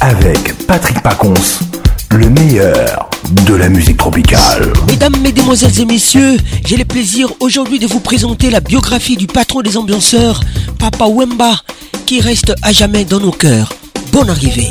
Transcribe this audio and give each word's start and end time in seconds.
avec 0.00 0.56
Patrick 0.66 1.00
Pacons, 1.02 1.34
le 2.12 2.28
meilleur 2.30 3.10
de 3.46 3.54
la 3.54 3.68
musique 3.68 3.96
tropicale. 3.96 4.72
Mesdames, 4.86 5.14
mesdemoiselles 5.20 5.80
et 5.80 5.84
messieurs, 5.84 6.36
j'ai 6.64 6.76
le 6.76 6.84
plaisir 6.84 7.32
aujourd'hui 7.40 7.78
de 7.78 7.86
vous 7.86 7.98
présenter 7.98 8.50
la 8.50 8.60
biographie 8.60 9.16
du 9.16 9.26
patron 9.26 9.60
des 9.60 9.76
ambianceurs, 9.76 10.40
Papa 10.78 11.06
Wemba, 11.06 11.54
qui 12.06 12.20
reste 12.20 12.52
à 12.62 12.72
jamais 12.72 13.04
dans 13.04 13.18
nos 13.18 13.30
cœurs. 13.32 13.72
Bonne 14.12 14.30
arrivée. 14.30 14.70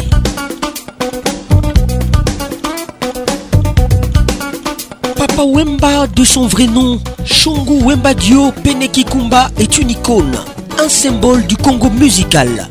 Papa 5.16 5.44
Wemba, 5.46 6.08
de 6.08 6.24
son 6.24 6.48
vrai 6.48 6.68
nom, 6.68 7.02
Shungu 7.26 7.84
Wemba 7.84 8.14
Dio 8.14 8.52
Penekikumba, 8.64 9.52
est 9.60 9.78
une 9.78 9.90
icône, 9.92 10.38
un 10.84 10.88
symbole 10.90 11.46
du 11.48 11.58
Congo 11.58 11.90
musical. 11.90 12.68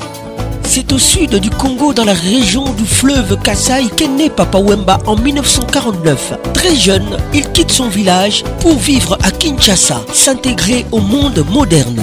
C'est 0.69 0.93
au 0.93 0.99
sud 0.99 1.37
du 1.37 1.49
Congo, 1.49 1.93
dans 1.95 2.05
la 2.05 2.13
région 2.13 2.65
du 2.75 2.85
fleuve 2.85 3.39
Kassai, 3.43 3.85
qu'est 3.97 4.09
né 4.09 4.29
Papa 4.29 4.59
Wemba 4.59 4.99
en 5.07 5.15
1949. 5.15 6.33
Très 6.53 6.75
jeune, 6.75 7.17
il 7.33 7.49
quitte 7.53 7.71
son 7.71 7.89
village 7.89 8.43
pour 8.61 8.77
vivre 8.77 9.17
à 9.23 9.31
Kinshasa, 9.31 10.01
s'intégrer 10.13 10.85
au 10.91 10.99
monde 10.99 11.45
moderne. 11.53 12.03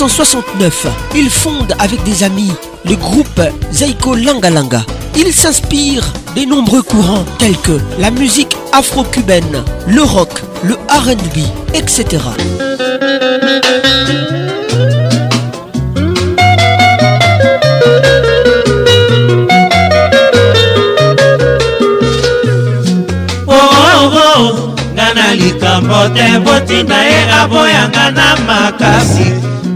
1969, 0.00 0.86
il 1.14 1.28
fonde 1.28 1.74
avec 1.78 2.02
des 2.04 2.22
amis 2.24 2.50
le 2.86 2.96
groupe 2.96 3.38
Zaiko 3.70 4.14
Langalanga. 4.14 4.82
Il 5.14 5.30
s'inspire 5.30 6.02
des 6.34 6.46
nombreux 6.46 6.80
courants 6.80 7.26
tels 7.38 7.58
que 7.58 7.78
la 7.98 8.10
musique 8.10 8.56
afro-cubaine, 8.72 9.62
le 9.88 10.02
rock, 10.02 10.30
le 10.62 10.76
RB, 10.88 11.44
etc. 11.74 12.06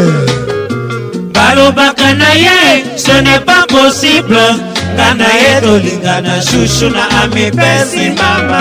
balobaka 1.35 2.09
na 2.21 2.31
ye 2.45 2.85
ce 2.99 3.13
n'est 3.23 3.45
pas 3.47 3.65
possible 3.69 4.39
nga 4.95 5.09
na 5.21 5.29
ye 5.41 5.53
tolingana 5.65 6.35
shushu 6.49 6.89
na 6.95 7.03
amipesi 7.23 8.05
mama 8.19 8.59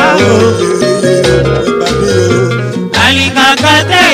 alingaka 3.03 3.75
te 3.91 4.05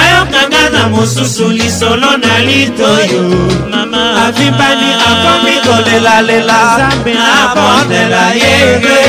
ayokanga 0.00 0.64
na 0.74 0.82
mosusu 0.94 1.48
lisolo 1.58 2.10
na 2.24 2.34
litoyo 2.46 3.22
mama 3.70 4.02
avimbani 4.26 4.90
akomi 5.08 5.54
kolelalela 5.66 6.58
nzambe 6.64 7.14
abondela 7.40 8.24
yege 8.44 9.02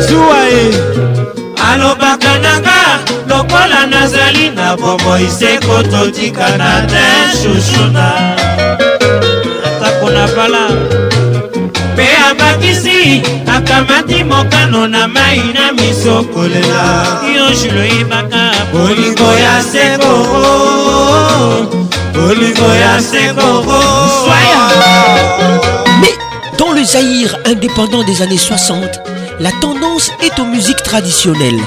zuwa 0.00 0.38
ye 0.52 0.66
alobaka 1.70 2.38
na 2.38 2.54
nga 2.60 2.80
lokola 3.28 3.86
nazali 3.86 4.50
na 4.50 4.76
bomoi 4.76 5.28
se 5.38 5.58
kototikana 5.66 6.86
te 6.90 7.04
shushuna 7.38 8.06
atako 9.66 10.10
na 10.10 10.26
bala 10.36 10.68
mpe 11.94 12.04
abakisi 12.30 13.22
akamati 13.56 14.24
mokano 14.24 14.88
na 14.88 15.08
mai 15.08 15.42
na 15.54 15.72
miso 15.72 16.22
kolela 16.22 17.06
yo 17.36 17.52
juloyebaka 17.56 18.50
bolingo 18.72 19.32
ya 19.44 19.62
sekoo 19.72 20.52
Mais 26.00 26.12
dans 26.56 26.72
le 26.72 26.82
Zaïre 26.84 27.36
indépendant 27.46 28.04
des 28.04 28.22
années 28.22 28.36
60, 28.38 28.80
la 29.42 29.50
tendance 29.60 30.12
est 30.22 30.38
aux 30.38 30.44
musiques 30.44 30.82
traditionnelles. 30.84 31.60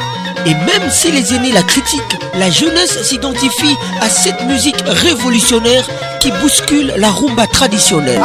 Et 0.45 0.53
même 0.53 0.89
si 0.89 1.11
les 1.11 1.33
aînés 1.35 1.51
la 1.51 1.61
critiquent, 1.61 2.17
la 2.35 2.49
jeunesse 2.49 3.03
s'identifie 3.03 3.75
à 3.99 4.07
cette 4.09 4.41
musique 4.45 4.81
révolutionnaire 4.87 5.85
qui 6.21 6.31
bouscule 6.41 6.93
la 6.97 7.09
rumba 7.09 7.45
traditionnelle. 7.47 8.21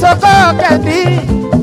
soko 0.00 0.34
kendi 0.60 1.00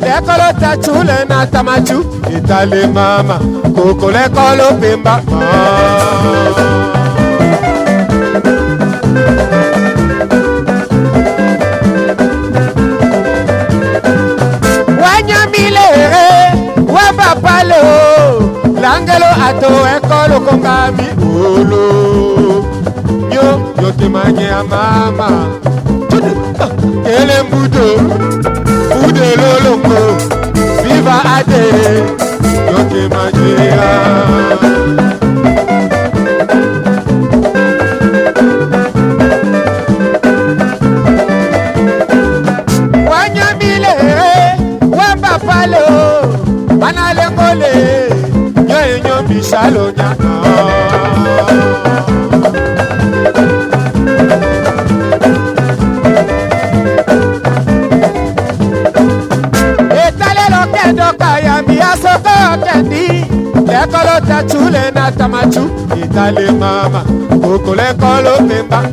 lekolo 0.02 0.48
tachule 0.62 1.18
na 1.30 1.46
tamachu 1.54 2.00
itali 2.38 2.84
mama 2.96 3.38
koko 3.76 4.08
lekolo 4.16 4.66
pimba 4.82 5.16
wanyamile 15.04 15.86
wabapale 16.96 17.82
langelo 18.84 19.30
ato 19.48 19.72
ekolo 19.96 20.36
kongami 20.46 21.08
olo 21.46 21.86
yo 23.36 23.46
yotemanyea 23.82 24.64
mama 24.64 25.61
doka 60.94 61.40
ya 61.40 61.62
miasoko 61.68 62.64
kendi 62.66 63.08
lekolo 63.68 64.20
tachule 64.28 64.92
na 64.96 65.12
tamachu 65.12 65.70
itali 66.04 66.52
mama 66.52 67.04
kokolekolo 67.42 68.32
pemba 68.48 68.84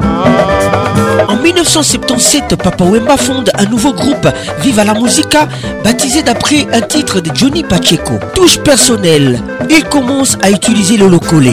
En 1.29 1.37
1977, 1.37 2.57
Papa 2.57 2.85
Wemba 2.85 3.17
fonde 3.17 3.51
un 3.59 3.67
nouveau 3.69 3.93
groupe, 3.93 4.29
Viva 4.61 4.85
la 4.85 4.95
Musica, 4.95 5.47
baptisé 5.85 6.23
d'après 6.23 6.67
un 6.73 6.81
titre 6.81 7.21
de 7.21 7.31
Johnny 7.35 7.63
Pacheco. 7.63 8.15
Touche 8.35 8.59
personnelle, 8.61 9.39
il 9.69 9.85
commence 9.85 10.39
à 10.43 10.51
utiliser 10.51 10.97
le 10.97 11.07
locolé. 11.09 11.53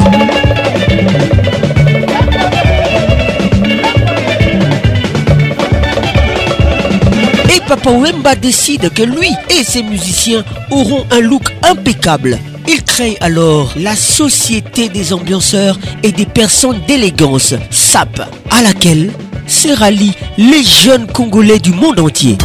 Papa 7.68 7.90
Wemba 7.94 8.36
décide 8.36 8.92
que 8.94 9.02
lui 9.02 9.30
et 9.50 9.64
ses 9.64 9.82
musiciens 9.82 10.46
auront 10.70 11.04
un 11.10 11.20
look 11.20 11.44
impeccable. 11.64 12.38
Il 12.68 12.84
crée 12.84 13.18
alors 13.22 13.74
la 13.78 13.96
Société 13.96 14.88
des 14.90 15.14
ambianceurs 15.14 15.80
et 16.04 16.12
des 16.12 16.28
personnes 16.28 16.80
d'élégance, 16.88 17.56
SAP, 17.72 18.22
à 18.52 18.62
laquelle 18.62 19.12
se 19.48 19.70
rallient 19.70 20.14
les 20.38 20.64
jeunes 20.64 21.08
Congolais 21.08 21.60
du 21.60 21.72
monde 21.72 22.00
entier. 22.00 22.38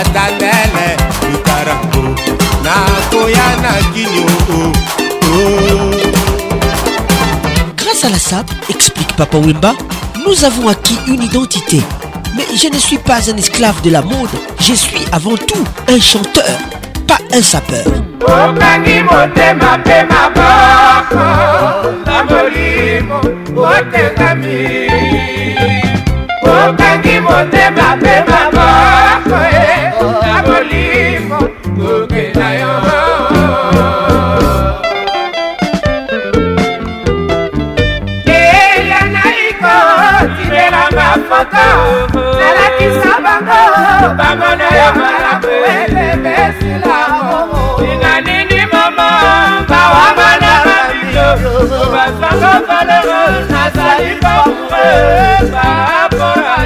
atatele 0.00 0.88
ikarango 1.34 2.04
nakoya 2.64 3.46
na 3.62 3.72
kini 3.94 4.24
oo 4.26 4.58
oh, 4.58 5.38
oh. 5.38 5.94
grâce 7.76 8.04
à 8.04 8.08
la 8.08 8.18
SAP, 8.18 8.50
explique 8.68 9.12
Papa 9.16 9.36
Wimba, 9.38 9.72
Nous 10.26 10.44
avons 10.44 10.68
acquis 10.68 10.98
une 11.06 11.22
identité. 11.22 11.80
Mais 12.36 12.44
je 12.54 12.68
ne 12.68 12.78
suis 12.78 12.98
pas 12.98 13.30
un 13.30 13.36
esclave 13.36 13.80
de 13.82 13.90
la 13.90 14.02
mode. 14.02 14.28
Je 14.60 14.74
suis 14.74 15.02
avant 15.12 15.36
tout 15.36 15.64
un 15.88 15.98
chanteur, 16.00 16.44
pas 17.06 17.18
un 17.32 17.40
sapeur. 17.42 17.84
bango 41.44 42.20
nalakisa 42.38 43.12
bango 43.24 43.60
bangono 44.18 44.66
ya 44.80 44.88
malamu 44.98 45.52
ebebe 45.72 46.36
sila 46.58 47.00
ina 47.92 48.12
nini 48.26 48.60
mama 48.72 49.08
bawamana 49.70 50.54
na 50.68 50.78
biso 50.92 51.80
basanga 51.92 52.52
kolongo 52.68 53.22
nazali 53.52 54.12
bakure 54.24 54.92
bapora 55.54 56.56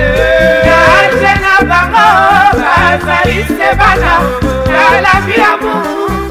kaje 0.66 1.33
na 1.45 1.54
bango 1.71 2.09
bazali 2.62 3.38
se 3.57 3.69
bana 3.81 4.14
nalabi 4.75 5.35
ya 5.43 5.52
mu 5.62 5.75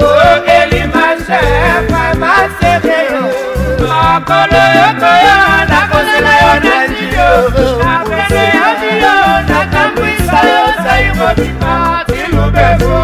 okeli 0.10 0.82
mashefa 0.94 2.04
masere 2.22 3.00
makolo 3.88 4.64
yokoyo 4.80 5.38
nakosela 5.72 6.34
yo 6.48 6.54
na 6.66 6.80
jiyo 6.94 7.30
yìí 11.06 11.14
mo 11.20 11.28
ti 11.38 11.46
pa 11.60 11.74
tìlú 12.08 12.44
bẹ́ẹ̀ 12.56 12.78
fún. 12.82 13.03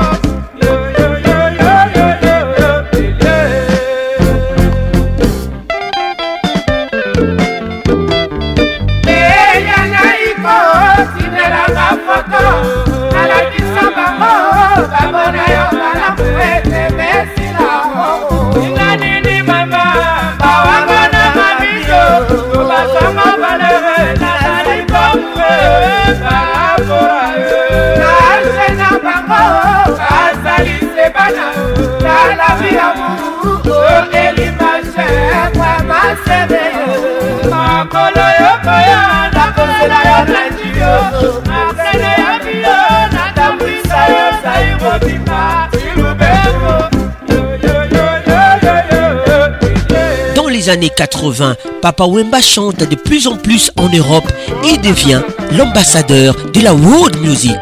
Dans 50.36 50.48
les 50.50 50.69
années 50.69 50.91
80, 50.96 51.55
Papa 51.81 52.05
Wemba 52.05 52.41
chante 52.41 52.77
de 52.77 52.96
plus 52.96 53.25
en 53.27 53.38
plus 53.38 53.72
en 53.75 53.89
Europe 53.89 54.31
et 54.72 54.77
devient 54.77 55.22
l'ambassadeur 55.58 56.36
de 56.53 56.62
la 56.62 56.74
world 56.75 57.19
music. 57.22 57.55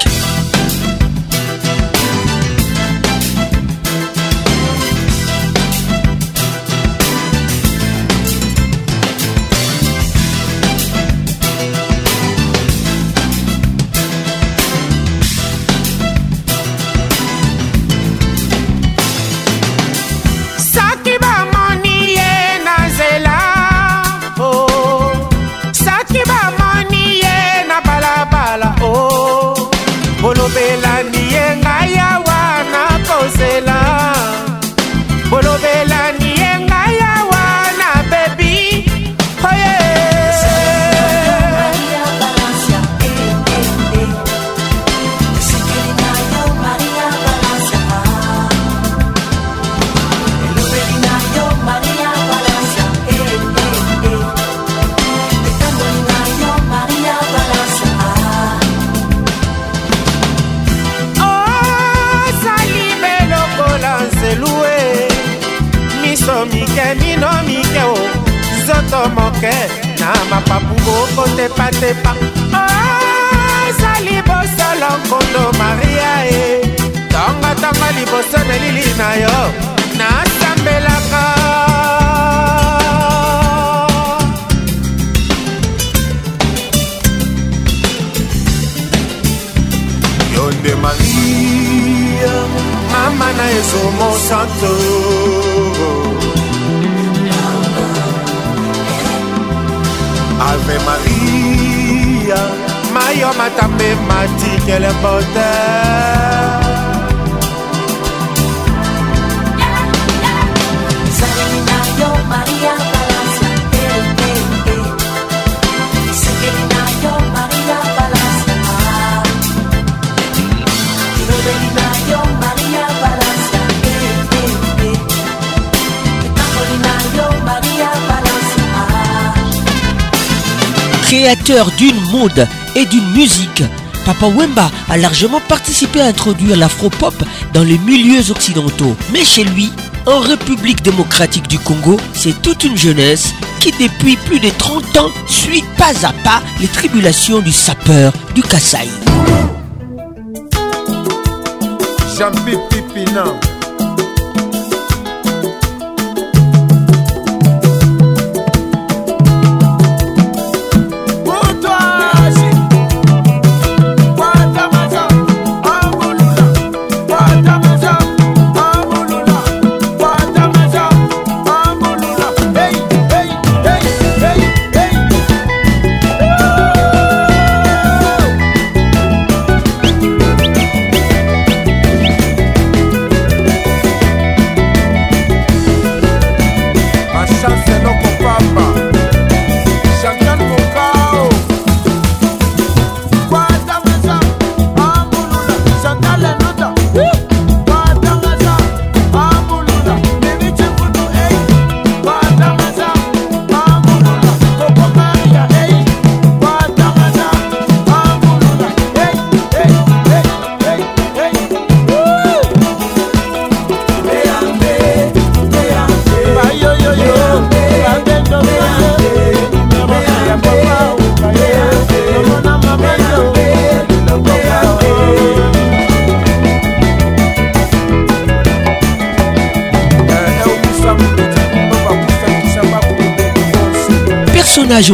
d'une 131.78 132.00
mode 132.12 132.48
et 132.76 132.86
d'une 132.86 133.12
musique, 133.12 133.62
Papa 134.06 134.28
Wemba 134.28 134.72
a 134.88 134.96
largement 134.96 135.42
participé 135.42 136.00
à 136.00 136.06
introduire 136.06 136.56
l'afro-pop 136.56 137.14
dans 137.54 137.64
les 137.64 137.78
milieux 137.80 138.32
occidentaux. 138.32 138.96
Mais 139.12 139.26
chez 139.26 139.44
lui, 139.44 139.70
en 140.06 140.20
République 140.20 140.82
démocratique 140.84 141.50
du 141.50 141.60
Congo, 141.60 141.98
c'est 142.14 142.42
toute 142.42 142.64
une 142.64 142.78
jeunesse 142.78 143.34
qui 143.60 143.72
depuis 143.72 144.16
plus 144.16 144.40
de 144.40 144.50
30 144.58 144.86
ans 145.00 145.10
suit 145.28 145.66
pas 145.78 145.92
à 146.06 146.14
pas 146.24 146.42
les 146.62 146.68
tribulations 146.68 147.40
du 147.40 147.52
sapeur 147.52 148.14
du 148.34 148.42
Kassai. 148.42 148.88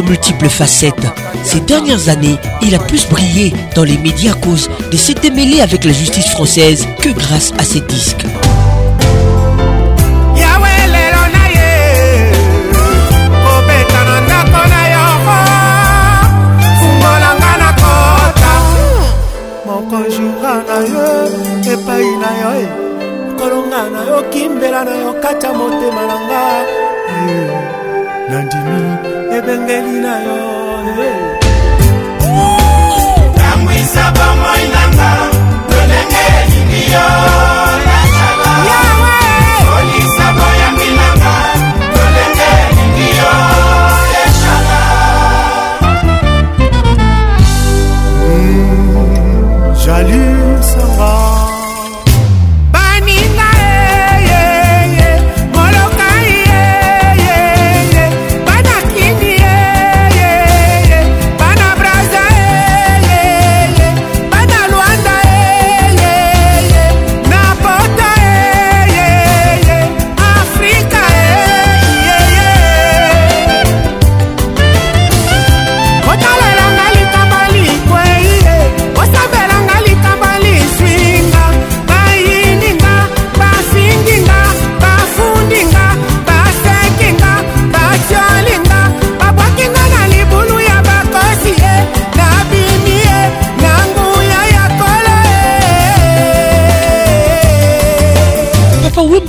multiples 0.02 0.48
facettes. 0.48 0.94
Ces 1.44 1.60
dernières 1.60 2.08
années, 2.08 2.36
il 2.62 2.74
a 2.74 2.78
plus 2.78 3.06
brillé 3.06 3.52
dans 3.74 3.84
les 3.84 3.98
médias 3.98 4.32
à 4.32 4.34
cause 4.34 4.68
de 4.90 4.96
s'être 4.96 5.28
mêlé 5.32 5.60
avec 5.60 5.84
la 5.84 5.92
justice 5.92 6.28
française 6.30 6.86
que 7.00 7.10
grâce 7.10 7.52
à 7.58 7.64
ses 7.64 7.80
disques. 7.82 8.24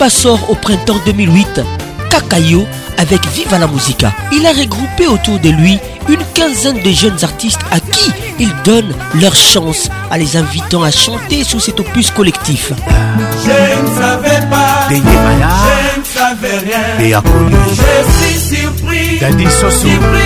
sort 0.10 0.50
au 0.50 0.56
printemps 0.56 1.00
2008 1.06 1.62
Kakayo 2.10 2.66
avec 2.98 3.28
Viva 3.30 3.58
la 3.60 3.68
Musica. 3.68 4.14
Il 4.32 4.46
a 4.46 4.52
regroupé 4.52 5.06
autour 5.08 5.38
de 5.40 5.50
lui 5.50 5.80
une 6.08 6.24
quinzaine 6.34 6.82
de 6.82 6.92
jeunes 6.92 7.18
artistes 7.24 7.60
à 7.72 7.80
qui 7.80 8.12
il 8.40 8.50
donne 8.64 8.94
leur 9.20 9.36
chance 9.36 9.90
en 10.12 10.16
les 10.16 10.38
invitant 10.38 10.84
à 10.84 10.92
chanter 10.92 11.44
sous 11.44 11.60
cet 11.60 11.80
opus 11.80 12.12
collectif. 12.12 12.72
Je 12.78 13.50
ne 13.50 14.02
savais 14.02 14.48
pas, 14.50 14.88
je 14.90 14.96
ne 14.96 16.06
savais 16.14 16.60
rien, 16.60 17.22
je 17.70 18.28
suis 18.40 18.58
surpris, 18.60 19.18
surpris 19.20 19.30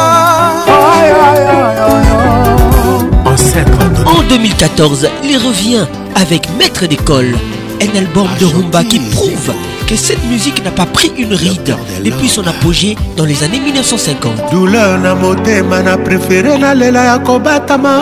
En 4.05 4.23
2014, 4.29 5.05
il 5.23 5.37
revient 5.37 5.85
avec 6.15 6.47
Maître 6.57 6.85
d'école, 6.85 7.35
un 7.81 7.97
album 7.97 8.27
de 8.39 8.45
rumba 8.45 8.83
qui 8.83 8.99
prouve 8.99 9.51
que 9.87 9.95
cette 9.95 10.23
musique 10.27 10.63
n'a 10.65 10.71
pas 10.71 10.85
pris 10.85 11.13
une 11.17 11.33
ride 11.33 11.75
depuis 12.03 12.27
son 12.27 12.45
apogée 12.45 12.97
dans 13.15 13.23
les 13.23 13.41
années 13.43 13.59
1950. 13.59 14.51
douleur 14.51 14.99
na 14.99 15.15
motema 15.15 15.81
na 15.81 15.95
na 15.95 16.75
lela 16.75 17.05
ya 17.05 17.19
kobatama 17.19 17.95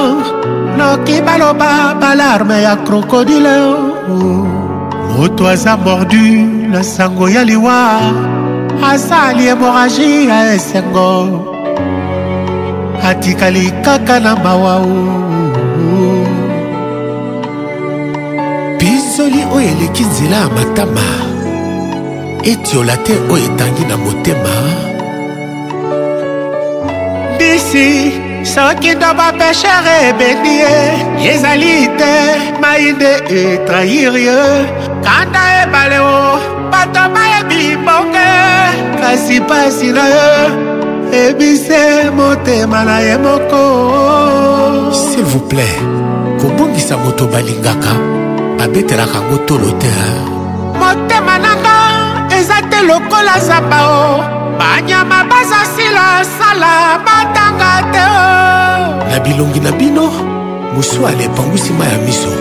noki 0.77 1.21
baloba 1.21 1.93
balarme 2.01 2.63
ya 2.63 2.75
crocodile 2.77 3.55
moto 5.15 5.45
aza 5.47 5.77
mordu 5.77 6.67
na 6.71 6.81
sango 6.81 7.29
ya 7.29 7.43
liwa 7.43 7.99
asali 8.83 9.43
hémorragie 9.49 10.25
ya 10.25 10.55
esengo 10.55 11.55
atikali 13.03 13.71
kaka 13.83 14.19
na 14.19 14.35
mawa 14.35 14.81
pinzoli 18.79 19.43
oyo 19.53 19.67
eleki 19.69 20.03
nzela 20.03 20.35
ya 20.37 20.49
matama 20.49 21.34
etiola 22.53 22.95
te 23.05 23.13
oyo 23.33 23.45
etangi 23.51 23.83
na 23.89 23.95
motema 24.03 24.55
bisi 27.39 27.87
soki 28.53 28.91
to 29.01 29.09
bapeshere 29.19 29.95
ebeni 30.09 30.53
ye 30.63 30.75
ezali 31.31 31.73
te 31.99 32.13
mai 32.61 32.85
nde 32.95 33.11
etrahir 33.43 34.13
ye 34.27 34.37
kanda 35.05 35.41
ebale 35.61 35.99
o 36.13 36.17
bato 36.71 37.01
bayebi 37.15 37.61
bonge 37.85 38.31
kasi 39.01 39.37
pasi 39.49 39.87
na 39.97 40.05
ye 40.13 40.29
ebise 41.25 41.81
motema 42.19 42.79
na 42.89 42.97
ye 43.07 43.15
moko 43.25 43.63
s'il 45.05 45.25
vous 45.33 45.45
plaît 45.51 45.77
kobongisa 46.41 46.95
moto 47.03 47.23
balingaka 47.33 47.93
babetelaka 48.57 49.19
ngo 49.27 49.37
tolo 49.49 49.71
te 49.81 49.89
te 52.75 52.83
lokola 52.87 53.35
zapa 53.47 53.79
o 53.87 54.03
banyama 54.59 55.19
baza 55.31 55.61
sila 55.75 56.07
sala 56.37 56.73
matanga 57.07 57.73
te 57.93 58.01
o 58.01 58.81
na 59.11 59.17
bilongi 59.25 59.59
na 59.63 59.71
bino 59.79 60.05
mosuwa 60.75 61.09
alepangwisi 61.09 61.71
ma 61.79 61.85
ya 61.91 61.97
miso 62.05 62.31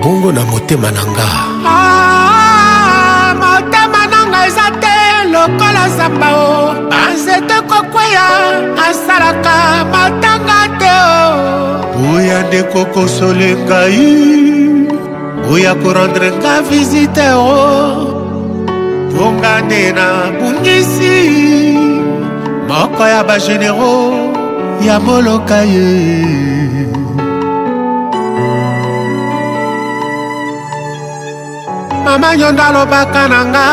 bongo 0.00 0.30
na 0.36 0.42
motema 0.50 0.90
na 0.96 1.02
nga 1.12 1.28
ah, 1.76 3.28
motema 3.44 4.02
na 4.12 4.20
nga 4.30 4.38
eza 4.48 4.66
te 4.82 4.94
lokola 5.34 5.84
zamba 5.96 6.28
o 6.48 6.50
banzete 6.90 7.56
kokweya 7.70 8.26
asalaka 8.86 9.56
matanga 9.92 10.60
te 10.80 10.94
o 11.18 11.18
oya 12.14 12.38
ndeko 12.46 12.80
kosole 12.94 13.48
ngai 13.64 14.02
oya 15.52 15.72
korendre 15.82 16.28
nga 16.38 16.54
visite 16.68 17.26
o 17.30 18.13
tonga 19.18 19.60
nde 19.60 19.92
nabungisi 19.92 21.16
moko 22.68 23.02
ya 23.06 23.20
bagenero 23.28 23.94
ya 24.86 24.96
moloka 25.00 25.58
ye 25.74 25.90
mama 32.04 32.36
nyondo 32.36 32.62
alobaka 32.62 33.22
na 33.30 33.40
nga 33.50 33.66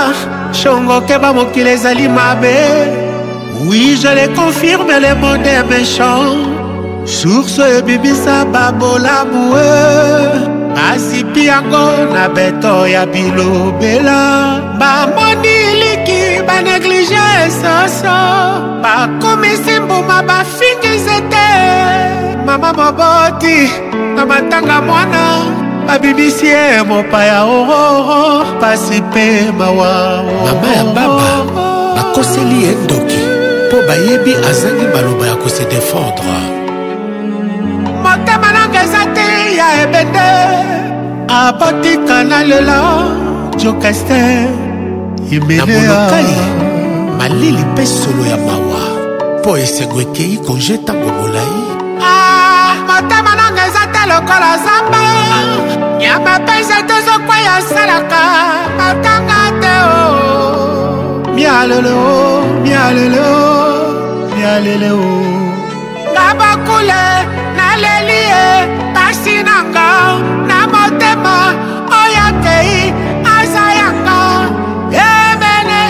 shongoke 0.54 1.17
bamokili 1.21 1.69
ezali 1.75 2.08
mabe 2.17 2.56
oui 3.65 3.97
je 4.01 4.12
le 4.19 4.25
confirme 4.39 4.93
le 5.06 5.12
monde 5.21 5.54
méchant 5.69 6.38
source 7.17 7.62
ebibisa 7.77 8.45
babolabue 8.54 10.51
asipi 10.78 11.46
yango 11.50 12.08
na 12.14 12.28
beto 12.32 12.86
ya 12.88 13.04
bilobela 13.08 14.22
bamoni 14.80 15.58
liki 15.82 16.42
baneglige 16.48 17.20
esoso 17.48 18.16
bakomisi 18.84 19.80
mbuma 19.80 20.22
bafingisi 20.28 21.18
te 21.32 21.50
mama 22.46 22.70
moboti 22.80 23.58
na 24.16 24.26
matanga 24.26 24.82
mwana 24.82 25.24
babibisi 25.88 26.46
ye 26.48 26.84
mopaya 26.84 27.44
ororo 27.44 27.82
oh, 27.90 27.98
oh, 28.00 28.42
oh. 28.42 28.46
pasi 28.62 29.02
mpe 29.02 29.52
mawa 29.58 29.94
mama 30.46 30.68
ya 30.76 30.84
baba 30.96 31.26
bakoseli 31.96 32.58
ye 32.66 32.72
ndoki 32.84 33.20
mpo 33.68 33.78
bayebi 33.88 34.34
azangi 34.50 34.86
baloba 34.94 35.28
ya 35.28 35.36
kose 35.36 35.64
defendre 35.66 36.61
eza 38.84 39.04
te 39.13 39.30
ya 39.58 39.67
ebende 39.84 40.22
abotika 41.39 42.17
na 42.30 42.39
lela 42.50 42.80
jokester 43.62 44.50
imeleakai 45.36 46.32
malili 47.17 47.63
mpe 47.72 47.86
solo 47.86 48.24
ya 48.32 48.38
mawa 48.48 48.84
mpo 49.39 49.52
esengo 49.63 49.98
ekei 50.06 50.36
konje 50.46 50.76
ntango 50.82 51.10
molai 51.17 51.56
ah, 52.12 52.74
motema 52.89 53.32
nanga 53.39 53.63
eza 53.70 53.84
te 53.94 54.02
lokola 54.12 54.52
zamba 54.65 55.02
ya 56.06 56.13
mapesa 56.26 56.78
tozokwei 56.89 57.48
asalaka 57.58 58.24
matanga 58.78 59.39
te 59.62 59.76
o 59.91 59.91
oh. 60.06 61.34
mialelo 61.36 61.98
mialelo 62.65 63.30
mialelo 64.36 64.96
ngabakule 66.12 67.04
ye 68.32 68.44
pasi 68.96 69.36
nanga 69.48 69.89
na 70.50 70.58
motema 70.74 71.36
oyo 72.00 72.22
akei 72.30 72.76
aza 73.36 73.63
yanga 73.80 74.20
emene 75.08 75.84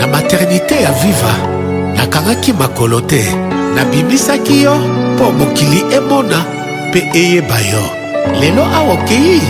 na 0.00 0.06
maternité 0.14 0.76
ya 0.86 0.92
viva 1.02 1.34
nakangaki 1.96 2.52
makolo 2.60 3.00
te 3.00 3.22
nabimisaki 3.76 4.56
yo 4.66 4.74
mpo 5.14 5.24
mokili 5.38 5.80
emona 5.96 6.38
mpe 6.88 7.00
eyeba 7.20 7.58
yo 7.72 7.82
lelo 8.40 8.62
awa 8.76 8.92
okei 8.94 9.40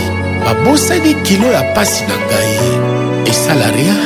babosani 0.45 1.13
kilo 1.25 1.47
ya 1.55 1.63
pasi 1.75 2.03
na 2.09 2.15
ngai 2.23 2.53
esala 3.31 3.67
ria 3.77 3.97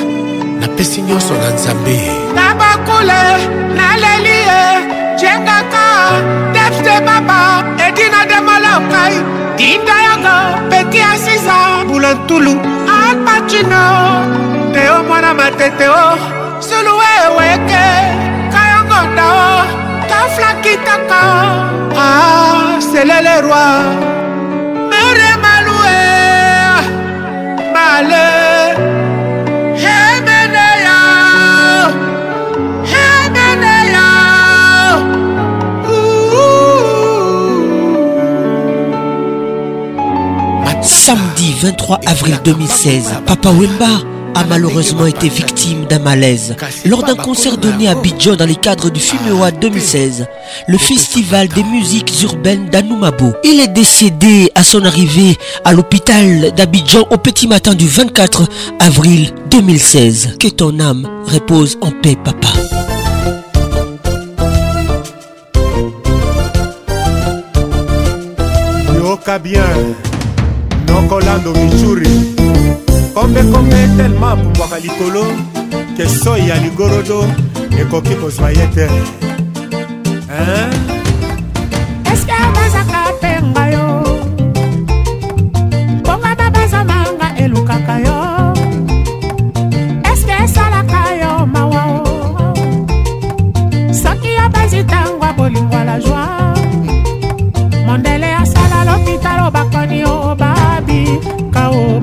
napesi 0.62 1.02
nyonso 1.02 1.34
na 1.42 1.50
nzambe 1.56 2.27
bakule 2.62 3.24
naleli 3.78 4.38
ye 4.50 4.62
jengaka 5.22 5.86
depste 6.56 6.96
baba 7.08 7.40
edina 7.86 8.22
demolokai 8.32 9.16
dindayango 9.60 10.38
peti 10.72 11.00
asisa 11.12 11.58
bulantulu 11.90 12.54
alpacino 12.98 13.84
teo 14.74 14.96
mwana 15.08 15.32
matete 15.40 15.88
o 16.04 16.08
sulu 16.68 16.96
eweke 17.20 17.86
kayongonda 18.54 19.26
o 19.44 19.48
kaflakitaka 20.10 21.24
ah, 22.08 22.66
selele 22.90 23.36
roi 23.46 23.72
mere 24.92 25.32
malue 25.44 25.98
male 27.76 28.28
23 41.62 42.02
avril 42.06 42.40
2016, 42.44 43.16
Papa 43.26 43.50
Wemba 43.52 43.88
a 44.36 44.44
malheureusement 44.44 45.08
été 45.08 45.28
victime 45.30 45.86
d'un 45.86 45.98
malaise. 45.98 46.56
Lors 46.86 47.02
d'un 47.02 47.16
concert 47.16 47.58
donné 47.58 47.88
à 47.88 47.92
Abidjan 47.92 48.36
dans 48.36 48.46
les 48.46 48.56
cadres 48.56 48.92
du 48.92 49.00
Fumewa 49.00 49.50
2016, 49.50 50.28
le 50.68 50.78
festival 50.78 51.48
des 51.48 51.64
musiques 51.64 52.14
urbaines 52.22 52.68
d'Anoumabo. 52.70 53.34
Il 53.44 53.60
est 53.60 53.70
décédé 53.74 54.52
à 54.54 54.62
son 54.64 54.86
arrivée 54.86 55.36
à 55.66 55.74
l'hôpital 55.74 56.52
d'Abidjan 56.56 57.08
au 57.10 57.18
petit 57.18 57.48
matin 57.48 57.74
du 57.74 57.88
24 57.88 58.48
avril 58.80 59.34
2016. 59.50 60.36
Que 60.40 60.50
ton 60.50 60.80
âme 60.80 61.10
repose 61.28 61.80
en 61.82 61.90
paix, 61.90 62.18
papa. 62.24 62.50
nokolando 70.88 71.52
micuri 71.52 72.10
kombekome 73.14 73.88
telema 73.98 74.32
apumbwaka 74.32 74.78
likolo 74.80 75.24
ke 75.98 76.08
soi 76.10 76.48
ya 76.50 76.56
ligorodo 76.58 77.20
ekoki 77.82 78.16
kozwa 78.22 78.50
ye 78.52 78.68
te 78.76 78.86
hein? 80.34 80.97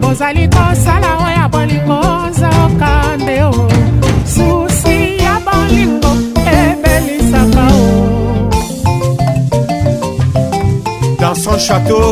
bozali 0.05 0.45
kosala 0.57 1.11
oyo 1.27 1.41
aboli 1.47 1.79
koza 1.89 2.49
okande 2.67 3.37
o 3.45 3.53
susi 4.35 4.97
ya 5.25 5.35
bolingo 5.47 6.13
ebelisaka 6.55 7.65
o 7.79 7.91
dans 11.21 11.37
son 11.45 11.57
château 11.67 12.07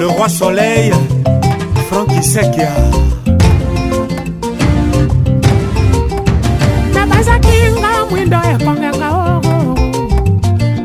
le 0.00 0.06
roi 0.16 0.28
soleil 0.38 0.94
franki 1.88 2.20
sekia 2.32 2.72
nabazaki 6.94 7.56
nga 7.80 7.92
mwindo 8.10 8.38
ekonganga 8.54 9.08
o 9.26 9.34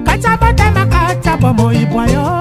kata 0.07 0.31
botemaka 0.41 1.01
ta 1.23 1.33
bomoi 1.41 1.81
bwayo 1.91 2.38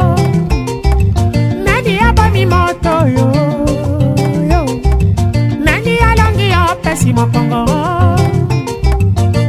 mokongo 7.18 7.62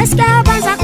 Est-ce 0.00 0.14
que 0.14 0.75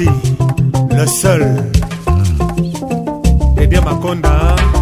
Nancy, 0.00 0.10
le 0.90 1.06
seul. 1.06 1.42
Eh 3.60 3.66
bien, 3.68 3.80
Makonda. 3.82 4.56
Hein? 4.58 4.73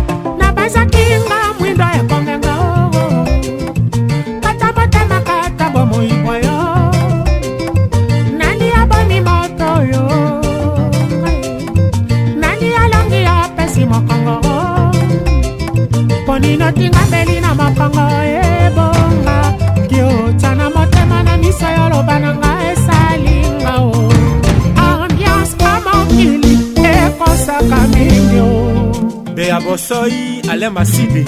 soi 29.93 30.41
ale 30.51 30.69
masidi 30.77 31.23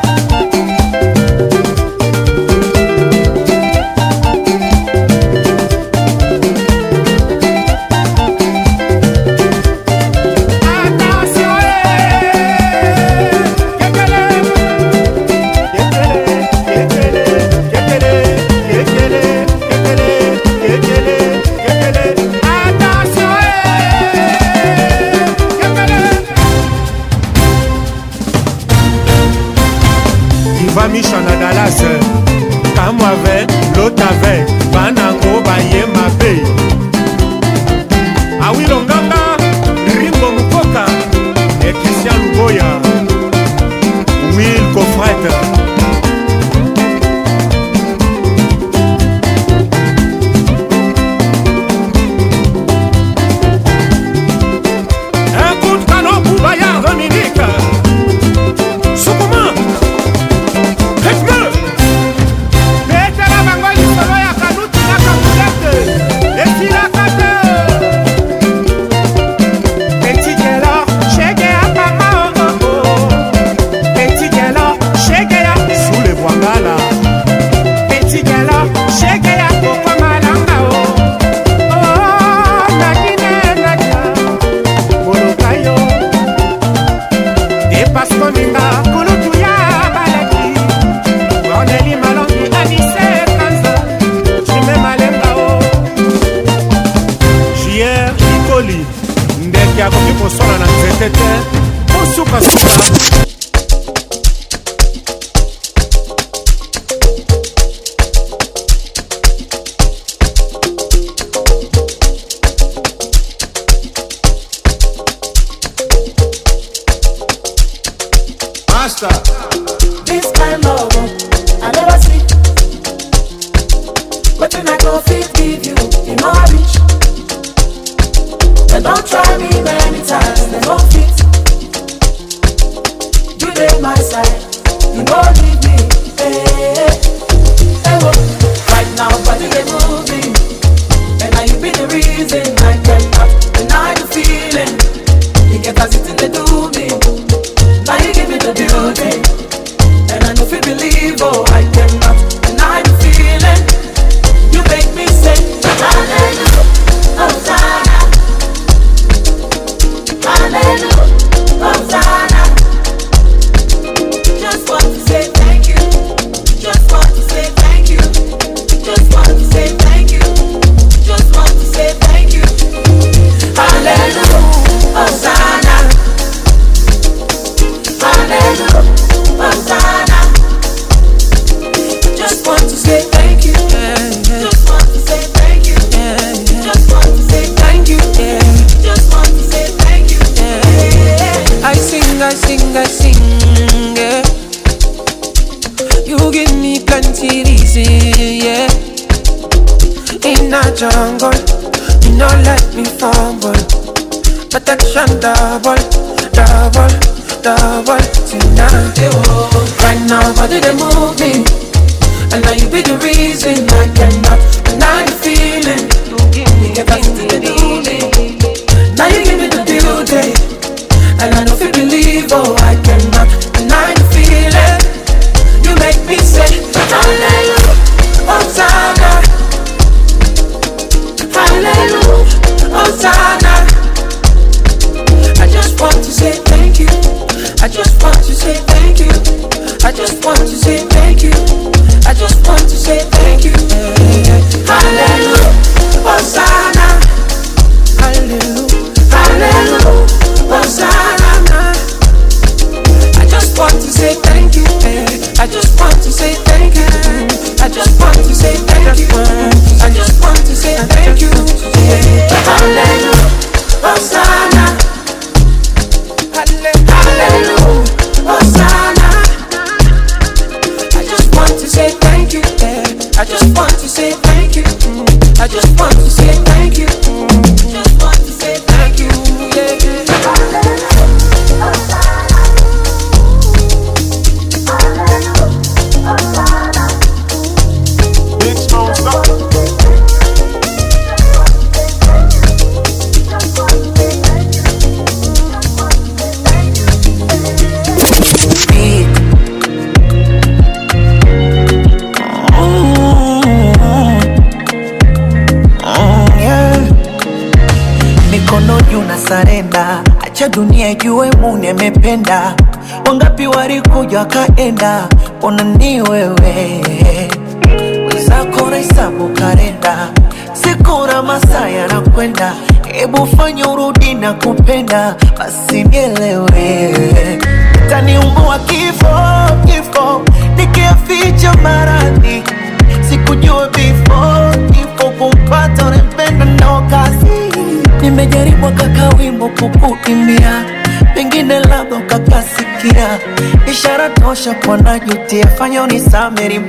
unifanye 345.62 345.80
unisamehe 345.80 346.60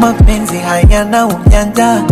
mapenzi 0.00 0.58
hayana 0.58 1.26
unyanja 1.26 2.02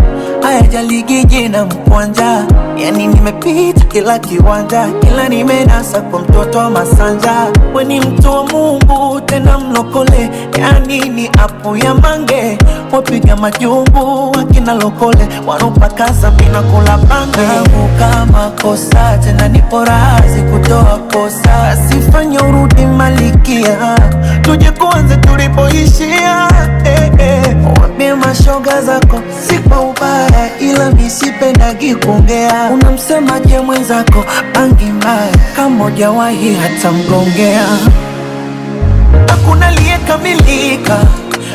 hayajaligi 0.43 1.49
na 1.49 1.65
Mkwanja, 1.65 2.45
yani 2.77 3.07
nimepita 3.07 3.81
kila 3.85 4.19
kiwanja, 4.19 4.89
kila 5.01 5.29
nimenasa 5.29 6.01
kwa 6.01 6.19
mtoto 6.21 6.59
wa 6.59 6.71
Masanja. 6.71 7.47
We 7.75 7.85
ni 7.85 8.01
mtu 8.01 8.31
wa 8.31 8.47
Mungu 8.47 9.21
tena 9.21 9.59
mlokole, 9.59 10.31
yani 10.59 11.01
ni 11.09 11.27
apu 11.29 11.77
ya 11.77 11.95
mange, 11.95 12.59
wapiga 12.93 13.37
majumbu 13.37 14.31
wakina 14.37 14.75
lokole, 14.75 15.29
wanopakaza 15.47 16.31
mina 16.31 16.63
kula 16.63 16.99
bange. 16.99 17.41
Navuka 17.49 18.27
makosa 18.33 19.19
tena 19.25 19.49
niporazi 19.49 20.43
kutoa 20.53 20.99
kosa, 21.13 21.77
sifanya 21.89 22.41
urudi 22.43 22.87
malikia, 22.87 23.97
tuje 24.43 24.71
kuanza 24.71 25.17
tulipoishia. 25.17 26.49
Hey, 26.83 26.95
eh, 26.95 27.11
eh. 27.19 27.43
hey. 27.47 27.83
Wambie 27.83 28.15
mashoga 28.15 28.83
zako 28.83 29.21
si 29.49 29.59
kwa 29.59 29.81
ubaya 29.81 30.32
mbaya, 30.33 30.59
ila 30.61 30.91
misipendagi 30.91 31.95
kuongea. 31.95 32.71
Unamsemaje 32.75 33.59
mwenzako 33.61 34.25
bangi 34.55 34.85
mbaya, 34.85 35.33
kama 35.57 35.85
hujawahi 35.85 36.55
hata 36.55 36.93
mgongea? 36.93 37.67
Hakuna 39.31 39.67
aliyekamilika, 39.69 40.97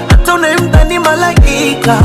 hata 0.09 0.33
unayemdhani 0.33 0.99
malaika 0.99 1.97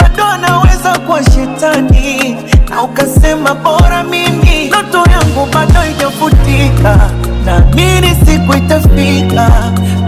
bado 0.00 0.24
anaweza 0.26 0.98
kuwa 0.98 1.22
shetani, 1.24 2.36
na 2.70 2.82
ukasema 2.82 3.54
bora 3.54 4.04
mimi, 4.04 4.66
ndoto 4.68 5.10
yangu 5.10 5.46
bado 5.52 5.72
haijafutika, 5.74 7.10
naamini 7.44 8.16
siku 8.26 8.54
itafika 8.56 9.50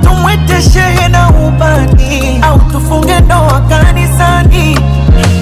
tumwete 0.06 0.60
shehe 0.70 1.08
na 1.08 1.28
ubani 1.30 2.38
au 2.42 2.58
tufunge 2.70 3.20
ndoa 3.20 3.60
kanisani 3.68 4.78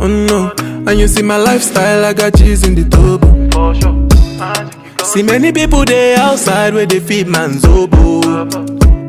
Oh 0.00 0.06
no, 0.06 0.52
and 0.88 1.00
you 1.00 1.08
see 1.08 1.22
my 1.22 1.36
lifestyle, 1.36 2.04
I 2.04 2.12
got 2.12 2.36
cheese 2.36 2.64
in 2.64 2.76
the 2.76 2.88
tub. 2.88 3.24
See 5.04 5.24
many 5.24 5.50
people 5.50 5.84
they 5.84 6.14
outside 6.14 6.74
where 6.74 6.86
they 6.86 7.00
feed 7.00 7.26
man's 7.26 7.64
oboe. 7.64 8.20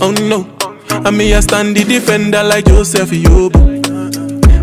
Oh 0.01 0.11
no, 0.27 0.57
and 1.05 1.17
me 1.17 1.31
I 1.35 1.41
stand 1.41 1.77
the 1.77 1.83
defender 1.83 2.43
like 2.43 2.65
Joseph 2.65 3.11
Yobo. 3.11 3.79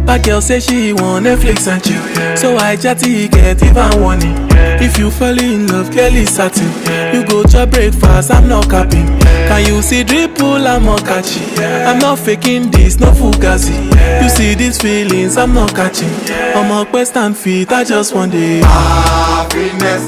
But 0.04 0.24
girl 0.24 0.40
say 0.40 0.58
she 0.58 0.92
want 0.92 1.26
Netflix 1.26 1.68
and 1.70 1.84
chill, 1.84 2.36
so 2.36 2.56
I 2.56 2.74
chatty 2.74 3.28
get 3.28 3.62
even 3.62 4.00
warning. 4.00 4.45
Yeah. 4.57 4.82
If 4.84 4.98
you 4.98 5.11
fall 5.11 5.38
in 5.40 5.66
love, 5.68 5.90
Kelly 5.92 6.24
satin. 6.24 6.68
Yeah. 6.84 7.14
You 7.14 7.24
go 7.26 7.42
to 7.42 7.66
breakfast, 7.66 8.30
I'm 8.30 8.48
not 8.48 8.68
capping. 8.70 9.07
Yeah. 9.07 9.48
Can 9.48 9.66
you 9.68 9.82
see 9.82 10.02
dripple, 10.02 10.66
I'm 10.66 10.84
not 10.84 11.04
catching. 11.04 11.42
I'm 11.61 11.98
not 11.98 12.18
faking 12.18 12.70
this, 12.70 12.98
no 12.98 13.12
fugazi. 13.12 13.76
You 14.22 14.28
see 14.28 14.54
these 14.54 14.78
feelings, 14.80 15.36
I'm 15.36 15.52
not 15.54 15.74
catching. 15.74 16.11
I'm 16.57 16.70
a 16.70 16.84
western 16.90 17.34
feet, 17.34 17.70
I 17.72 17.84
just 17.84 18.14
want 18.14 18.32
it. 18.34 18.64
Happiness. 18.64 20.07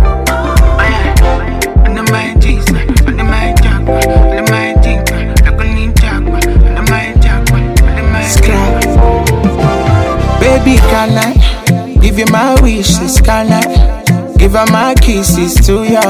baby, 10.67 10.79
can 10.89 11.09
I 11.25 11.97
give 12.01 12.19
you 12.19 12.25
my 12.31 12.55
wishes? 12.61 13.19
Can 13.21 13.47
I 13.51 14.03
give 14.37 14.53
her 14.53 14.65
my 14.71 14.93
kisses 14.95 15.53
to 15.65 15.83
you? 15.83 16.01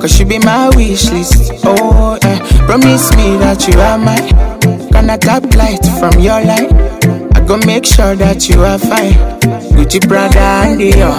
Cause 0.00 0.10
she 0.16 0.24
be 0.24 0.38
my 0.38 0.68
wish 0.76 1.08
list. 1.10 1.52
Oh, 1.64 2.18
yeah. 2.22 2.38
Promise 2.66 3.14
me 3.16 3.36
that 3.42 3.60
you 3.68 3.78
are 3.80 3.98
mine. 3.98 4.30
Can 4.92 5.10
I 5.10 5.16
tap 5.16 5.44
light 5.54 5.84
from 6.00 6.14
your 6.26 6.40
light? 6.50 6.70
I 7.36 7.40
go 7.46 7.56
make 7.66 7.84
sure 7.84 8.14
that 8.16 8.48
you 8.48 8.62
are 8.64 8.78
fine. 8.78 9.14
Gucci 9.76 10.00
brother 10.08 10.38
and 10.38 10.80
Dior. 10.80 11.16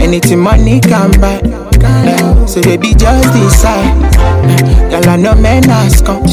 Anything 0.01 0.39
money 0.39 0.79
can 0.81 1.11
buy. 1.19 1.71
Africa. 1.83 2.47
So 2.47 2.61
baby, 2.61 2.93
just 2.95 3.31
decide. 3.33 4.01
Girl, 4.89 5.09
I 5.09 5.15
know 5.17 5.35
men 5.35 5.69
ask 5.69 6.05
come. 6.05 6.23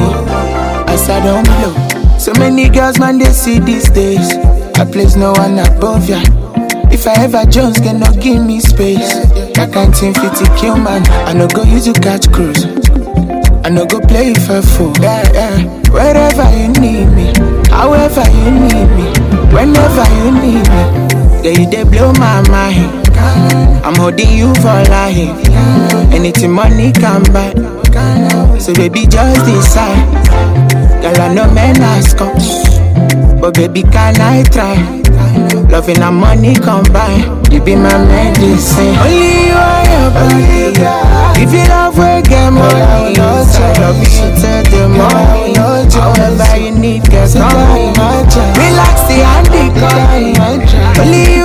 As 0.87 1.09
I 1.09 1.19
don't 1.21 1.43
blow. 1.43 2.17
So 2.17 2.31
many 2.39 2.69
girls, 2.69 2.97
man, 2.97 3.17
they 3.19 3.25
see 3.33 3.59
these 3.59 3.89
days. 3.91 4.31
I 4.79 4.85
place 4.89 5.17
no 5.17 5.33
one 5.33 5.59
above 5.59 6.07
ya. 6.07 6.21
If 6.89 7.07
I 7.07 7.13
ever 7.25 7.43
Jones 7.43 7.77
cannot 7.77 8.21
give 8.21 8.41
me 8.41 8.61
space. 8.61 9.13
I 9.57 9.69
can't 9.69 9.93
seem 9.93 10.13
fit 10.13 10.33
to 10.35 10.55
kill 10.57 10.77
man. 10.77 11.03
I 11.27 11.33
no 11.33 11.49
go 11.49 11.63
use 11.63 11.87
you 11.87 11.93
catch 11.93 12.31
cruise. 12.31 12.63
I 13.65 13.69
no 13.69 13.85
go 13.85 13.99
play 13.99 14.33
for 14.33 14.61
fool. 14.61 14.93
Yeah, 15.01 15.29
yeah. 15.33 15.61
Wherever 15.91 16.47
you 16.57 16.69
need 16.79 17.11
me, 17.11 17.33
however 17.67 18.23
you 18.31 18.49
need 18.49 18.87
me, 18.95 19.07
whenever 19.51 20.05
you 20.17 20.31
need 20.39 20.65
me. 20.71 20.87
yeah, 21.43 21.59
you 21.59 21.69
they 21.69 21.83
blow 21.83 22.13
my 22.13 22.41
mind. 22.49 23.04
I'm 23.17 23.95
holding 23.95 24.29
you 24.37 24.53
for 24.55 24.75
life. 24.91 25.15
Anything 26.13 26.51
money 26.51 26.91
can 26.91 27.23
buy. 27.33 27.53
So 28.59 28.73
baby, 28.73 29.05
just 29.07 29.45
decide. 29.45 30.11
Girl, 31.01 31.21
I 31.21 31.33
know 31.33 31.49
men 31.51 31.81
ask 31.81 32.19
us. 32.19 32.79
But 33.39 33.53
baby, 33.55 33.83
can 33.83 34.19
I 34.19 34.43
try? 34.43 34.75
Loving 35.69 35.99
and 36.01 36.15
money 36.15 36.55
combined. 36.55 37.51
You 37.51 37.61
be 37.61 37.75
my 37.75 37.97
medicine. 38.05 38.95
Only 38.97 39.47
you 39.47 39.53
are 39.53 39.85
your 39.91 40.09
body. 40.11 40.45
If 41.41 41.51
you 41.53 41.59
love, 41.69 41.97
we 41.97 42.21
get 42.21 42.51
money. 42.51 43.15
love 43.17 44.01
you 44.01 44.39
till 44.39 44.63
the 44.71 44.89
morning. 44.89 45.55
However 45.91 46.57
you 46.57 46.71
need, 46.71 47.03
get 47.09 47.33
money. 47.35 47.91
Relax 48.59 49.03
the 49.07 49.21
handicap. 49.23 50.99
Only 50.99 51.35
you 51.37 51.44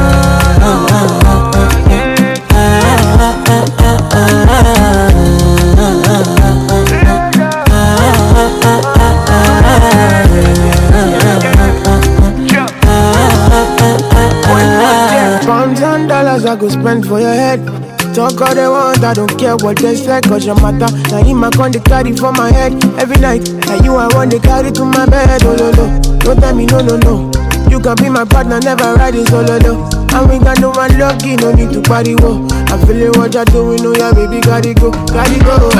dollars 16.42 16.56
I 16.58 16.60
go 16.60 16.68
spend 16.68 17.06
for 17.06 17.20
your 17.20 17.30
head. 17.32 17.66
Talk 18.14 18.40
all 18.40 18.54
they 18.54 18.68
want, 18.68 19.02
I 19.04 19.14
don't 19.14 19.38
care 19.38 19.56
what 19.56 19.78
they 19.78 19.94
say, 19.94 20.20
cause 20.22 20.46
your 20.46 20.54
matter. 20.56 20.90
Now 21.10 21.26
you 21.26 21.34
my 21.34 21.50
con, 21.50 21.70
they 21.72 21.80
carry 21.80 22.14
for 22.16 22.32
my 22.32 22.50
head 22.50 22.72
every 22.98 23.18
night. 23.18 23.48
And 23.68 23.84
you 23.84 23.94
I 23.94 24.06
want, 24.14 24.30
they 24.30 24.38
carry 24.40 24.72
to 24.72 24.84
my 24.84 25.06
bed, 25.06 25.42
oh 25.44 25.56
no, 25.56 25.70
no. 25.72 25.86
Don't 26.20 26.36
tell 26.40 26.54
me 26.54 26.66
no, 26.66 26.80
no, 26.80 26.96
no. 26.98 27.30
You 27.70 27.80
can 27.80 27.96
be 27.96 28.08
my 28.08 28.24
partner, 28.24 28.58
never 28.60 28.94
ride 28.94 29.14
in 29.14 29.26
solo, 29.26 29.58
no. 29.58 29.86
And 30.12 30.24
we 30.30 30.38
got 30.38 30.58
no 30.60 30.70
one 30.70 30.98
lucky, 30.98 31.36
no 31.36 31.52
need 31.52 31.70
to 31.72 31.82
party, 31.82 32.14
whoa. 32.14 32.46
I'm 32.70 32.80
feeling 32.86 33.12
what 33.20 33.34
you're 33.34 33.44
doing, 33.46 33.80
oh 33.82 33.94
yeah, 33.96 34.12
baby, 34.12 34.40
gotta 34.40 34.74
go, 34.74 34.90
gotta 34.90 35.38
go. 35.44 35.56
Oh, 35.60 35.74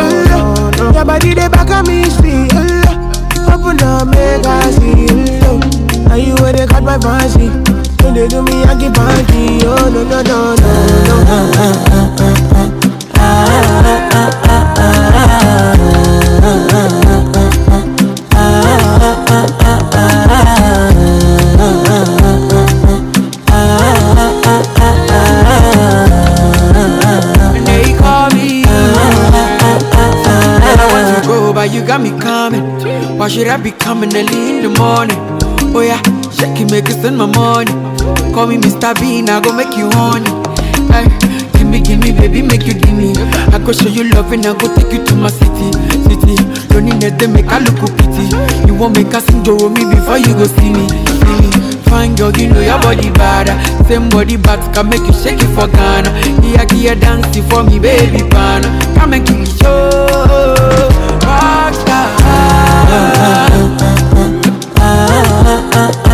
no, 0.76 0.84
oh, 0.88 0.92
Your 0.92 1.04
body, 1.04 1.34
they 1.34 1.48
back 1.48 1.70
at 1.70 1.86
me, 1.86 2.04
see, 2.20 2.48
oh, 2.52 3.54
open 3.54 3.80
up, 3.82 4.06
make 4.08 4.44
I 4.46 4.70
see, 4.70 5.06
oh, 5.44 5.58
no, 5.58 6.08
Now 6.08 6.14
you 6.14 6.34
where 6.42 6.52
they 6.52 6.66
caught 6.66 6.82
my 6.84 6.98
fancy. 6.98 7.77
When 8.02 8.14
they 8.14 8.28
do 8.28 8.42
me, 8.42 8.62
I 8.62 8.74
get 8.78 8.92
banky. 8.92 9.60
Oh, 9.64 9.90
no, 9.90 10.02
no, 10.02 10.22
no, 10.22 10.56
no, 10.56 11.24
no. 11.24 11.42
no 11.82 12.78
got 31.86 32.00
me 32.02 32.10
coming. 32.20 32.64
Why 33.18 33.28
should 33.28 33.46
I 33.48 33.56
be 33.56 33.70
coming 33.70 34.14
early 34.14 34.56
in 34.58 34.62
the 34.62 34.78
morning? 34.78 35.16
Oh 35.74 35.80
yeah, 35.80 36.02
shake 36.32 36.68
make 36.70 36.86
it 36.88 36.92
spend 36.98 37.16
my 37.16 37.24
money 37.26 37.72
call 38.38 38.46
me 38.46 38.56
Mr. 38.56 38.94
Bean, 39.00 39.28
I 39.28 39.40
go 39.42 39.50
make 39.50 39.74
you 39.74 39.90
honey. 39.98 40.30
Hey, 40.94 41.10
give 41.58 41.66
me, 41.66 41.82
give 41.82 41.98
me, 41.98 42.12
baby, 42.12 42.40
make 42.40 42.62
you 42.70 42.74
give 42.74 42.94
me. 42.94 43.10
I 43.50 43.58
go 43.58 43.72
show 43.72 43.90
you 43.90 44.04
love 44.14 44.30
and 44.30 44.46
I 44.46 44.54
go 44.54 44.70
take 44.78 44.92
you 44.94 45.02
to 45.06 45.14
my 45.16 45.26
city, 45.26 45.66
city. 46.06 46.38
Loneliness 46.70 47.18
they 47.18 47.26
make 47.26 47.50
a 47.50 47.58
look 47.58 47.82
pretty. 47.98 48.30
You 48.62 48.78
won't 48.78 48.94
make 48.94 49.10
us 49.12 49.26
enjoy 49.34 49.66
me 49.74 49.82
before 49.90 50.22
you 50.22 50.30
go 50.38 50.46
see 50.46 50.70
me, 50.70 50.86
see 50.86 51.34
me. 51.34 51.50
Fine 51.90 52.14
girl, 52.14 52.30
you 52.38 52.46
know 52.54 52.60
your 52.62 52.78
body 52.78 53.10
bad. 53.18 53.50
Same 53.90 54.08
body 54.08 54.36
bad 54.36 54.62
can 54.72 54.86
make 54.88 55.02
you 55.02 55.12
shake 55.18 55.42
it 55.42 55.50
for 55.58 55.66
Ghana. 55.74 56.10
Here, 56.46 56.62
here, 56.78 56.94
dancing 56.94 57.42
for 57.50 57.64
me, 57.64 57.80
baby, 57.80 58.22
pana. 58.30 58.68
Come 58.94 59.14
and 59.14 59.26
give 59.26 59.36
me 59.36 59.46
show. 59.46 60.54
Rockstar. 61.26 62.06
Ah, 62.22 62.30
ah, 62.30 63.76
ah, 63.82 64.16
ah, 64.16 64.78
ah, 64.78 65.74
ah, 65.74 65.90
ah. 65.90 66.04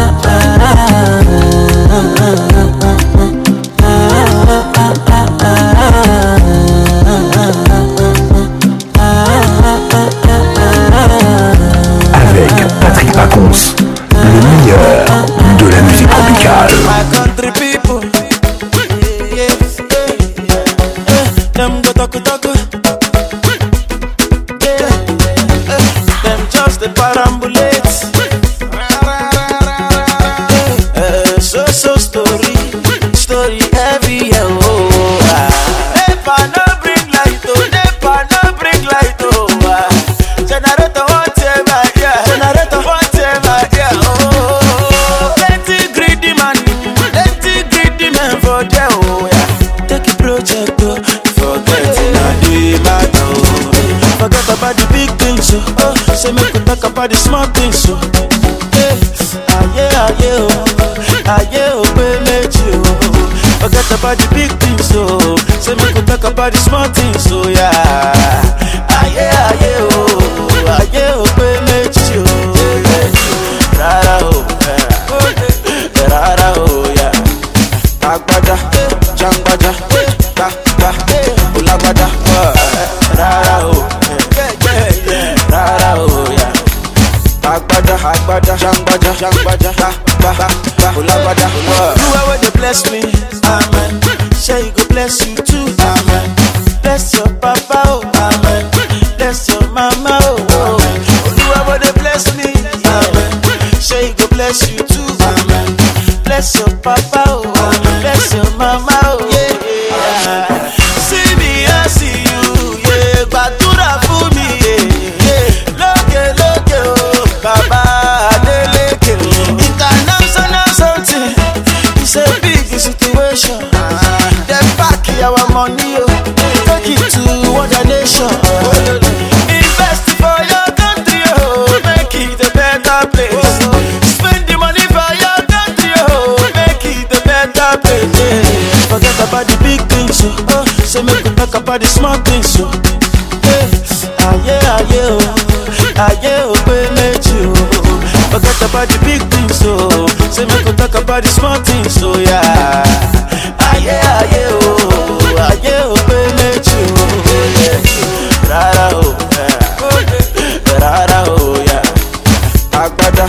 lágbájá 162.98 163.26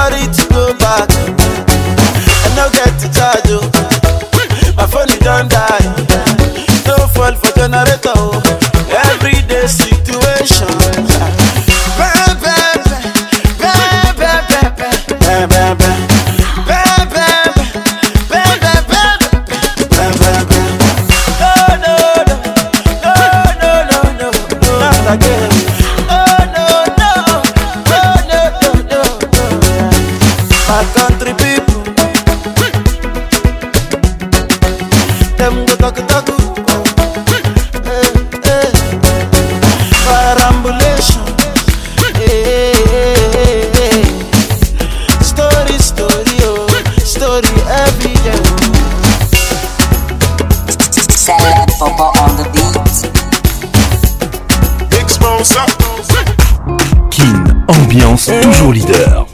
toujours 58.26 58.72
leader. 58.74 59.26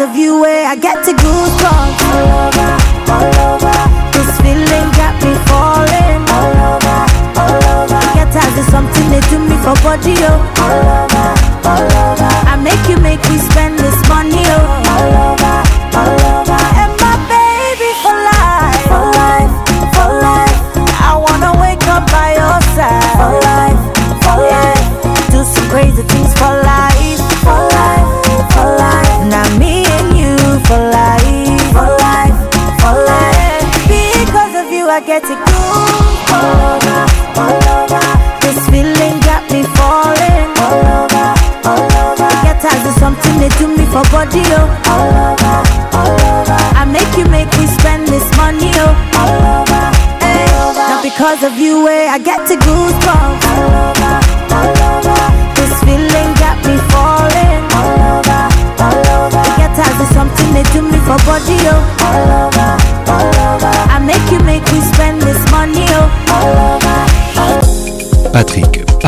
of 0.00 0.14
you. 0.16 0.44
And- 0.44 0.54
eh? 0.54 0.57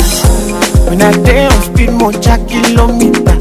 When 0.89 1.01
I 1.01 1.11
day 1.23 1.45
on 1.45 1.61
speed, 1.67 1.91
more 1.91 2.11
jack 2.11 2.41
kilometer. 2.47 3.37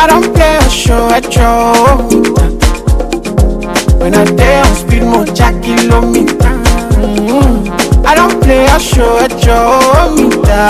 I 0.00 0.06
don't 0.08 0.28
play 0.34 0.56
a 0.56 0.70
show 0.70 1.08
at 1.10 1.26
your 1.34 1.98
When 4.00 4.14
I 4.14 4.24
day 4.40 4.56
on 4.64 4.72
speed, 4.82 5.02
more 5.10 5.26
jack 5.26 5.54
kilometer. 5.62 6.52
Mm-hmm. 7.00 8.06
I 8.06 8.12
don't 8.14 8.36
play 8.42 8.64
a 8.66 8.78
show 8.78 9.18
at 9.26 9.34
your 9.50 10.02
meter. 10.14 10.68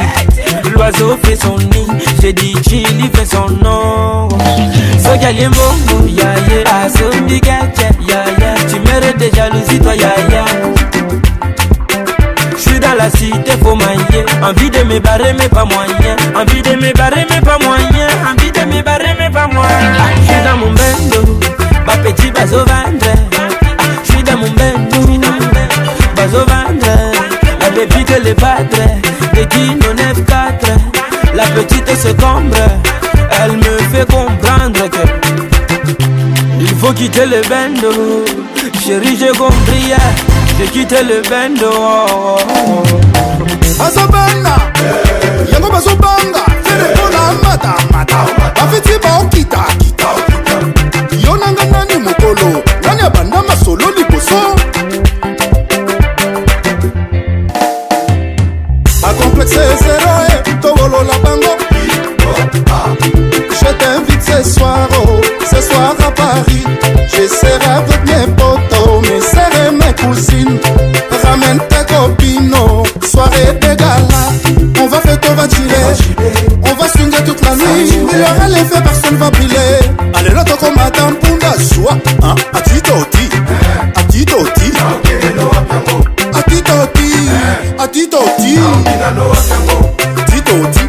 l'oiseau 0.72 1.16
fait 1.24 1.35
son 1.37 1.57
nid. 1.59 1.89
J'ai 2.22 2.33
dit 2.33 2.55
Chili 2.68 3.11
fait 3.12 3.24
son 3.24 3.49
nom. 3.62 4.28
So 5.03 5.16
gagné 5.20 5.49
mon 5.49 6.07
ya 6.07 6.22
ya, 6.47 6.89
so 6.89 7.11
ya 7.26 7.39
ya. 7.43 8.55
Tu 8.70 8.78
mérites 8.78 9.16
des 9.18 9.33
jalousies, 9.35 9.81
toi 9.81 9.97
ya 9.97 10.12
ya. 10.31 10.45
J'suis 12.57 12.78
dans 12.78 12.95
la 12.97 13.11
cité, 13.11 13.51
faut 13.62 13.74
mailler. 13.74 14.24
Envie 14.49 14.70
de 14.70 14.85
me 14.85 15.01
barrer, 15.01 15.35
mais 15.37 15.49
pas 15.49 15.64
moyen. 15.64 16.14
Envie 16.41 16.62
de 16.62 16.76
me 16.76 16.93
barrer, 16.97 17.26
mais 17.28 17.41
pas 17.41 17.59
moyen. 17.59 18.49
Des 29.32 29.46
guignols 29.46 29.96
9-4 29.96 31.34
La 31.34 31.44
petite 31.46 31.88
se 31.96 32.08
combre 32.08 32.58
Elle 33.42 33.56
me 33.56 33.78
fait 33.90 34.04
comprendre 34.06 34.90
que 34.90 36.04
Il 36.61 36.68
faut 36.76 36.92
quitter 36.92 37.24
le 37.24 37.40
bendo 37.48 38.22
Chérie 38.84 39.16
j'ai 39.18 39.28
compris 39.28 39.94
J'ai 40.58 40.66
quitté 40.66 40.96
le 41.02 41.22
bendo 41.30 41.70
oh, 41.72 42.36
oh, 42.36 42.82
oh. 43.14 43.82
azobanga 43.82 44.56
yango 45.50 45.70
bazobanga 45.70 46.44
fere 46.62 46.94
mpona 46.94 47.32
mata 47.42 47.74
mata 47.92 48.26
bafeti 48.56 48.98
baokita 49.02 49.80
fait, 78.64 78.82
personne 78.82 79.16
va 79.16 79.30
briller. 79.30 79.70
Allez, 80.14 80.30
là, 80.30 80.44
comme 80.58 80.74
Madame 80.74 81.14
Punda, 81.16 81.52
soit. 81.58 81.96
Hein? 82.22 82.34
A 82.52 82.61
ti 82.61 82.80
toti. 82.82 83.28
A 83.94 84.02
ti 84.04 84.24
toti. 84.24 84.72
A 86.34 86.42
ti 86.42 86.62
toti. 86.62 87.12
A 87.78 87.86
ti 87.88 88.06
toti. 88.11 88.52
Ti 90.32 90.40
toti. 90.42 90.80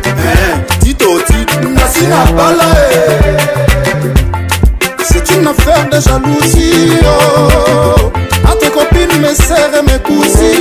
Ti 0.90 0.94
toti. 0.96 1.68
Nasi 1.74 2.08
na 2.08 2.26
bala, 2.36 2.68
eh. 2.94 4.88
C'est 5.04 5.36
une 5.36 5.48
affaire 5.48 5.88
de 5.92 6.00
jalousie, 6.00 6.94
oh. 7.04 8.12
A 8.50 8.56
tes 8.60 8.70
copines, 8.72 9.20
mes 9.22 9.36
sœurs 9.36 9.72
et 9.80 9.84
mes 9.86 10.00
cousines. 10.00 10.61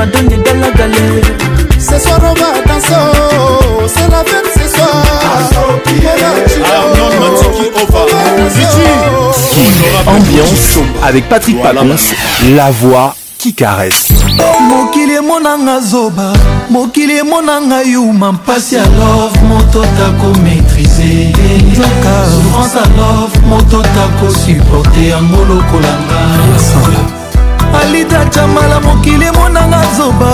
m'a 0.00 0.06
donné 0.06 0.36
dans 0.38 0.60
la 0.60 0.70
galère. 0.70 1.24
Ce 1.78 1.98
soir 1.98 2.18
on 2.22 2.32
va 2.32 2.54
danser, 2.66 2.86
oh, 2.92 3.84
c'est 3.86 4.08
la 4.10 4.24
fête 4.24 4.48
ce 4.56 4.66
soir. 4.74 4.94
Arnaud 6.72 7.12
Matiki 7.20 7.66
Ova, 7.82 8.02
Ambiance 10.10 10.76
avec 11.04 11.28
Patrick 11.28 11.56
voilà. 11.60 11.82
Paconce, 11.82 12.14
la 12.56 12.70
voix 12.70 13.14
qui 13.38 13.52
caresse. 13.54 14.04
mokili 14.62 15.12
emonanga 15.18 15.80
zoba 15.82 16.32
mokili 16.70 17.18
emonanga 17.18 17.82
yuma 17.84 18.32
mpasi 18.32 18.74
ya 18.76 18.82
love 18.82 19.40
moto 19.48 19.80
tako 19.96 20.26
maîtrise 20.44 21.30
souffrance 21.74 22.76
ya 22.76 22.80
love 22.96 23.38
moto 23.46 23.82
tako 23.82 24.30
supporte 24.44 25.08
yango 25.08 25.44
lokolanga 25.48 26.18
alida 27.78 28.24
jamala 28.30 28.80
mokili 28.80 29.24
emonanga 29.24 29.80
zoba 29.96 30.26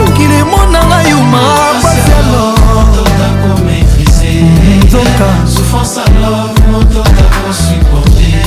mokili 0.00 0.34
emonanga 0.34 1.02
yuma 1.10 1.40
basialo 1.82 2.54
nzoka 4.86 5.28
souffrance 5.54 6.00
alors 6.00 6.50
mon 6.72 6.78
doka 6.78 7.24
pour 7.36 7.54
supporter 7.54 8.44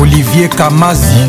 olivier 0.00 0.48
kamazi 0.48 1.26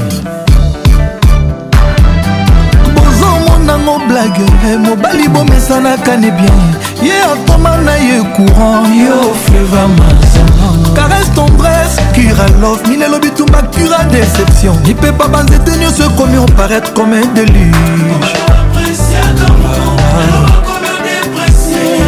bozomonango 2.95 3.99
blage 4.07 4.77
mobali 4.79 5.27
bomesanaka 5.27 6.17
ne 6.17 6.31
bien 6.31 6.63
ye 7.03 7.13
akoma 7.23 7.77
na 7.77 7.95
ye 7.97 8.19
courant 8.35 8.87
yo 8.95 9.33
fleva 9.45 9.87
mazama 9.87 10.52
caresse 10.93 11.29
tendresse 11.31 12.01
cura 12.13 12.45
love 12.59 12.87
minelo 12.87 13.19
bitumba 13.19 13.61
cura 13.73 14.03
déception 14.09 14.75
lipepa 14.85 15.27
banzete 15.27 15.71
nyonso 15.77 16.03
ekomi 16.05 16.37
oparaître 16.37 16.93
comme 16.93 17.13
un 17.13 17.25
déluge 17.33 18.33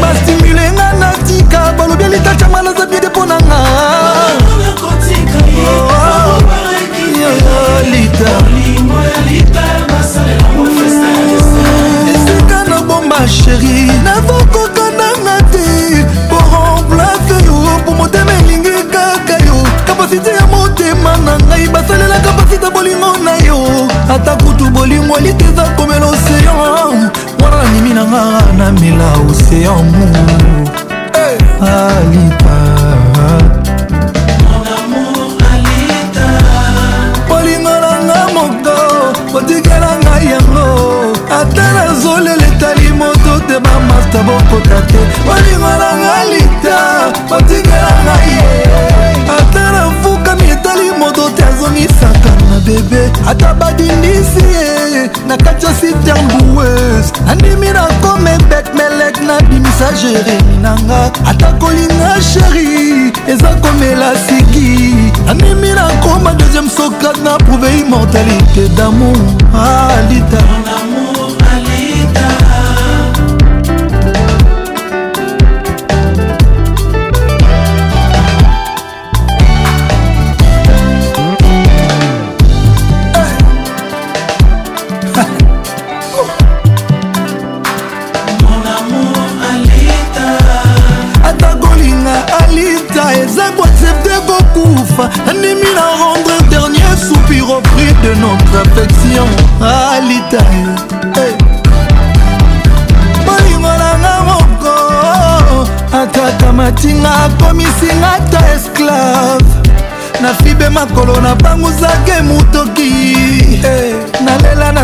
bastimule 0.01 0.59
ah. 0.59 0.71
nga 0.71 0.93
na 0.99 1.11
tika 1.25 1.73
balobi 1.77 2.03
elitacha 2.03 2.47
malaza 2.47 2.85
bide 2.85 3.07
mpo 3.09 3.25
na 3.25 3.37
nga 3.37 3.61
oh, 10.57 10.61
oh, 10.61 12.07
esika 12.13 12.59
na 12.69 12.81
bomba 12.81 13.27
sheri 13.27 13.91
navokoko 14.03 14.84
mpo 17.85 17.93
motema 17.95 18.31
elingi 18.33 18.69
kaka 18.93 19.43
yo 19.45 19.55
kapasite 19.87 20.29
ya 20.29 20.45
motema 20.47 21.17
na 21.17 21.37
ngai 21.47 21.67
basalela 21.67 22.19
kapasite 22.19 22.69
bolingo 22.73 23.17
na 23.23 23.35
yo 23.47 23.57
ata 24.15 24.35
kutu 24.35 24.65
bolingo 24.69 25.17
eliteza 25.17 25.63
komela 25.77 26.05
oseyan 26.05 27.09
mwana 27.39 27.63
na 27.63 27.69
mimi 27.69 27.93
na 27.93 28.03
nga 28.05 28.23
namela 28.57 29.09
oseyan 29.29 29.85
mu 29.97 30.67
alipa 31.61 32.57
bolingo 37.29 37.69
na 37.69 37.93
nga 38.07 38.21
moko 38.33 38.77
otikela 39.37 39.91
ngai 40.03 40.25
yango 40.33 40.67
ata 41.41 41.65
nazolela 41.73 42.44
ata 44.15 44.23
bokota 44.23 44.81
te 44.87 44.99
bolingo 45.25 45.69
nanga 45.79 46.23
lita 46.31 47.11
botingelanga 47.29 48.15
ye 48.27 49.25
ata 49.37 49.63
navukami 49.75 50.45
etali 50.53 50.89
moto 50.99 51.25
te 51.35 51.43
azongisaka 51.43 52.31
na 52.49 52.59
bebe 52.65 53.01
ata 53.29 53.53
badindisi 53.59 54.43
ye 54.93 55.09
na 55.27 55.37
kati 55.37 55.65
ya 55.65 55.73
sitembues 55.73 57.11
andimi 57.31 57.69
na 57.73 57.83
kome 58.01 58.37
bek 58.49 58.65
melek 58.77 59.19
nabimisa 59.27 59.91
jeremi 60.01 60.57
nanga 60.61 61.11
ata 61.29 61.51
kolinga 61.59 62.11
sheri 62.31 63.11
eza 63.27 63.49
komela 63.61 64.11
siki 64.27 64.69
andimi 65.29 65.69
na 65.75 65.87
koma 66.03 66.31
deuxième 66.39 66.69
sokat 66.69 67.17
na 67.23 67.37
prouve 67.37 67.67
immortalité 67.81 68.69
damour 68.77 69.19
alita 69.51 70.37
ah, 70.67 70.94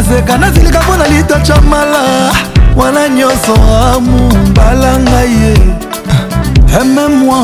nazeka 0.02 0.38
nazilika 0.38 0.80
mpo 0.82 0.98
na 0.98 1.08
litacha 1.08 1.62
mala 1.62 2.34
wana 2.78 3.10
nyonso 3.10 3.54
amu 3.96 4.34
mbala 4.50 5.00
ngai 5.00 5.32
ye 5.42 5.54
aime-moi 6.82 7.38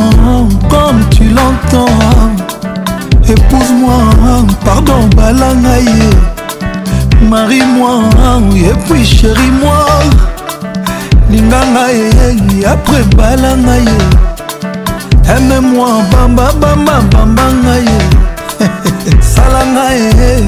comme 0.70 1.01
tu 1.10 1.24
l'entends 1.24 2.05
épouse-moi 3.30 3.97
pardon 4.66 4.99
mbala 5.14 5.53
ngai 5.64 5.84
ye 5.86 7.26
marie-moi 7.30 7.95
et 8.70 8.78
puis 8.88 9.05
chérie-moi 9.05 9.78
linganga 11.32 11.86
ye 11.97 12.66
après 12.66 13.03
mbala 13.14 13.51
ngai 13.66 13.84
ye 13.86 15.36
aime-moi 15.36 15.88
bambabambabamba 16.12 17.43
ngai 17.64 17.84
ye 17.91 18.01
salanga 19.34 19.89
ye 19.95 20.47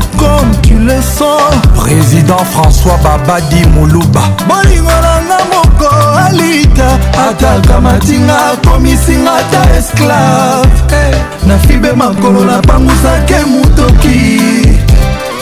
tu 0.70 0.76
le 0.78 1.02
sens 1.02 1.50
président 1.74 2.38
françois 2.54 2.98
babadi 3.04 3.66
moluba 3.74 4.22
bolingo 4.48 4.92
nanga 5.06 5.40
moko 5.52 5.90
alita 6.26 6.90
ataka 7.26 7.82
matinga 7.82 8.36
akomisinga 8.54 9.36
ta 9.52 9.62
esclave 9.80 10.80
eh. 10.92 11.16
nafibe 11.48 11.92
makolo 11.96 12.46
napangusake 12.46 13.38
motoki 13.52 14.68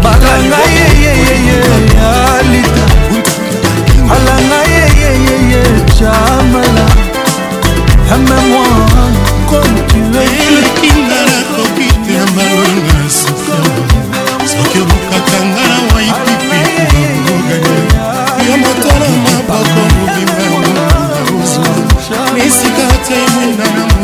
balanga 0.03 0.59
yeyeyeyeyalita 0.77 2.83
alanga 4.15 4.59
yeyeyeye 4.75 5.61
camala 5.97 6.85
amemoire 8.13 9.82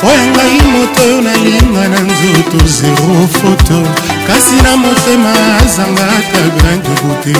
oyo 0.09 0.23
ngai 0.31 0.59
moto 0.73 1.03
oyo 1.07 1.19
nalinga 1.27 1.85
na 1.93 2.01
nzoto 2.09 2.59
zero 2.67 3.29
foto 3.43 4.12
kasi 4.27 4.55
na 4.63 4.77
motema 4.79 5.33
azangaka 5.65 6.41
grain 6.59 6.79
de 6.85 6.91
beauté 7.03 7.37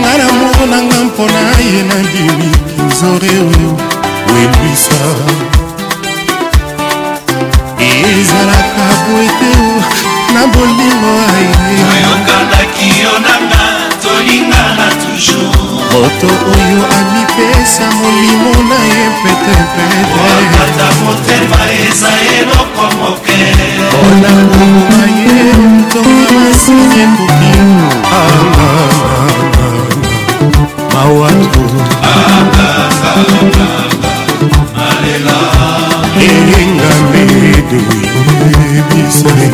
nga 0.00 0.12
na 0.18 0.26
moko 0.38 0.64
na 0.72 0.78
nga 0.88 0.98
mpona 1.08 1.42
ye 1.72 1.80
na 1.88 1.98
bimi 2.10 2.50
kinzore 2.74 3.32
welwisa 4.32 5.02
e 7.80 7.88
ezalaka 8.14 8.84
po 9.04 9.12
ete 9.28 9.52
na 10.34 10.42
bolingo 10.52 11.12
aye 11.32 11.44
toyokandaki 11.80 12.88
yo 13.00 13.12
nanga 13.24 13.64
tolingana 14.02 14.86
toujours 15.02 15.75
moto 16.00 16.26
oyo 16.52 16.82
amipesa 16.98 17.84
molimo 18.00 18.52
na 18.68 18.78
ye 18.90 19.02
petepeteta 19.22 20.86
motema 21.04 21.60
eza 21.88 22.10
eloko 22.38 22.84
moke 23.00 23.38
mpona 23.86 24.30
nguma 24.42 25.02
ye 25.18 25.38
ntonga 25.76 26.32
masini 26.36 27.00
ekoki 27.02 27.62
mawatu 30.92 31.62
elinga 36.28 36.90
mbedu 37.02 37.80
ebisele 38.48 39.50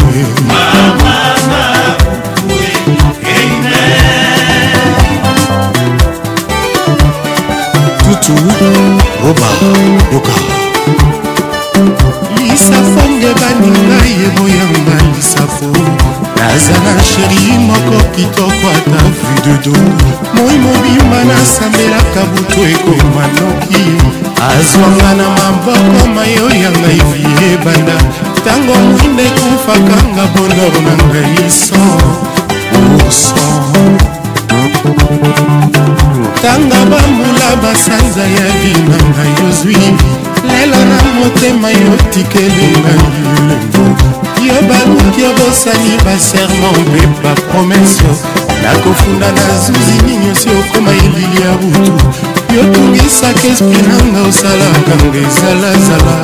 roba 9.24 9.49
yoka 10.12 10.33
lisafo 12.37 13.09
nge 13.11 13.30
baninga 13.35 13.99
ye 14.18 14.28
boyamba 14.37 14.95
lisafo 15.14 15.70
nazala 16.37 16.93
sheri 17.09 17.59
moko 17.66 17.97
kitoko 18.14 18.66
ata 18.76 19.05
vu 19.14 19.35
de 19.45 19.55
do 19.64 19.78
moi 20.35 20.57
mobimba 20.64 21.18
nasambelaka 21.28 22.20
butu 22.33 22.61
ekoma 22.74 23.24
noki 23.37 23.87
azwanga 24.49 25.11
na 25.18 25.26
maboko 25.39 26.03
mayo 26.14 26.47
ya 26.62 26.70
ngai 26.78 27.01
vie 27.12 27.51
banda 27.64 27.97
ntango 28.37 28.74
mwinde 28.89 29.24
ekufakanga 29.30 30.24
bolor 30.35 30.74
na 30.87 30.95
ngai 31.09 31.37
so 31.64 31.83
oson 33.07 34.22
tanga 36.43 36.77
bambula 36.91 37.57
basanza 37.62 38.23
ya 38.23 38.47
binanga 38.62 39.25
yozwi 39.43 39.77
lelo 40.49 40.77
na 40.77 41.03
motema 41.20 41.70
yotikelinga 41.70 42.95
yo 44.47 44.55
baluki 44.68 45.23
obosani 45.31 45.97
baserma 46.05 46.68
mpe 46.73 47.07
bapromese 47.25 48.05
nakofunda 48.62 49.33
na 49.33 49.59
zuzi 49.64 49.97
ninyosi 50.07 50.49
okoma 50.61 50.91
elili 50.91 51.41
ya 51.43 51.53
butu 51.53 52.07
yotungisaka 52.57 53.47
espri 53.53 53.83
nanga 53.89 54.29
osalaka 54.29 54.95
nga 55.05 55.18
ezalazala 55.25 56.16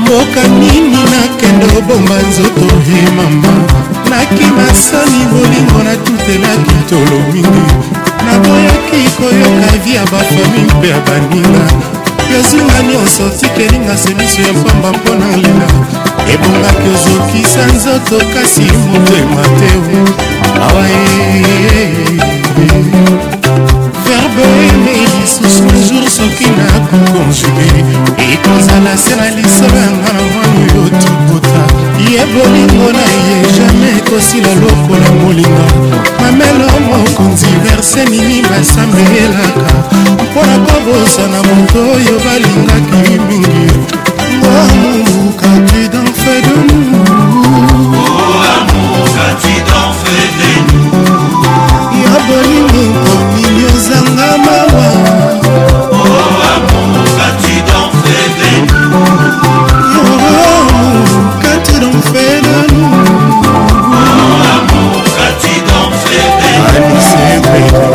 mboka 0.00 0.48
nini 0.60 0.98
nakende 1.12 1.78
obomba 1.78 2.14
nzoto 2.28 2.76
he 2.86 3.00
mama 3.16 3.81
nakima 4.12 4.66
soni 4.86 5.20
bolingo 5.32 5.78
natutelaki 5.88 6.76
tolo 6.88 7.16
mingi 7.32 7.68
naboyaki 8.26 9.00
koyoka 9.16 9.72
vi 9.84 9.94
ya 9.94 10.02
bafami 10.12 10.62
mpe 10.74 10.88
ya 10.88 11.00
baninga 11.06 11.64
yozinga 12.32 12.78
nyonso 12.90 13.22
tikelinga 13.40 13.96
se 13.96 14.14
miso 14.14 14.42
ya 14.48 14.52
pamba 14.64 14.90
mpona 14.92 15.26
lela 15.36 15.68
ebongaki 16.32 16.86
ozokisa 16.94 17.62
nzoto 17.76 18.16
kasi 18.34 18.64
motema 18.92 19.42
te 19.58 19.70
awa 20.66 20.84
e, 20.88 21.02
verbe 24.04 24.44
eme 24.68 24.92
lisusu 25.12 25.64
jour 25.88 26.04
soki 26.16 26.46
nakokonjuge 26.58 27.68
ekozala 28.32 28.92
se 29.04 29.14
na 29.16 29.26
lisolo 29.36 29.76
yanga 29.84 30.10
na 30.16 30.22
mwango 30.32 30.60
yo 30.74 30.84
tokota 31.00 31.81
ye 32.10 32.24
bolingo 32.34 32.88
na 32.92 33.06
ye 33.24 33.36
jamai 33.56 33.94
ekosila 33.98 34.50
lokola 34.60 35.08
molinga 35.20 35.66
mamelo 36.20 36.66
mokonzi 36.88 37.46
verse 37.64 38.02
nini 38.10 38.42
basambelelaka 38.48 39.72
mpona 40.22 40.56
kobosana 40.66 41.38
moto 41.46 41.78
oyo 41.94 42.14
balingaki 42.24 43.12
mingi 43.28 43.66
amukaki 44.62 45.80
danfe 45.92 46.34
de 46.44 46.54
nous 46.66 47.96
ya 52.04 52.16
bolingo 52.28 52.71
Amen. 67.52 67.91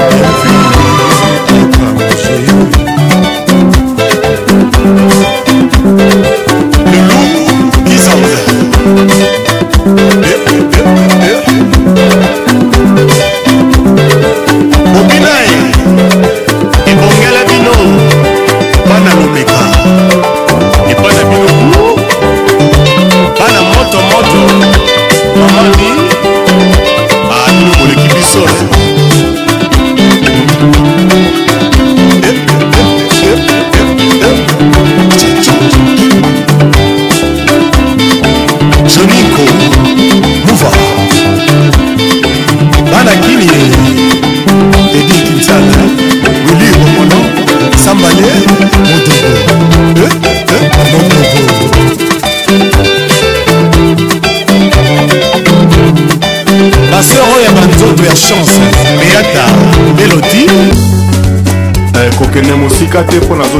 te 63.03 63.19
mpo 63.21 63.35
nazwa 63.35 63.56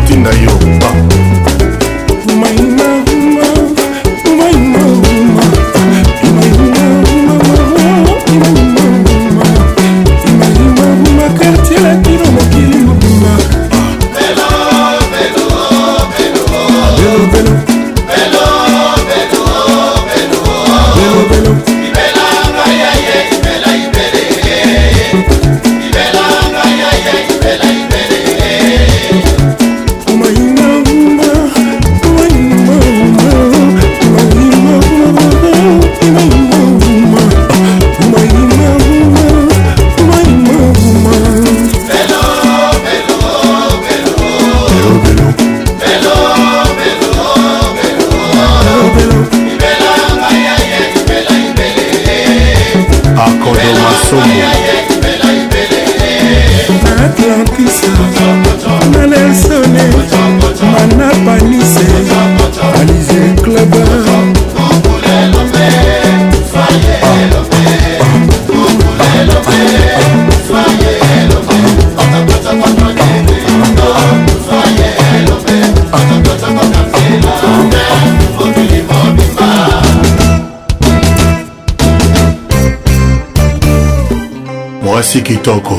kasi 85.18 85.34
kitoko 85.34 85.78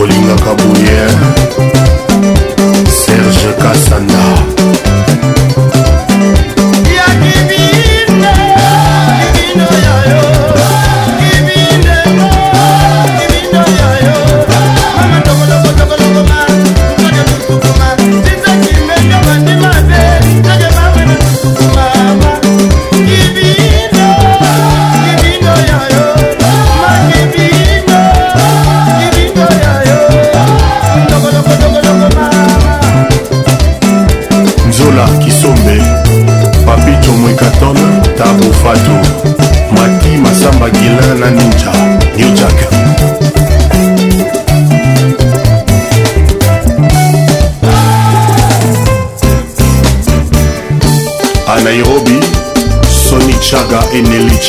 olingaka 0.00 0.52
boye 0.64 1.00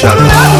shut 0.01 0.17
up. 0.17 0.50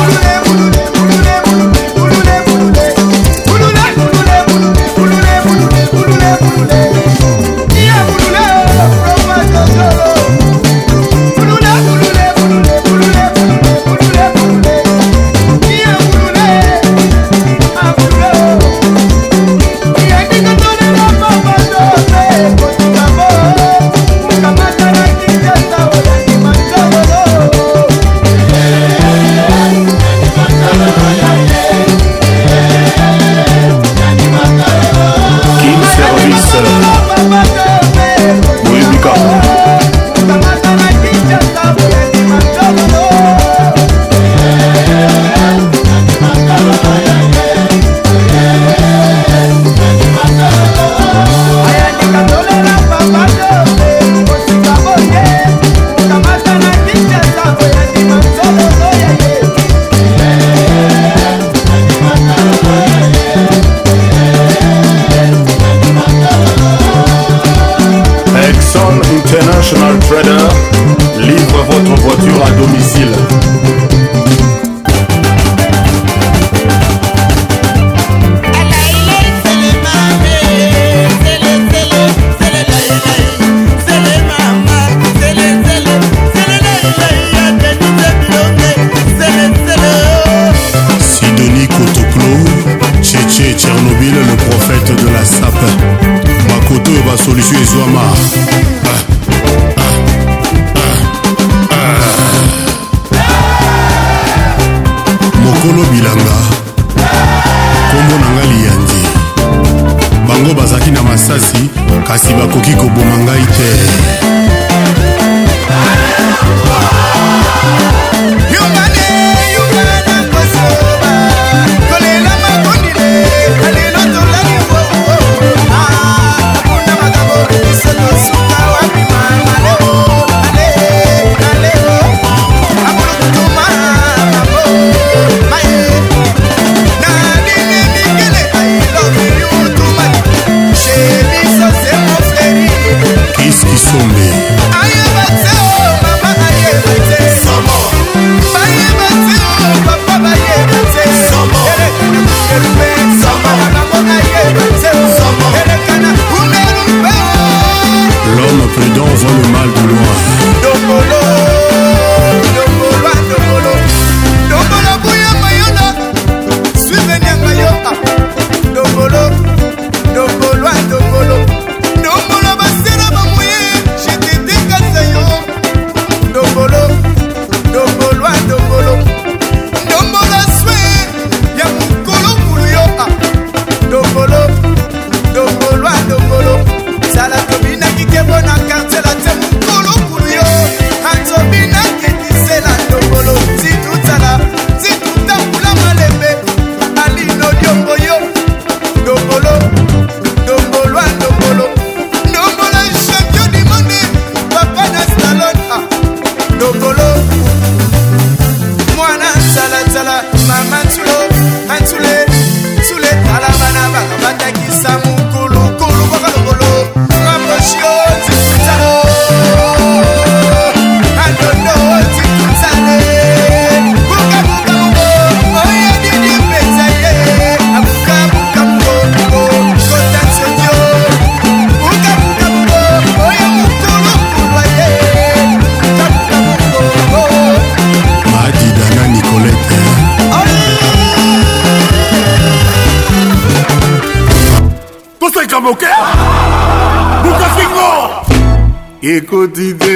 ekotide 249.32 249.96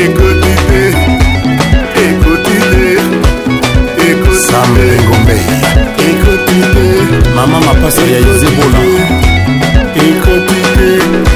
ekotide 0.00 0.82
ekotide 2.06 2.86
ekosamlengombe 4.10 5.36
ekotide 6.08 6.84
mama 7.36 7.60
mapasi 7.60 8.00
ya 8.12 8.18
ezebola 8.18 8.82
ekotide 10.06 10.90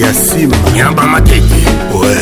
ya 0.02 0.12
nsima 0.12 0.56
nyamba 0.76 1.04
matete 1.04 1.56
we 2.02 2.14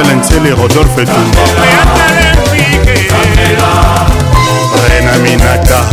Isabelle 0.00 0.14
Ntiel 0.18 0.46
et 0.46 0.52
Rodolphe 0.52 0.94
Toumba 0.94 1.40
Rena 4.86 5.18
Minata 5.20 5.90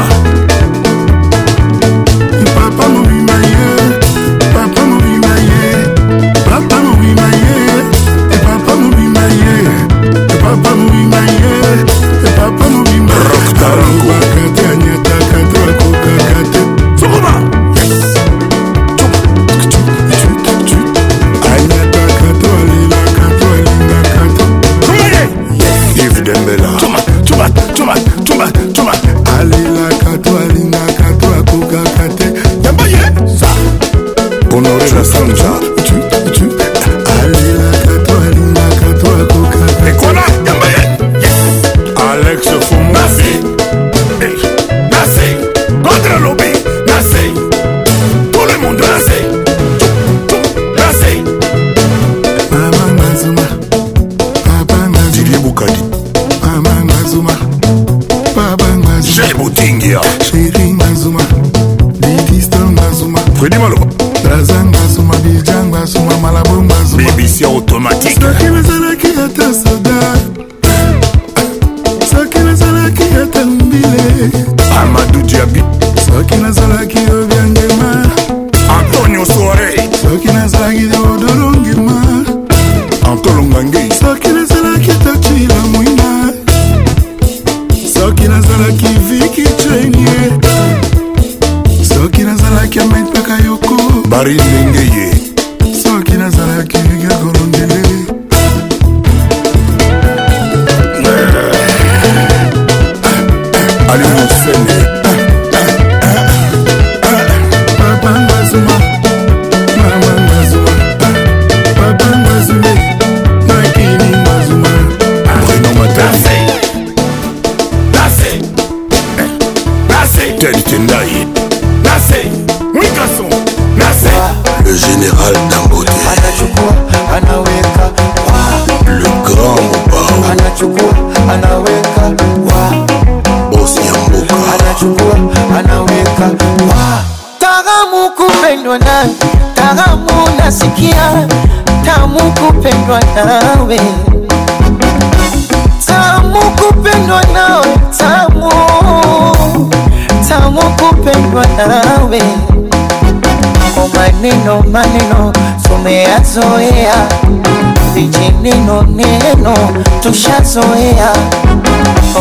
tushazoea 160.11 161.12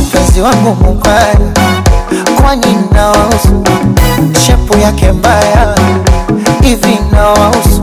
mpenzi 0.01 0.41
wangu 0.41 0.75
mubaya, 0.83 1.35
kwani 2.41 2.77
nawahusu 2.91 3.63
shepu 4.45 4.77
yake 4.79 5.11
mbaya 5.11 5.75
hivi, 6.61 6.99
nawahusu 7.11 7.81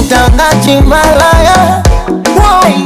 mtangaji 0.00 0.80
malaya 0.86 1.82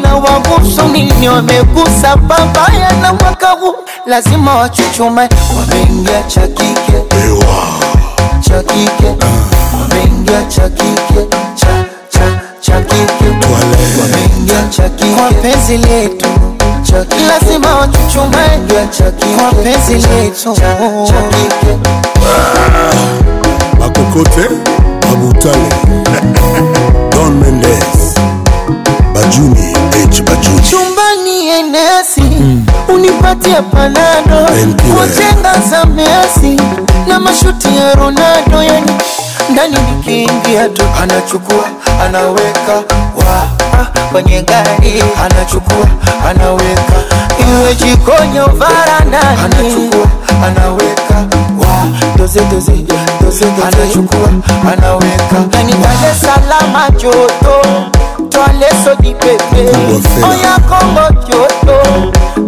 na 0.02 0.16
wabusu 0.16 0.88
nini, 0.92 1.28
wamegusa 1.28 2.16
babaya 2.16 2.92
na 3.02 3.12
mwaka 3.12 3.50
huu 3.50 3.74
lazima 4.06 4.54
wachuchume, 4.54 5.28
wameingia 5.58 6.22
cha 6.22 6.40
kike 6.48 7.02
cha 8.42 8.62
kike, 8.62 9.14
wameingia 9.80 10.44
cha 10.48 10.68
kike 10.68 11.20
cha 11.54 11.66
cha 12.08 12.26
cha 12.60 12.80
kike, 12.80 13.28
wameingia 14.02 14.62
cha 14.70 14.88
kike 14.88 15.08
kwa 15.14 15.30
penzi 15.30 15.78
letu 15.78 16.35
lazima 17.42 17.74
wachuchume 17.76 18.36
kwa 19.38 19.52
penzi 19.52 19.94
letu 20.08 20.50
ah, 20.62 21.02
Makokote 23.78 24.48
Mabutale 25.10 25.70
Don 27.12 27.32
Mendes 27.40 28.14
Bajuni 29.14 29.76
H 30.10 30.22
Bajuni 30.22 30.60
chumbani 30.70 31.46
enesi 31.48 32.20
mm. 32.20 32.66
unipatie 32.94 33.62
panado 33.62 34.50
kujenga 34.64 35.60
za 35.70 35.84
Messi 35.86 36.60
na 37.06 37.20
mashuti 37.20 37.76
ya 37.76 37.94
Ronaldo 37.94 38.62
yani 38.62 38.90
ndani 39.50 39.76
nikiingia 39.96 40.68
tu 40.68 40.82
anachukua 41.02 41.64
anaweka 42.06 42.74
wow. 43.16 43.55
kwenye 44.22 44.42
gari, 44.42 45.02
anachukua 45.24 45.86
anaweka, 46.30 46.82
iwe 47.48 47.74
jikoni 47.74 48.38
au 48.38 48.50
varandani, 48.56 49.40
anachukua 49.44 50.06
anaweka 50.46 51.36
doze 52.18 52.40
doze 52.50 52.72
doze 52.72 52.94
doze, 53.24 53.44
anachukua 53.68 54.28
anaweka, 54.72 55.58
yani 55.58 55.72
pale 55.72 56.14
salama 56.20 56.90
joto 56.90 57.68
twale 58.28 58.66
soji 58.84 59.14
pepe 59.14 59.68
oya 60.30 60.58
kongo 60.68 61.22
joto 61.28 61.80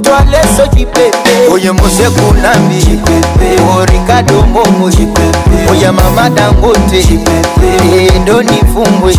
twale 0.03 0.39
soji 0.57 0.87
pepe 0.87 1.31
oye 1.53 1.73
mose 1.73 2.11
kunambi 2.11 3.01
orikadongo 3.81 4.67
oye 5.73 5.91
mama 5.91 6.31
dangote 6.31 7.05
endo 8.17 8.43
nifumbwe 8.43 9.15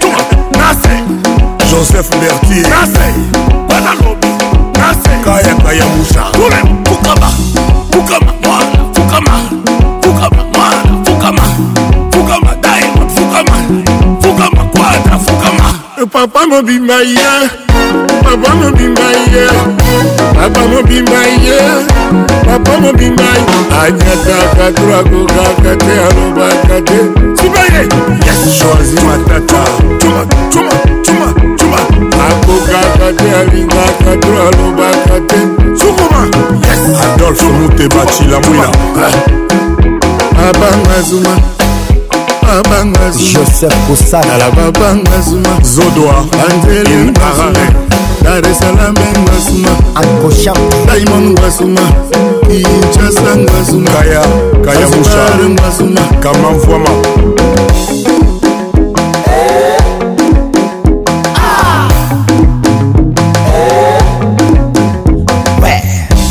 tuma 0.00 0.22
nasei 0.58 1.00
joseph 1.70 2.10
merki 2.20 2.60
nasei 2.66 3.12
banalobi 3.68 4.26
nasei 4.74 5.20
kaya 5.24 5.54
kaya 5.64 5.84
musha 5.98 6.22
tule 6.32 6.58
fukama 6.88 7.28
fukama 7.92 8.32
mwana 8.44 8.70
fukama 8.94 9.34
fukama 10.02 10.42
mwana 10.56 10.82
fukama 11.04 11.42
fukama 12.12 12.50
diamond 12.62 13.10
fukama 13.14 13.56
fukama 14.22 14.64
kwadra 14.64 15.18
fukama 15.18 15.74
papa 16.12 16.46
mobimba 16.46 16.98
ye 17.02 17.48
papa 18.22 18.54
mobimba 18.54 19.09
papa 20.40 20.60
mobimba 20.72 21.20
ye 21.44 21.58
papa 22.48 22.72
mobimba 22.80 23.28
anyataka 23.82 24.64
twakokaka 24.76 25.72
te 25.84 25.94
alobaka 26.08 26.76
te 26.88 26.98
sibaye 27.36 27.82
yashoazi 28.26 28.96
matata 29.04 29.62
cuma 30.00 30.22
cuma 30.52 30.74
cuma 31.04 31.28
cuma 31.60 31.78
akokaka 32.30 33.08
te 33.20 33.28
alingaka 33.40 34.12
to 34.20 34.30
alobaka 34.46 35.16
te 35.28 35.40
sukuma 35.78 36.20
adolfe 37.04 37.46
muteba 37.58 38.00
cilamwila 38.12 38.68
eh. 39.04 39.14
abanga 40.48 41.02
zuma 41.08 41.34
abanga 42.56 43.12
zuma 43.12 43.32
joseph 43.32 43.76
kosala 43.88 44.50
babanga 44.56 45.20
zuma 45.20 45.52
zodoa 45.62 46.24
anzelinarare 46.46 47.79
dar 48.22 48.44
esalame 48.46 49.00
ngasuma 49.24 49.72
akosha 49.94 50.52
daimon 50.86 51.30
ngasuma 51.34 51.80
kinchasa 52.48 53.36
ngasuma 53.36 53.90
kaya 53.90 54.22
kaya 54.64 54.86
musha 54.88 55.24
ngasuma 55.48 56.00
kama 56.22 56.50
mvwama 56.50 56.90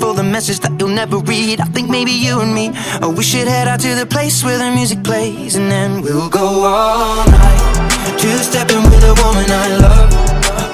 for 0.03 0.15
the 0.15 0.27
message 0.37 0.59
that 0.59 0.74
you'll 0.81 0.91
never 1.03 1.19
read. 1.33 1.61
I 1.61 1.69
think 1.74 1.87
maybe 1.89 2.11
you 2.11 2.41
and 2.41 2.53
me, 2.59 2.73
oh, 3.07 3.15
we 3.16 3.23
should 3.23 3.47
head 3.47 3.69
out 3.70 3.79
to 3.87 3.95
the 3.95 4.05
place 4.05 4.43
where 4.43 4.59
the 4.59 4.69
music 4.74 5.01
plays, 5.05 5.55
and 5.55 5.70
then 5.70 6.03
we'll 6.03 6.29
go 6.29 6.47
all 6.74 7.23
night. 7.39 7.62
Two 8.19 8.35
stepping 8.51 8.83
with 8.91 9.03
a 9.07 9.15
woman 9.23 9.47
I 9.49 9.66
love. 9.85 10.11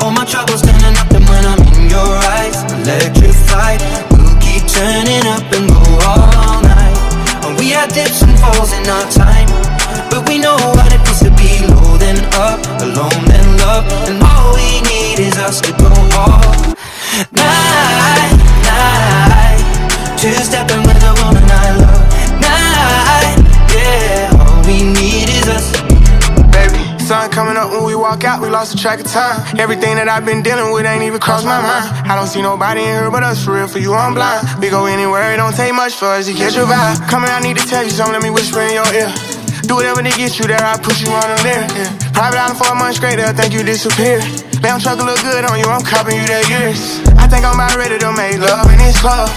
All 0.01 0.11
my 0.19 0.25
troubles 0.25 0.61
standing 0.65 0.97
up, 1.03 1.11
and 1.13 1.25
when 1.29 1.45
I'm 1.51 1.61
in 1.77 1.83
your 1.97 2.11
eyes, 2.41 2.57
electrified. 2.89 3.85
We'll 4.09 4.33
keep 4.41 4.65
turning 4.65 5.25
up 5.37 5.45
and 5.57 5.67
go 5.77 5.83
all 6.09 6.65
night. 6.73 6.97
Oh, 7.45 7.53
we 7.61 7.69
had 7.77 7.93
dips 7.93 8.25
and 8.25 8.33
falls 8.41 8.73
in 8.73 8.85
our 8.89 9.07
time, 9.13 9.49
but 10.09 10.25
we 10.25 10.41
know 10.41 10.57
what 10.73 10.89
it 10.89 11.03
feels 11.05 11.21
to 11.29 11.33
be 11.37 11.53
low 11.69 12.01
then 12.01 12.17
up, 12.49 12.65
alone 12.81 13.21
then 13.29 13.47
love, 13.61 13.85
and 14.09 14.17
all 14.25 14.57
we 14.57 14.81
need 14.89 15.17
is 15.21 15.37
us 15.37 15.61
to 15.61 15.71
go 15.77 15.93
all. 16.17 16.58
we 28.43 28.48
lost 28.51 28.73
the 28.73 28.78
track 28.78 29.01
of 29.01 29.06
time. 29.10 29.36
Everything 29.59 29.97
that 29.97 30.06
I've 30.09 30.23
been 30.24 30.43
dealing 30.43 30.70
with 30.73 30.86
ain't 30.86 31.02
even 31.02 31.19
crossed 31.20 31.44
my 31.48 31.59
mind. 31.60 31.86
I 32.06 32.15
don't 32.15 32.27
see 32.28 32.43
nobody 32.43 32.81
in 32.82 33.09
here 33.09 33.10
but 33.10 33.23
us 33.27 33.43
for 33.44 33.55
real, 33.59 33.66
for 33.66 33.78
you 33.82 33.93
I'm 33.94 34.15
blind. 34.15 34.47
We 34.62 34.70
go 34.70 34.86
anywhere, 34.86 35.35
it 35.35 35.39
don't 35.43 35.55
take 35.55 35.74
much 35.74 35.94
for 35.98 36.06
us 36.06 36.27
to 36.31 36.35
catch 36.35 36.55
your 36.55 36.66
vibe. 36.69 36.98
Come 37.09 37.24
I 37.27 37.40
need 37.40 37.56
to 37.59 37.66
tell 37.66 37.82
you 37.82 37.90
something, 37.90 38.15
let 38.15 38.23
me 38.23 38.31
whisper 38.31 38.60
in 38.62 38.73
your 38.74 38.86
ear. 38.94 39.10
Do 39.66 39.77
whatever 39.81 40.02
to 40.05 40.12
get 40.15 40.39
you 40.39 40.47
there, 40.47 40.60
I 40.62 40.78
push 40.78 41.02
you 41.02 41.10
on 41.12 41.24
the 41.28 41.36
lyric. 41.43 41.69
Yeah. 41.73 41.90
Private 42.15 42.39
island 42.40 42.56
for 42.59 42.69
a 42.69 42.74
month 42.78 42.97
straight, 43.01 43.16
they'll 43.16 43.35
think 43.36 43.51
you 43.52 43.62
disappeared. 43.62 44.23
Damn 44.62 44.78
truck 44.81 44.98
look 45.01 45.19
good 45.24 45.44
on 45.48 45.59
you, 45.59 45.66
I'm 45.66 45.82
copping 45.85 46.16
you 46.20 46.27
that 46.31 46.47
years. 46.48 47.01
I 47.19 47.27
think 47.28 47.43
I'm 47.44 47.59
about 47.59 47.74
ready 47.77 47.98
to 47.98 48.09
make 48.16 48.39
love 48.39 48.66
in 48.70 48.78
this 48.78 48.97
club. 49.01 49.28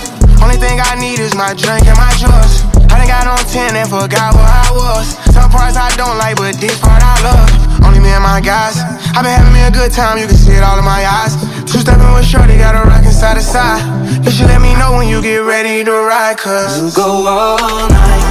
Only 0.43 0.55
thing 0.61 0.77
I 0.79 0.93
need 0.99 1.17
is 1.19 1.33
my 1.33 1.53
drink 1.57 1.83
and 1.89 1.97
my 1.97 2.11
drugs. 2.21 2.63
I 2.93 3.01
done 3.01 3.07
got 3.07 3.25
on 3.29 3.41
10 3.49 3.75
and 3.77 3.87
forgot 3.89 4.33
where 4.37 4.45
I 4.45 4.67
was. 4.73 5.15
Some 5.33 5.49
parts 5.49 5.75
I 5.79 5.89
don't 5.97 6.17
like, 6.21 6.37
but 6.37 6.53
this 6.61 6.77
part 6.81 7.01
I 7.01 7.17
love. 7.25 7.70
Only 7.83 7.99
me 7.99 8.09
and 8.09 8.23
my 8.23 8.39
guys. 8.39 8.77
i 9.17 9.19
been 9.25 9.33
having 9.33 9.53
me 9.53 9.61
a 9.65 9.71
good 9.71 9.91
time, 9.91 10.17
you 10.17 10.27
can 10.27 10.37
see 10.37 10.53
it 10.53 10.63
all 10.63 10.77
in 10.77 10.85
my 10.85 11.01
eyes. 11.01 11.33
Two 11.65 11.81
stepping 11.81 12.07
with 12.13 12.25
Shorty, 12.25 12.57
got 12.57 12.77
a 12.77 12.85
rockin' 12.85 13.11
side 13.11 13.35
to 13.35 13.43
side. 13.43 13.81
You 14.23 14.29
should 14.31 14.47
let 14.47 14.61
me 14.61 14.73
know 14.77 14.93
when 14.93 15.09
you 15.09 15.21
get 15.21 15.39
ready 15.43 15.83
to 15.83 15.91
ride, 15.91 16.37
cause 16.37 16.71
you 16.77 16.87
go 16.93 17.25
all 17.25 17.89
night. 17.89 18.23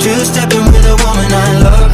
Two 0.00 0.12
stepping 0.24 0.64
with 0.68 0.84
a 0.84 0.96
woman 1.00 1.28
I 1.32 1.46
love. 1.64 1.88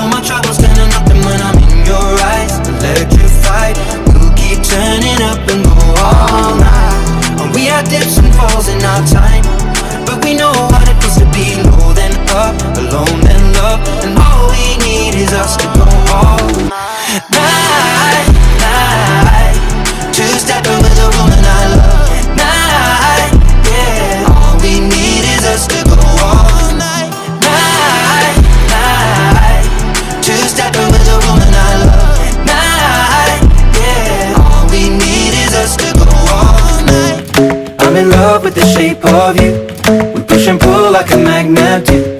All 0.00 0.08
my 0.08 0.20
troubles 0.24 0.56
standing 0.56 0.88
up, 0.96 1.04
and 1.12 1.20
when 1.28 1.38
I'm 1.44 1.56
in 1.60 1.84
your 1.86 2.08
eyes, 2.32 2.56
electrified. 2.66 3.76
We'll 4.16 4.32
keep 4.32 4.64
turning 4.64 5.20
up 5.28 5.44
and 5.52 5.60
go 5.60 5.76
all 6.00 6.56
night. 6.56 7.52
we 7.52 7.68
had 7.68 7.84
dips 7.92 8.16
and 8.16 8.32
falls 8.34 8.68
in 8.72 8.80
our 8.80 9.04
time, 9.06 9.44
but 10.08 10.24
we 10.24 10.32
know 10.34 10.56
what 10.72 10.88
it 10.88 10.96
feels 11.04 11.20
to 11.20 11.26
be 11.36 11.60
low 11.68 11.92
then 11.92 12.16
up, 12.32 12.56
alone 12.80 13.20
then 13.28 13.42
love, 13.60 13.80
and 14.08 14.16
all 14.16 14.29
all 14.40 14.48
we 14.48 14.64
need 14.84 15.14
is 15.20 15.32
us 15.32 15.56
to 15.60 15.66
go 15.76 15.84
all 16.16 16.48
night, 16.68 18.28
night. 18.64 19.56
Two 20.16 20.28
step 20.44 20.64
with 20.66 21.02
a 21.06 21.08
woman 21.18 21.40
I 21.60 21.62
love, 21.76 22.06
night, 22.42 23.32
yeah. 23.68 24.32
All 24.36 24.54
we 24.64 24.80
need 24.80 25.24
is 25.36 25.44
us 25.52 25.66
to 25.72 25.78
go 25.84 25.98
all 26.24 26.66
night, 26.86 27.12
night, 27.44 28.36
night. 28.74 29.66
Two 30.24 30.36
step 30.52 30.72
with 30.92 31.14
a 31.16 31.18
woman 31.26 31.52
I 31.52 31.72
love, 31.86 32.32
night, 32.48 33.40
yeah. 33.76 34.40
All 34.46 34.64
we 34.74 34.82
need 35.04 35.32
is 35.44 35.52
us 35.64 35.76
to 35.82 35.88
go 35.98 36.06
all 36.38 36.72
night. 36.90 37.20
I'm 37.82 37.96
in 37.96 38.10
love 38.10 38.44
with 38.44 38.54
the 38.54 38.66
shape 38.76 39.04
of 39.04 39.36
you. 39.40 39.52
We 40.14 40.22
push 40.22 40.46
and 40.48 40.60
pull 40.60 40.90
like 40.92 41.10
a 41.12 41.16
magnet 41.16 41.86
do 41.86 42.19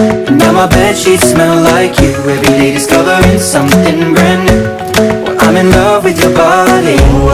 now 0.00 0.52
my 0.52 0.66
bed 0.66 0.96
sheets 0.96 1.30
smell 1.32 1.62
like 1.62 1.98
you. 2.00 2.08
Every 2.08 2.40
day 2.46 2.72
discovering 2.72 3.38
something 3.38 4.14
brand 4.14 4.46
new. 4.46 4.62
Well, 4.96 5.38
I'm 5.40 5.54
in 5.56 5.68
love 5.70 6.02
with 6.04 6.18
your 6.24 6.32
body. 6.32 6.96
I, 6.96 7.00
am 7.00 7.26
ah, 7.28 7.32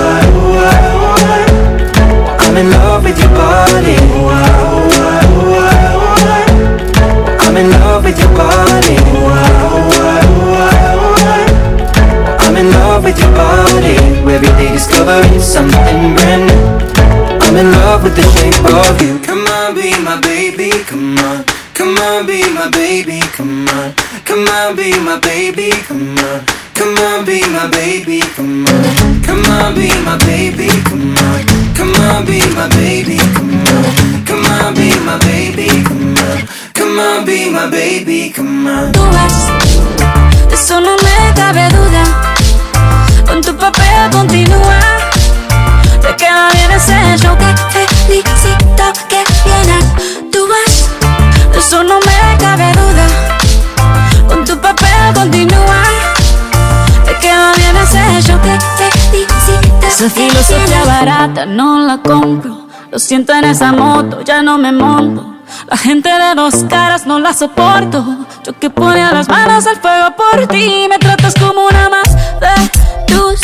ah, 0.00 0.22
ah, 0.96 2.48
in 2.58 2.70
love 2.70 3.04
with 3.04 3.18
your 3.18 3.28
body. 3.28 3.96
I, 3.96 3.98
am 7.50 7.56
in 7.58 7.68
love 7.70 8.04
with 8.04 8.18
your 8.18 8.34
body. 8.38 8.96
I'm 12.56 12.66
in 12.72 12.82
love 12.88 13.00
with 13.04 13.18
your 13.18 13.30
body. 13.32 13.96
Every 14.32 14.48
day 14.56 14.72
discovering 14.72 15.38
something 15.40 16.14
brand 16.16 16.46
new. 16.48 16.64
I'm 17.44 17.56
in 17.56 17.70
love 17.72 18.02
with 18.04 18.16
the 18.16 18.22
shape 18.36 18.64
of 18.88 19.00
you. 19.02 19.18
Come 19.20 19.46
on, 19.46 19.74
be 19.74 19.94
my 20.00 20.16
baby. 20.22 20.70
Come 20.84 21.18
on. 21.18 21.49
Come 22.00 22.16
on, 22.16 22.26
be 22.26 22.40
my 22.54 22.70
baby, 22.70 23.20
come 23.36 23.68
on. 23.68 23.92
Come 24.24 24.48
on, 24.56 24.74
be 24.74 24.98
my 25.00 25.18
baby, 25.20 25.68
come 25.84 26.16
on. 26.16 26.40
Come 26.72 26.96
on, 26.96 27.26
be 27.26 27.42
my 27.52 27.68
baby, 27.70 28.20
come 28.34 28.64
on. 28.64 29.22
Come 29.22 29.44
on, 29.44 29.74
be 29.74 29.92
my 30.00 30.16
baby, 30.24 30.68
come 30.88 31.12
on. 31.12 31.44
Come 31.76 31.92
on, 32.08 32.24
be 32.24 32.40
my 32.56 32.66
baby, 32.70 33.18
come 33.36 33.52
on. 33.52 34.24
Come 34.24 34.46
on, 34.48 34.74
be 34.74 34.96
my 35.04 35.18
baby, 35.20 35.68
come 35.84 36.16
on. 36.16 36.38
Come 36.72 36.98
on, 36.98 37.26
be 37.26 37.50
my 37.50 37.68
baby, 37.68 38.32
come 38.34 38.66
on. 38.66 38.92
Tú 38.92 39.02
ves, 39.04 40.48
de 40.48 40.54
eso 40.54 40.80
no 40.80 40.96
me 41.04 41.14
cabe 41.36 41.68
duda. 41.68 42.04
Con 43.26 43.42
tu 43.42 43.54
papel 43.54 44.08
continúa. 44.10 44.78
Te 46.00 46.16
queda 46.16 46.48
bien 46.54 46.70
ese 46.70 46.96
show 47.22 47.36
que 47.36 47.84
felicito 47.84 48.90
que 49.06 49.22
viene. 49.44 49.79
eso 51.60 51.82
no 51.84 51.98
me 52.00 52.38
cabe 52.38 52.72
duda. 52.72 53.06
Con 54.28 54.44
tu 54.44 54.58
papel 54.60 55.04
continúa. 55.14 55.82
Te 57.04 57.14
queda 57.20 57.52
bien 57.56 57.76
ese 57.76 58.22
yo 58.28 58.36
que 58.40 58.58
te 58.78 59.86
Esa 59.86 60.08
filosofía 60.08 60.84
barata 60.84 61.46
no 61.46 61.78
la 61.86 61.98
compro. 61.98 62.66
Lo 62.90 62.98
siento 62.98 63.32
en 63.32 63.44
esa 63.44 63.72
moto, 63.72 64.22
ya 64.22 64.42
no 64.42 64.58
me 64.58 64.72
monto. 64.72 65.36
La 65.68 65.76
gente 65.76 66.08
de 66.08 66.34
los 66.34 66.54
caras 66.64 67.06
no 67.06 67.18
la 67.18 67.32
soporto. 67.32 67.98
Yo 68.44 68.52
que 68.58 68.70
ponía 68.70 69.12
las 69.12 69.28
manos 69.28 69.66
al 69.66 69.76
fuego 69.80 70.06
por 70.16 70.46
ti. 70.48 70.86
Me 70.90 70.98
tratas 70.98 71.34
como 71.34 71.66
una 71.70 71.88
más 71.90 72.08
de 72.46 72.54
tus 73.06 73.40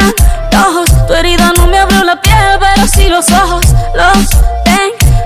antojos. 0.00 0.86
Tu 1.06 1.12
herida 1.14 1.52
no 1.56 1.66
me 1.66 1.78
abrió 1.80 2.04
la 2.04 2.20
piel, 2.20 2.52
pero 2.60 2.86
sí 2.86 3.08
los 3.08 3.26
ojos 3.42 3.62
los 3.94 4.28
tengo 4.64 5.05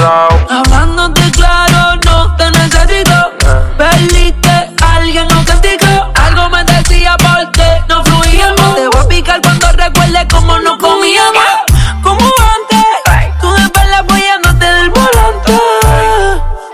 Hablando 0.00 0.62
Hablándote 0.64 1.30
claro, 1.32 2.00
no 2.06 2.34
te 2.36 2.50
necesito. 2.50 3.12
Ah. 3.46 3.60
Peliste 3.76 4.70
alguien 4.82 5.30
auténtico 5.30 5.84
castigó. 5.84 6.12
Algo 6.14 6.48
me 6.48 6.64
decía 6.64 7.16
porque 7.18 7.82
no 7.86 8.02
fluíamos. 8.04 8.74
Te 8.76 8.88
voy 8.88 9.04
a 9.04 9.08
picar 9.08 9.40
cuando 9.42 9.70
recuerdes 9.72 10.26
cómo 10.32 10.58
no 10.60 10.78
comíamos. 10.78 11.44
Como 12.02 12.16
antes, 12.18 13.30
tú 13.42 13.50
de 13.52 13.94
apoyándote 13.94 14.64
del 14.72 14.90
volante. 14.90 15.58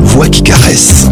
voix 0.00 0.28
qui 0.30 0.42
caresse. 0.42 1.06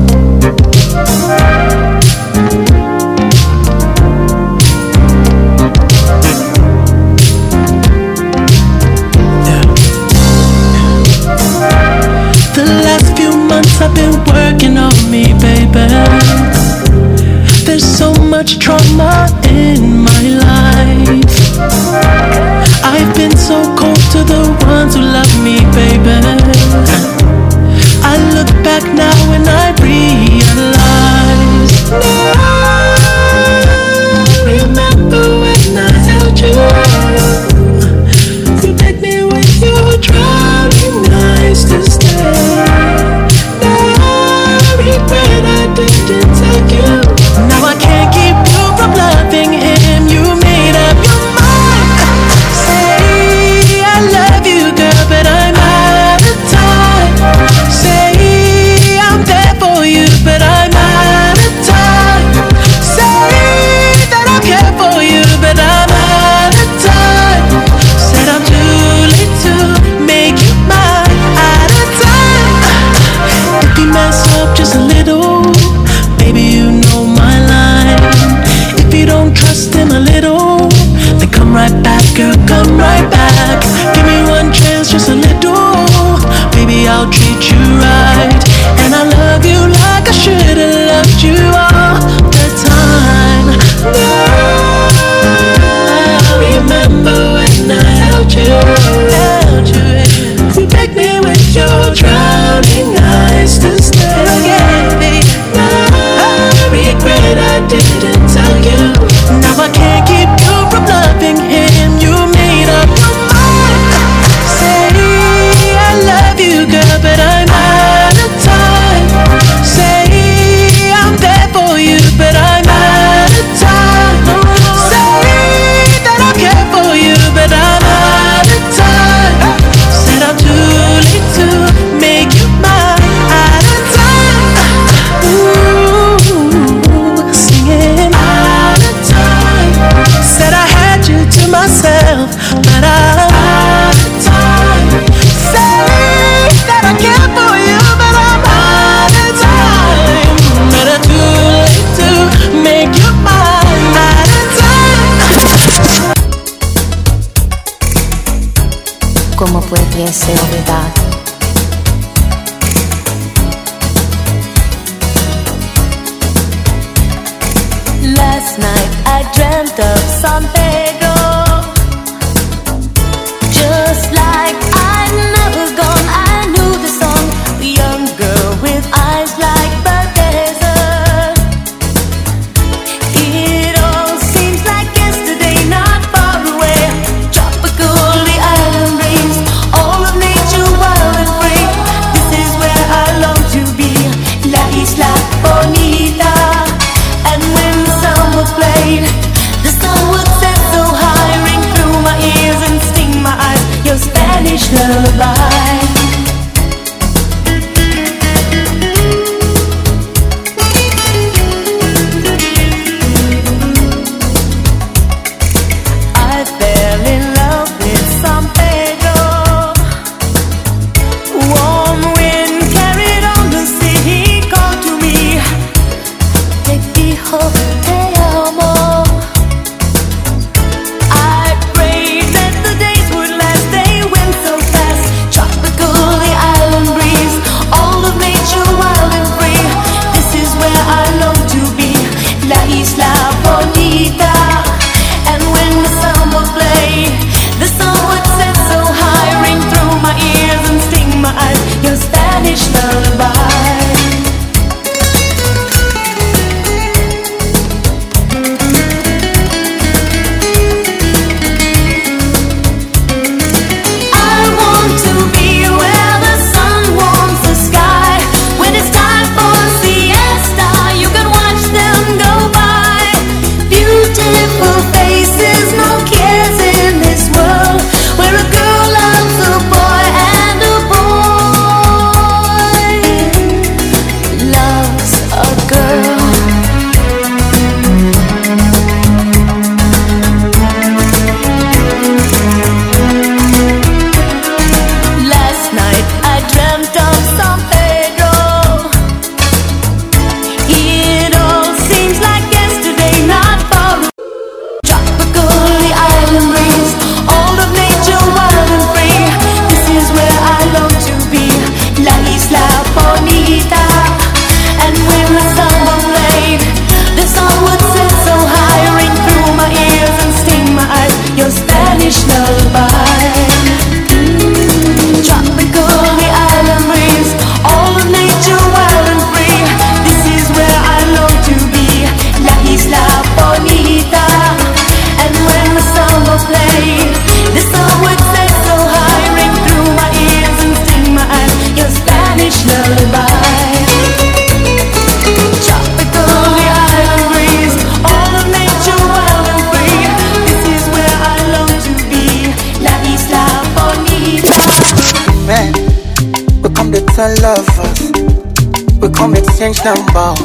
number. 359.88 360.36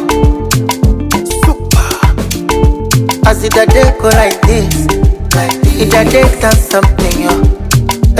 Super. 1.43 1.91
As 3.27 3.43
it 3.43 3.55
a 3.59 3.65
day 3.67 3.91
go 3.99 4.07
like 4.15 4.39
this, 4.47 4.87
like 5.35 5.51
this. 5.59 5.83
it 5.83 5.93
a 5.93 6.03
day 6.07 6.25
done 6.39 6.55
something, 6.55 7.15
yo. 7.19 7.31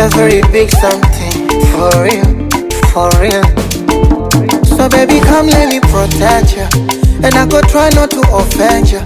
A 0.03 0.09
very 0.19 0.41
big 0.51 0.69
something, 0.69 1.33
for 1.71 1.87
real, 2.03 2.27
for 2.91 3.07
real. 3.23 3.45
So 4.75 4.89
baby, 4.91 5.21
come 5.23 5.47
let 5.47 5.71
me 5.71 5.79
protect 5.79 6.57
you, 6.57 6.67
and 7.23 7.31
I 7.35 7.45
go 7.47 7.61
try 7.71 7.87
not 7.95 8.11
to 8.11 8.21
offend 8.35 8.91
you. 8.91 8.99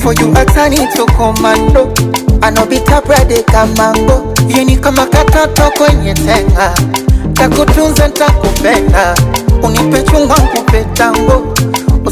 For 0.00 0.14
you 0.14 0.32
I 0.32 0.68
need 0.70 0.88
to 0.96 1.04
commando, 1.20 1.92
I 2.40 2.48
know 2.50 2.64
bitter 2.64 3.02
bread 3.04 3.28
they 3.28 3.42
can 3.42 3.68
mango. 3.76 4.32
Yeni 4.48 4.76
kama 4.76 5.06
katato 5.06 5.70
kwenye 5.76 6.14
tenga, 6.14 6.74
takutunza 7.34 8.08
nitakupenda, 8.08 9.14
unipe 9.62 10.02
chungwa 10.02 10.38
nikupe 10.38 10.84
tango 10.94 11.47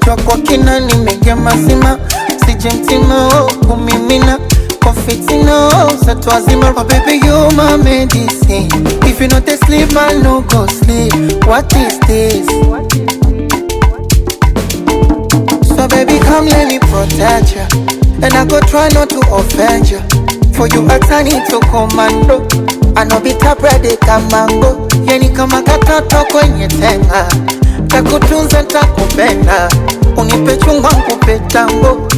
jua 0.04 0.16
kwa 0.24 0.36
kina 0.46 0.80
nimeingia 0.80 1.36
mazima, 1.36 1.98
sijemtima 2.46 3.28
oh 3.28 3.48
kumimina 3.68 4.38
confetti 4.80 5.42
now, 5.44 5.88
set 6.04 6.26
was 6.26 6.48
in 6.52 6.60
my 6.60 6.72
baby, 6.84 7.24
you 7.24 7.48
my 7.56 7.76
medicine. 7.78 8.68
If 9.08 9.20
you 9.20 9.28
not 9.28 9.48
sleep, 9.48 9.96
I 9.96 10.12
no 10.22 10.42
go 10.42 10.66
sleep. 10.66 11.44
What 11.46 11.72
is 11.76 11.98
this? 12.00 12.46
What? 12.66 12.91
Baby, 16.04 16.18
come 16.24 16.46
let 16.46 16.66
me 16.66 16.80
protect 16.80 17.54
you. 17.54 17.62
And 18.26 18.34
I 18.34 18.44
go 18.44 18.58
try 18.62 18.88
not 18.88 19.08
to 19.10 19.20
offend 19.30 19.88
you. 19.88 20.00
For 20.50 20.66
you, 20.66 20.84
I 20.90 20.98
turn 20.98 21.28
into 21.30 21.60
commando. 21.70 22.42
Anobita 22.98 23.54
bradeka 23.54 24.18
mango. 24.32 24.88
Yani 25.06 25.28
kama 25.30 25.62
katoto 25.62 26.24
kwenye 26.32 26.68
tenga. 26.68 27.28
Takutunza, 27.86 28.62
takupenda. 28.64 29.68
Unipe 30.16 30.56
chungwa, 30.56 30.92
nikupe 30.92 31.38
tango. 31.38 32.08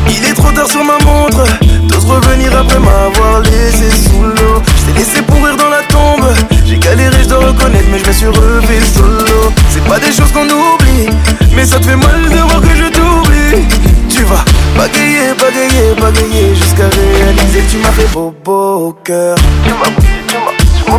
Il 0.07 0.29
est 0.29 0.33
trop 0.35 0.51
tard 0.51 0.67
sur 0.69 0.83
ma 0.85 0.99
montre. 1.03 1.43
D'autres 1.89 2.07
revenir 2.13 2.55
après 2.55 2.77
m'avoir 2.77 3.39
laissé 3.41 3.89
sous 4.05 4.21
l'eau. 4.21 4.61
t'ai 4.85 4.93
laissé 4.99 5.19
pourrir 5.23 5.57
dans 5.57 5.69
la 5.69 5.81
tombe. 5.89 6.29
J'ai 6.67 6.77
galéré, 6.77 7.17
je 7.23 7.29
dois 7.29 7.39
reconnaître, 7.39 7.87
mais 7.91 7.97
je 7.97 8.07
me 8.07 8.13
suis 8.13 8.27
relevé 8.27 8.79
solo. 8.93 9.39
C'est 9.71 9.83
pas 9.85 9.97
des 9.99 10.11
choses 10.17 10.31
qu'on 10.31 10.45
oublie, 10.45 11.09
mais 11.55 11.65
ça 11.65 11.79
te 11.79 11.85
fait 11.87 11.95
mal 11.95 12.21
de 12.29 12.37
voir 12.49 12.61
que 12.61 12.75
je 12.75 12.83
t'oublie. 12.83 13.67
Tu 14.15 14.23
vas 14.25 14.45
bagayer, 14.77 15.33
bagayer, 15.39 15.95
bagayer 15.99 16.53
jusqu'à 16.53 16.87
réaliser 16.87 17.61
que 17.65 17.71
tu 17.71 17.77
m'as 17.79 17.93
fait 17.97 18.07
beau, 18.13 18.31
beau 18.43 18.95
cœur. 19.03 19.35
Tu 19.65 20.12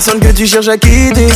personne 0.00 0.20
que 0.20 0.30
tu 0.30 0.46
cherches 0.46 0.68
à 0.68 0.76
quitter 0.76 1.26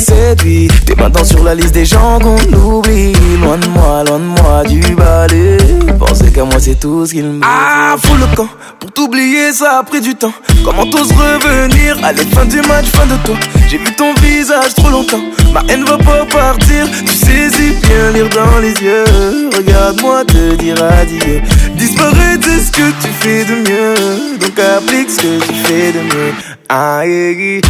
vie 0.44 0.68
T'es 0.86 0.94
maintenant 0.94 1.24
sur 1.24 1.42
la 1.42 1.52
liste 1.52 1.72
des 1.72 1.84
gens 1.84 2.20
qu'on 2.20 2.36
oublie. 2.36 3.12
Loin 3.42 3.58
de 3.58 3.66
moi, 3.66 4.04
loin 4.06 4.20
de 4.20 4.40
moi 4.40 4.62
du 4.68 4.78
balai. 4.94 5.56
Pensez 5.98 6.30
qu'à 6.30 6.44
moi, 6.44 6.60
c'est 6.60 6.78
tout 6.78 7.04
ce 7.04 7.10
qu'il 7.12 7.24
me. 7.24 7.40
Ah, 7.44 7.96
fous 8.00 8.14
le 8.14 8.36
camp. 8.36 8.48
Pour 8.78 8.92
t'oublier, 8.92 9.52
ça 9.52 9.80
a 9.80 9.82
pris 9.82 10.00
du 10.00 10.14
temps. 10.14 10.32
Comment 10.64 10.86
t'oses 10.86 11.10
revenir 11.10 11.98
à 12.04 12.08
Allez, 12.08 12.22
fin 12.26 12.44
du 12.44 12.58
match, 12.68 12.86
fin 12.90 13.04
de 13.06 13.16
toi. 13.24 13.34
J'ai 13.68 13.78
vu 13.78 13.92
ton 13.96 14.14
visage 14.22 14.74
trop 14.76 14.90
longtemps. 14.90 15.22
Ma 15.52 15.62
haine 15.68 15.82
va 15.82 15.98
pas 15.98 16.24
partir. 16.26 16.86
Tu 17.04 17.12
saisis 17.16 17.72
bien 17.82 18.12
lire 18.14 18.28
dans 18.28 18.58
les 18.60 18.74
yeux. 18.74 19.50
Regarde-moi 19.56 20.24
te 20.26 20.54
dire 20.54 20.76
adieu. 21.00 21.42
Disparais 21.76 22.38
de 22.38 22.44
ce 22.44 22.70
que 22.70 22.88
tu 23.00 23.08
fais 23.20 23.44
de 23.44 23.54
mieux. 23.68 24.38
Donc 24.38 24.56
applique 24.76 25.10
ce 25.10 25.16
que 25.16 25.46
tu 25.48 25.52
fais 25.64 25.92
de 25.92 25.98
mieux. 25.98 26.32
Il 26.74 27.60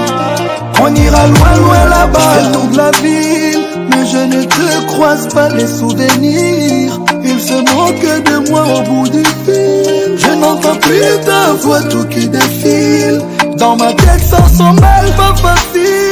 On 0.81 0.95
ira 0.95 1.27
loin, 1.27 1.55
loin 1.57 1.85
la 1.89 2.07
balle. 2.07 2.51
toute 2.53 2.75
la 2.77 2.91
ville, 3.01 3.65
mais 3.89 4.05
je 4.07 4.17
ne 4.37 4.43
te 4.45 4.85
croise 4.87 5.27
pas 5.33 5.49
les 5.49 5.67
souvenirs. 5.67 6.97
Ils 7.21 7.41
se 7.41 7.75
moquent 7.75 8.23
de 8.45 8.49
moi 8.49 8.63
au 8.77 8.81
bout 8.83 9.09
du 9.09 9.23
fil. 9.45 10.15
Je 10.17 10.31
n'entends 10.39 10.75
plus 10.77 11.01
ta 11.25 11.51
voix, 11.61 11.81
tout 11.81 12.05
qui 12.05 12.29
défile. 12.29 13.21
Dans 13.57 13.75
ma 13.75 13.89
tête, 13.91 14.23
ça 14.29 14.37
ressemble 14.37 14.79
pas 15.17 15.35
facile 15.41 16.04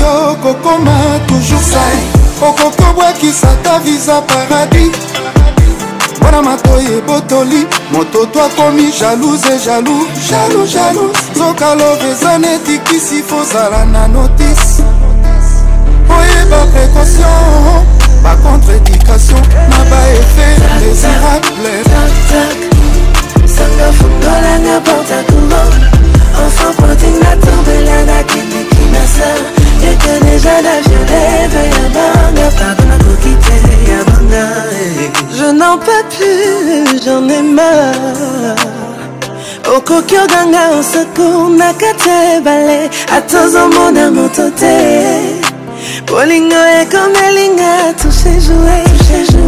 okokoma 0.02 0.92
toujours 1.28 1.62
sai 1.62 2.00
okoki 2.42 2.82
obwakisa 2.90 3.48
ta 3.62 3.78
visa 3.84 4.22
paradis 4.22 4.90
mpona 6.20 6.42
matoi 6.42 6.84
ebotoli 6.98 7.66
moto 7.92 8.26
to 8.26 8.42
akomi 8.42 8.92
jalouse 8.98 9.58
jalou 9.64 10.06
jalou 10.30 10.66
jalou 10.66 11.10
soka 11.38 11.74
love 11.74 12.10
eza 12.10 12.38
netikisi 12.38 13.22
fozala 13.22 13.84
na 13.84 14.06
notice 14.08 14.82
oyeba 16.18 16.66
précaution 16.72 17.84
bacontreédication 18.22 19.42
na 19.70 19.78
baefe 19.90 20.46
désirable 20.80 21.84
sanga 23.54 23.92
fungolanga 23.92 24.80
porta 24.84 25.22
courant 25.26 25.74
enfant 26.44 26.74
pointing 26.76 27.18
na 27.22 27.36
tombelanga 27.36 28.22
kindiki 28.24 28.84
na 28.92 29.04
sœur 29.06 29.59
etene 29.88 30.34
eza 30.36 30.60
la 30.62 30.76
violeve 30.86 31.62
ya 31.74 31.86
banga 31.94 32.46
pardon 32.58 32.86
nakoki 32.88 33.32
te 33.44 33.56
ya 33.90 34.00
banga 34.08 34.46
eh. 34.84 35.10
je 35.36 35.46
n'en 35.60 35.76
pas 35.78 36.02
plus 36.12 37.00
j'en 37.04 37.26
ai 37.36 37.42
marre 37.56 37.92
okoki 39.76 40.16
oganga 40.24 40.62
osecour 40.78 41.48
na 41.60 41.70
kati 41.80 42.08
ya 42.12 42.20
ebale 42.36 42.80
ata 43.16 43.36
ozomona 43.44 44.04
moto 44.16 44.46
te 44.60 44.76
bolingo 46.08 46.60
ekomelinga 46.80 47.72
touche 48.00 48.32
joue 48.46 49.42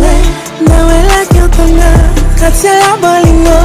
nawelaki 0.68 1.38
otonga 1.46 1.92
kati 2.40 2.66
ya 2.66 2.90
bolingo 3.02 3.59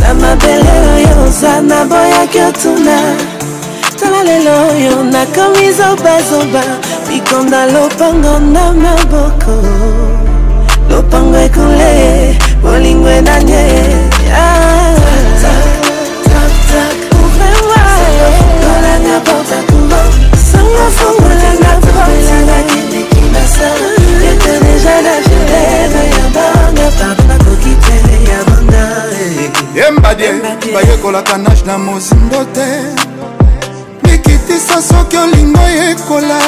na 0.00 0.08
mabele 0.20 0.74
oyo 0.94 1.12
oza 1.26 1.52
naboyaki 1.68 2.38
otuna 2.48 2.96
tala 4.00 4.22
lelo 4.24 4.52
oyo 4.72 4.94
nakomi 5.12 5.66
zobazoba 5.78 6.62
bikonda 7.08 7.60
lopango 7.72 8.34
na 8.54 8.64
maboko 8.82 9.52
lopango 10.90 11.36
ekole 11.46 11.94
bolingo 12.62 13.10
enanye 13.18 13.62
ouvre-moi 17.16 18.12
sango 20.50 20.84
fungolanga 20.96 21.74
popelanga 21.84 22.56
kindekindasa 22.70 23.68
ete 24.30 24.52
deja 24.64 24.96
na 25.04 25.14
jetene 25.26 26.02
ya 26.16 26.26
banga 26.36 26.86
papa 26.98 27.22
nakoki 27.28 27.72
tele 27.84 28.14
ya 28.30 28.40
banga 28.48 28.82
yembadie 29.78 30.30
bayekolaka 30.74 31.34
nage 31.44 31.62
na 31.68 31.76
mozindo 31.78 32.40
te 32.56 32.68
yebisa 34.50 34.82
soki 34.82 35.16
olingo 35.18 35.60
yekola 35.68 36.38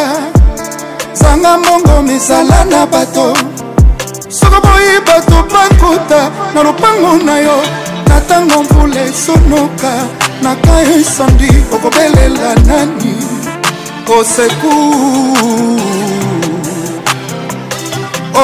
zanga 1.12 1.58
mbongo 1.58 2.02
mezala 2.02 2.64
na 2.64 2.86
bato 2.86 3.36
soko 4.28 4.60
boyi 4.60 5.00
bato 5.06 5.44
bakota 5.52 6.30
na 6.54 6.62
lopango 6.62 7.24
na 7.24 7.38
yo 7.38 7.62
na 8.08 8.20
ntango 8.20 8.62
mvula 8.62 9.00
esonoka 9.02 9.92
na 10.42 10.54
kayo 10.56 10.98
esandi 11.00 11.48
okobelela 11.74 12.54
nani 12.66 13.14
oseku 14.08 14.76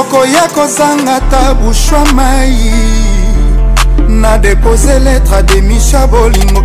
okoya 0.00 0.48
kozanga 0.54 1.20
ta 1.30 1.54
bushwa 1.54 2.04
mai 2.12 2.72
na 4.08 4.38
depose 4.38 4.98
letre 4.98 5.36
ademisha 5.36 6.06
bolingo 6.06 6.64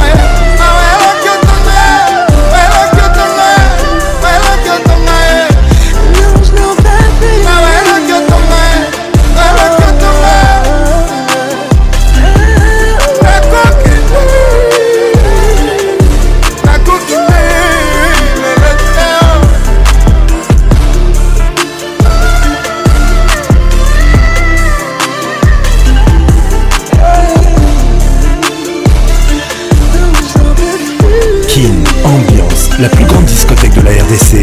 la 32.81 32.89
plus 32.89 33.05
grande 33.05 33.25
discothèque 33.25 33.73
de 33.75 33.81
la 33.81 33.91
RDC. 33.91 34.41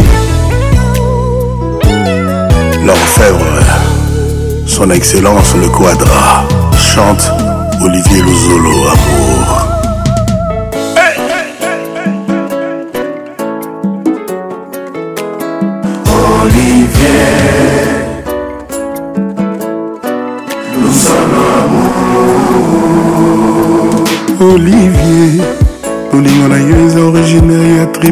L'Enfer 2.87 3.33
euh, 3.33 4.65
son 4.65 4.91
excellence 4.91 5.55
le 5.61 5.69
quadra, 5.69 6.45
chante 6.79 7.29
Olivier 7.83 8.23
Lozolo, 8.23 8.71
amour. 8.89 9.48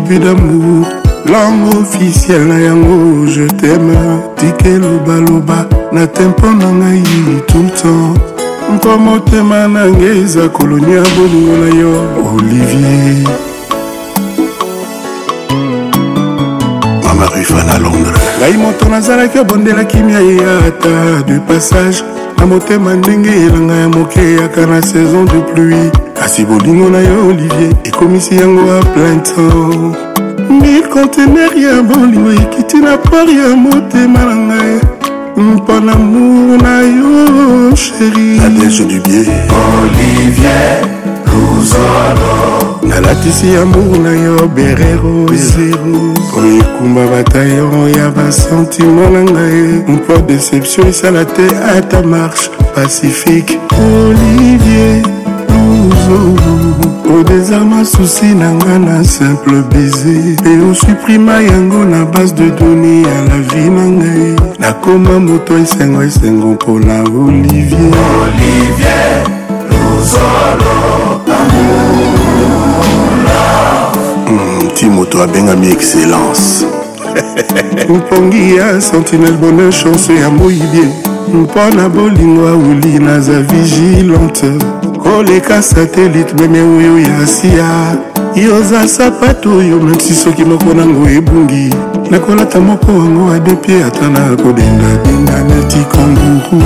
début 0.01 0.19
d'amour 0.19 0.87
langue 1.27 1.75
officielle 1.81 2.49
na 2.49 2.59
yango 2.61 3.27
je 3.29 3.45
t'aime 3.45 3.95
tika 4.37 4.69
elobaloba 4.69 5.67
na 5.91 6.07
tempo 6.07 6.47
na 6.53 6.67
ngai 6.71 7.03
tout 7.49 7.63
le 7.63 7.71
temps 7.71 8.19
mpo 8.75 8.99
motema 8.99 9.67
na 9.69 9.89
ngai 9.89 10.19
eza 10.23 10.49
koloni 10.51 10.93
ya 10.97 11.03
bolingo 11.17 11.57
na 11.65 11.71
yo 11.81 11.93
olivier 12.35 13.25
mamarifana 17.05 17.79
londres 17.79 18.21
ngai 18.39 18.57
moto 18.59 18.89
nazalaki 18.91 19.39
obondela 19.39 19.85
kimia 19.85 20.21
ye 20.21 20.37
ata 20.67 21.23
du 21.27 21.41
passage 21.49 22.05
na 22.39 22.45
motema 22.47 22.95
ndenge 22.95 23.31
elanga 23.47 23.75
ya 23.75 23.89
moke 23.89 24.21
eyaka 24.21 24.67
na 24.67 24.83
saison 24.83 25.25
de 25.25 25.39
pluie 25.55 25.91
kasi 26.27 26.43
bolingo 26.45 26.91
na 26.91 26.99
yo 27.07 27.29
olivier 27.31 27.71
ekomisi 27.87 28.35
yango 28.35 28.67
ya 28.67 28.83
plainto 28.83 29.41
mikontener 30.63 31.51
ya 31.55 31.83
bolingo 31.87 32.33
ekiti 32.43 32.77
na 32.83 32.99
por 32.99 33.31
ya 33.31 33.55
motema 33.57 34.19
na 34.25 34.35
ngai 34.37 34.75
mpo 35.37 35.75
na 35.81 35.95
mour 35.95 36.59
na 36.63 36.83
yo 36.83 37.15
sheri 37.77 38.41
adeje 38.47 38.85
dubie 38.91 39.23
olivier 39.79 40.83
luzolo 41.31 42.35
nalatisi 42.83 43.55
amour 43.63 43.99
na 44.03 44.11
yo 44.25 44.35
berero 44.51 45.31
zero 45.31 46.11
oyo 46.39 46.59
ekumba 46.59 47.07
batayo 47.13 47.87
ya 47.99 48.11
basentima 48.11 49.07
na 49.15 49.23
ngai 49.31 49.63
mpo 49.95 50.19
deception 50.27 50.89
esala 50.91 51.25
te 51.25 51.47
ata 51.79 52.03
marche 52.03 52.51
pacifique 52.75 53.59
olivier 53.79 55.07
eza 57.47 57.61
masusi 57.61 58.25
na 58.25 58.53
nga 58.55 58.79
na 58.79 59.05
simple 59.05 59.63
baiser 59.73 60.37
e 60.47 60.71
osuprima 60.71 61.43
yango 61.43 61.85
na 61.85 62.05
base 62.05 62.35
de 62.35 62.51
done 62.51 63.03
ya 63.03 63.23
la 63.29 63.37
vie 63.39 63.71
na 63.71 63.87
ngai 63.87 64.35
nakoma 64.59 65.19
moto 65.21 65.59
esengo 65.59 66.03
esengo 66.03 66.47
mpona 66.55 67.01
olivier 67.03 67.99
olivier 68.21 69.23
luzolo 69.71 70.75
amour 71.37 72.65
hmm, 74.27 74.71
ti 74.75 74.87
moto 74.87 75.23
abengami 75.23 75.67
excellence 75.71 76.67
mopongi 77.89 78.57
ya 78.57 78.81
sentinelle 78.81 79.37
bonheur 79.37 79.73
chanse 79.73 80.15
ya 80.17 80.31
moyibie 80.31 80.89
mpo 81.35 81.77
na 81.77 81.89
bolingo 81.89 82.49
auli 82.49 82.99
naza 82.99 83.41
vigilante 83.41 84.51
oleka 85.19 85.63
satelite 85.63 86.35
meme 86.35 86.61
oyo 86.63 86.99
ya 87.07 87.15
asia 87.25 87.67
yoza 88.45 88.89
sapato 88.89 89.49
oyo 89.59 89.81
memsi 89.81 90.15
soki 90.15 90.45
moko 90.45 90.75
nango 90.75 91.09
ebungi 91.11 91.75
nakolata 92.11 92.61
moko 92.61 92.93
wango 92.99 93.33
adepie 93.33 93.85
ata 93.85 94.09
na 94.09 94.21
kobendabenda 94.37 95.37
neti 95.49 95.81
kanguru 95.93 96.63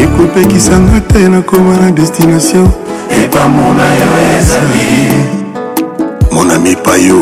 ekopekisanga 0.00 1.00
te 1.00 1.28
nakoma 1.28 1.76
na 1.76 1.90
destination 1.90 2.68
epamona 3.24 3.84
yo 4.00 4.10
ezali 4.36 4.86
monami 6.34 6.76
payo 6.84 7.20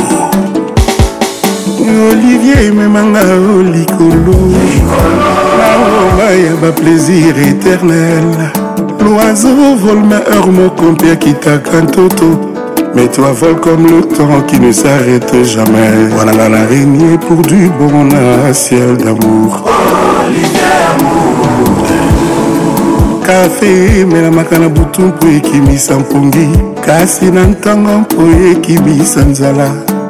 olivier 2.10 2.60
ememanga 2.68 3.22
o 3.54 3.62
likolo 3.62 4.36
naoba 6.16 6.30
ya 6.44 6.54
baplaisir 6.62 7.34
éternel 7.48 8.52
l'oiseau 9.06 9.76
vole 9.76 10.02
ma 10.10 10.16
heure 10.30 10.50
mon 10.50 10.68
compère 10.70 11.18
qui 11.18 11.34
un 11.72 11.86
toto 11.86 12.30
mais 12.94 13.06
toi 13.08 13.30
vole 13.40 13.60
comme 13.60 13.86
le 13.86 14.02
temps 14.02 14.40
qui 14.48 14.58
ne 14.58 14.72
s'arrête 14.72 15.32
jamais 15.44 15.92
Voilà 16.10 16.32
la 16.32 16.48
l'araignée 16.48 17.16
pour 17.26 17.40
du 17.42 17.70
bon 17.78 18.08
un 18.46 18.52
ciel 18.52 18.96
d'amour 18.96 19.64
kafe 23.26 23.70
emelamaka 24.00 24.58
na 24.58 24.68
butu 24.68 25.02
mpo 25.02 25.26
ekimisa 25.36 25.94
mpongi 25.98 26.48
kasi 26.86 27.30
na 27.30 27.42
ntango 27.46 27.90
mpo 28.00 28.22
ekimisa 28.52 29.20
nzala 29.20 29.68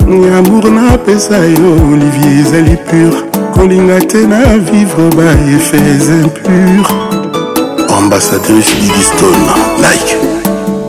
nyamour 0.09 0.65
napesa 0.77 1.37
yo 1.37 1.71
olivier 1.93 2.39
ezali 2.41 2.77
pur 2.89 3.13
kolinga 3.55 3.99
te 4.09 4.21
na 4.27 4.41
vivre 4.71 5.07
ba 5.17 5.29
efe 5.57 5.79
impure 6.23 7.06
ambassadrice 8.07 8.77
digiston 8.81 9.41
like 9.79 10.17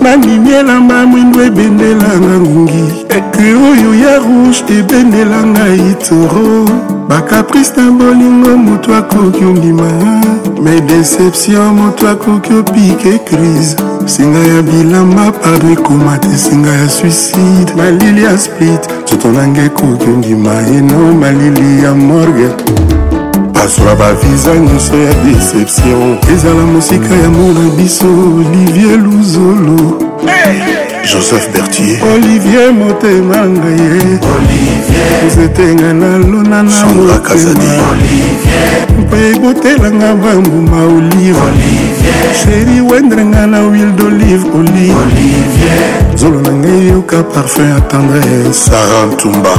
bamimielamba 0.01 1.05
mwindo 1.05 1.43
ebendelanga 1.45 2.37
ngungi 2.39 2.83
eke 3.09 3.53
oyo 3.71 3.91
ya 4.03 4.19
rouge 4.19 4.73
ebendelanga 4.79 5.67
itoro 5.91 6.69
bakaprice 7.09 7.71
na 7.77 7.91
bolingo 7.91 8.57
moto 8.57 8.95
akoki 8.95 9.43
ondima 9.45 9.87
me 10.63 10.81
deception 10.81 11.73
moto 11.75 12.09
akoki 12.09 12.53
opike 12.53 13.17
crise 13.25 13.75
singa 14.05 14.39
ya 14.39 14.61
bilamba 14.61 15.31
pardon 15.31 15.71
ekoma 15.71 16.17
te 16.17 16.37
singa 16.37 16.69
ya 16.73 16.89
suicide 16.89 17.73
malili 17.77 18.23
ya 18.23 18.37
split 18.37 18.87
nzoto 19.03 19.31
nanga 19.31 19.61
ekoki 19.61 20.05
ondima 20.09 20.55
eno 20.77 21.13
malili 21.13 21.83
ya 21.83 21.93
morgan 21.95 22.53
bazwa 23.57 23.95
baviza 23.95 24.57
nyonso 24.59 24.93
ya 24.97 25.13
deception 25.25 26.17
ezala 26.33 26.61
mosika 26.73 27.13
ya 27.21 27.29
mona 27.29 27.65
biso 27.77 28.05
olivier 28.39 28.97
luzolo 28.97 29.77
joseph 31.13 31.47
bertier 31.53 31.97
olivier 32.15 32.73
motema 32.73 33.37
ngaye 33.49 34.01
nzetenga 35.27 35.93
nalona 35.93 36.63
na 36.63 36.85
motema 36.85 37.81
mpa 38.99 39.17
ebotelanga 39.35 40.13
bambuma 40.23 40.79
olive 40.83 41.49
sheri 42.43 42.81
wendrenga 42.81 43.47
na 43.47 43.59
wil 43.61 43.91
d'olive 43.91 44.45
olive 44.59 45.57
zolo 46.15 46.41
na 46.41 46.49
ngai 46.51 46.87
yoka 46.87 47.23
parfum 47.23 47.69
ya 47.69 47.81
tendresse 47.81 48.53
sara 48.69 49.05
ntumba 49.05 49.53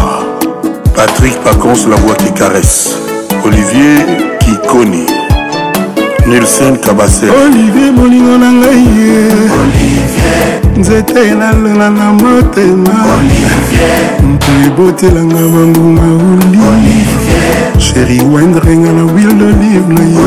patrick 0.97 1.35
pacons 1.45 1.83
la 1.91 1.97
voix 1.97 2.17
qui 2.19 2.33
caresse 2.35 3.08
olivier 3.45 4.39
kikoni 4.39 5.07
nilsen 6.27 6.79
kabasel 6.87 7.31
olivier 7.31 7.93
molingo 7.97 8.39
na 8.43 8.49
ngai 8.59 8.85
ye 9.01 9.21
nzete 10.81 11.19
elalala 11.33 11.89
na 11.99 12.07
motema 12.21 12.97
mpo 14.31 14.51
ebotelanga 14.67 15.43
banguma 15.55 16.07
oli 16.31 17.01
sheri 17.87 18.19
wendrenga 18.33 18.91
na 18.99 19.05
wil 19.13 19.33
d'olive 19.39 19.89
na 19.97 20.05
yo 20.15 20.27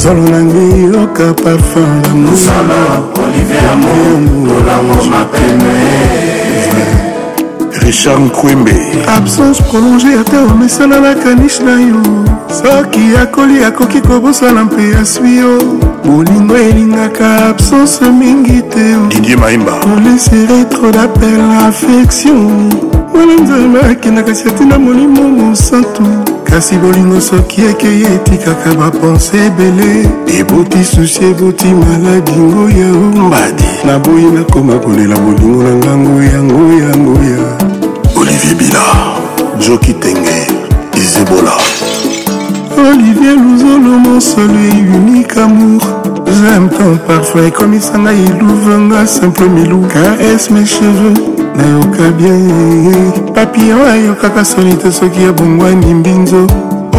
zolo 0.00 0.22
na 0.32 0.40
ngai 0.44 0.84
yoka 0.92 1.26
parfum 1.44 2.02
lamour 4.66 5.30
richard 7.86 8.20
nkwembe 8.20 8.74
absence 9.16 9.62
prolonge 9.62 10.06
ata 10.20 10.40
omesana 10.52 11.00
na 11.00 11.14
kanish 11.14 11.60
na 11.60 11.80
yo 11.80 12.00
soki 12.62 13.00
akoli 13.22 13.64
akoki 13.64 14.00
kobosana 14.00 14.64
mpe 14.64 14.82
aswi 15.02 15.36
yo 15.36 15.58
bolingo 16.04 16.56
elingaka 16.56 17.46
absence 17.48 18.00
mingi 18.18 18.62
te 18.62 18.84
didie 19.08 19.36
maimba 19.36 19.72
olesere 19.96 20.64
tro 20.64 20.92
dapel 20.92 21.40
affection 21.66 22.72
wana 23.14 23.34
nzambe 23.42 23.80
akendaka 23.90 24.34
si 24.34 24.48
atinda 24.48 24.78
molimo 24.78 25.22
mosantu 25.28 26.02
kasi 26.44 26.74
bolingo 26.76 27.20
soki 27.20 27.60
ekei 27.62 28.02
etikaka 28.04 28.74
bapense 28.74 29.36
ebele 29.46 30.08
eboti 30.38 30.84
susi 30.84 31.20
eboti 31.30 31.66
maladi 31.66 32.32
ngoya 32.32 32.92
ombadi 32.92 33.64
oh, 33.64 33.86
naboyi 33.86 34.24
nakoma 34.24 34.78
kolela 34.78 35.16
bolingo 35.16 35.62
na 35.62 35.74
ngango 35.76 36.22
yango 36.22 36.72
yango 36.72 37.24
ya 37.24 37.49
vibila 38.40 39.14
joki 39.60 39.94
tenge 39.94 40.46
izebola 40.96 41.52
olivier 42.80 43.36
luzolo 43.36 43.98
mon 44.04 44.20
soleil 44.20 44.80
unique 44.96 45.36
amour 45.36 45.82
j'aime 46.26 46.68
ton 46.76 46.96
parfum 47.06 47.44
ekomisa 47.48 47.98
ngai 47.98 48.24
eluvanga 48.30 49.04
simple 49.06 49.44
milou 49.48 49.82
caresse 49.92 50.50
mes 50.50 50.64
cheveux 50.76 51.16
nayoka 51.56 52.08
bien 52.18 52.40
papillon 53.34 53.84
ayokaka 53.92 54.44
soni 54.44 54.74
te 54.76 54.90
soki 54.90 55.24
abongwani 55.30 55.94
mbinzo 55.94 56.46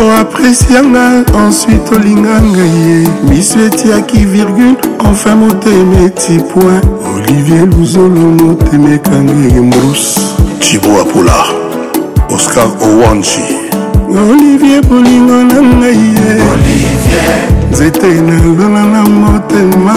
mpo 0.01 0.11
apresianga 0.17 1.23
ensuite 1.45 1.95
olinga 1.95 2.41
ngai 2.41 2.73
ye 2.85 3.07
miso 3.29 3.59
etiaki 3.67 4.25
virgule 4.25 4.75
enfin 5.05 5.35
motema 5.37 5.97
eti 6.05 6.39
point 6.49 6.85
olivier 7.15 7.65
luzolo 7.69 8.09
motema 8.39 8.89
ekangai 8.97 9.61
mbruse 9.67 10.19
cibo 10.59 11.01
apula 11.01 11.37
oscar 12.35 12.67
owanji 12.87 13.45
olivier 14.29 14.81
bolingo 14.89 15.37
na 15.49 15.59
ngai 15.77 16.01
ye 16.15 16.31
nzete 17.71 18.07
nazala 18.27 18.81
na 18.93 19.01
motema 19.21 19.95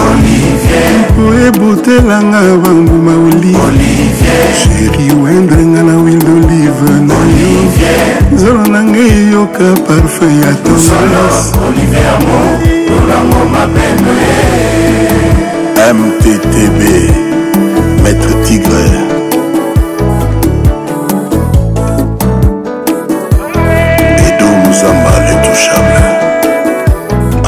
mpo 1.05 1.23
ebotelanga 1.47 2.39
banguma 2.63 3.13
oli 3.27 3.55
sheri 4.59 5.07
wendrenga 5.23 5.83
na 5.83 5.95
wil 6.03 6.19
d'olive 6.25 6.89
na 7.07 7.17
yo 7.39 8.24
zolo 8.45 8.63
na 8.73 8.81
ngai 8.91 9.15
yoka 9.33 9.67
parfum 9.87 10.33
ya 10.43 10.51
tendresse 10.63 11.55
mttb 15.99 16.77
maître 18.03 18.33
tigre 18.45 18.85
edo 24.27 24.47
muzamba 24.61 25.13
l'intouchable 25.25 26.03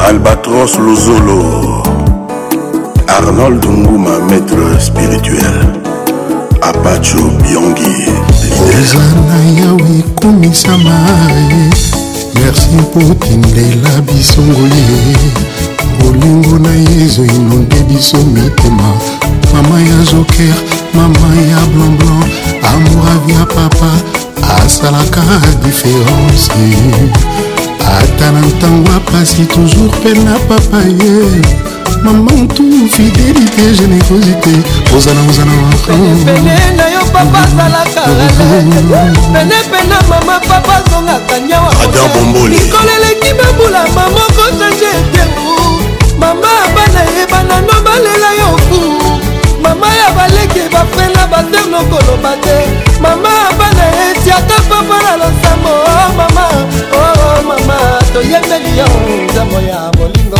albatros 0.08 0.72
lozolo 0.84 1.40
arnold 3.18 3.62
nguma 3.78 4.14
maître 4.30 4.60
spirituel 4.86 5.78
apacho 6.62 7.18
biongi 7.42 7.96
eza 8.80 9.02
na 9.28 9.38
yawe 9.60 9.88
ekomisama 10.00 10.98
merci 12.34 12.68
potindela 12.92 13.90
bisongo 14.06 14.62
ye 14.76 14.98
bolingo 16.00 16.58
na 16.58 16.68
ye 16.72 17.04
ezoinonde 17.04 17.78
biso 17.88 18.18
mitema 18.18 18.88
mama 19.54 19.80
ya 19.80 19.98
joker 20.10 20.54
mama 20.94 21.28
ya 21.50 21.60
blanblan 21.66 22.30
amour 22.74 23.06
avia 23.14 23.46
papa 23.46 23.90
asalaka 24.64 25.22
diference 25.64 26.48
ata 27.84 28.32
na 28.32 28.40
ntango 28.46 28.90
apasi 28.96 29.46
toujours 29.46 29.92
mpe 30.00 30.10
na 30.24 30.34
papa 30.50 30.80
ye 30.98 31.12
mamantu 32.02 32.64
fidelité 32.94 33.74
générosité 33.74 34.52
ozala 34.96 35.20
ozala 35.28 35.54
na 36.76 36.86
yo 36.94 37.02
papa 37.12 37.40
azalaka 37.48 38.02
penepene 39.32 39.96
mama 40.10 40.36
papa 40.48 40.72
azongaka 40.84 41.34
nyawaalikolo 41.48 42.90
eleki 42.96 43.30
babula 43.38 43.82
mama 43.96 44.24
kosanje 44.36 44.90
etemu 44.98 45.54
mama 46.20 46.50
bana 46.74 47.00
yebana 47.16 47.56
no 47.66 47.74
balela 47.84 48.30
yo 48.38 48.48
ku 48.68 48.82
mama 49.68 49.88
ya 49.92 50.08
baleki 50.16 50.64
bafrena 50.72 51.26
baser 51.28 51.64
nokoloba 51.68 52.32
te 52.40 52.56
mama 53.04 53.32
bana 53.60 53.86
eti 54.10 54.32
ata 54.32 54.56
papa 54.68 54.96
na 55.02 55.12
losambo 55.20 55.72
o 55.84 55.90
oh, 55.92 56.08
mama 56.16 56.44
o 56.48 56.96
oh, 56.96 56.96
oh, 56.96 57.36
mama 57.52 57.76
toyembeli 58.12 58.78
yo 58.78 58.86
nzambo 59.28 59.58
ya 59.68 59.80
bolingo 59.96 60.38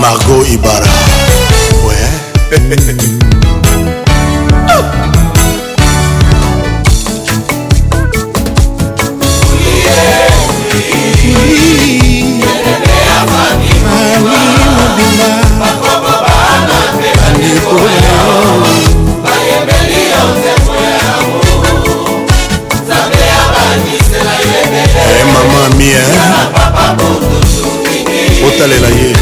margo 0.00 0.36
ibara 0.44 0.90
ouais. 1.84 3.20
Dale, 28.66 28.78
la 28.80 28.88
yeah. 28.88 29.13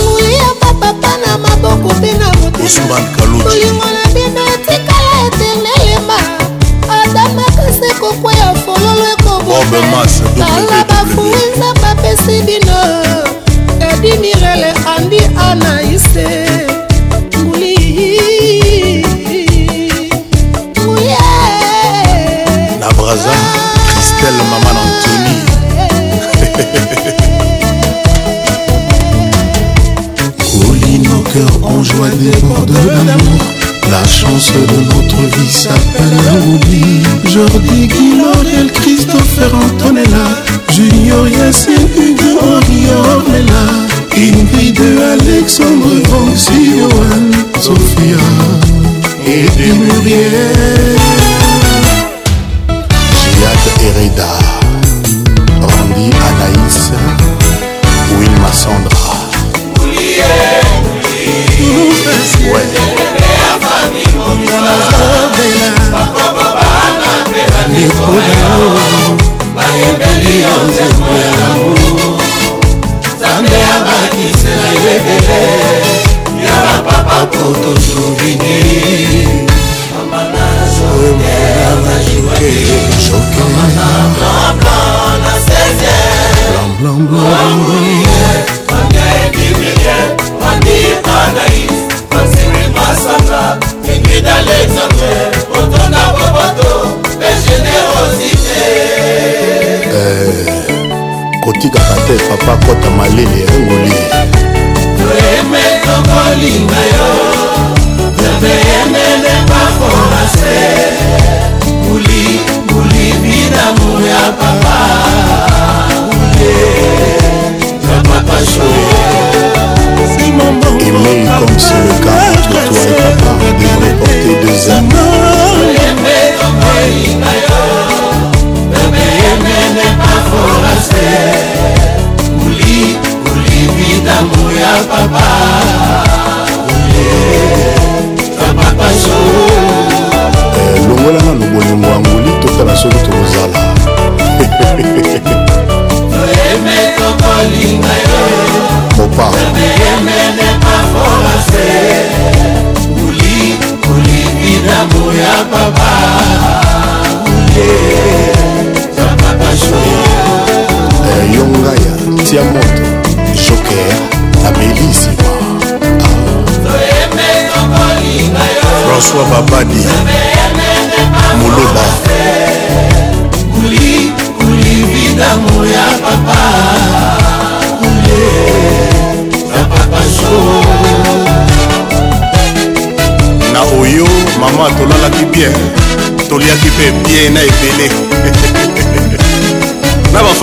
moya 0.00 0.48
papapa 0.60 1.10
na 1.26 1.38
maboko 1.38 1.94
mpe 1.98 2.10
na 2.18 2.26
motemolimoi 2.40 3.89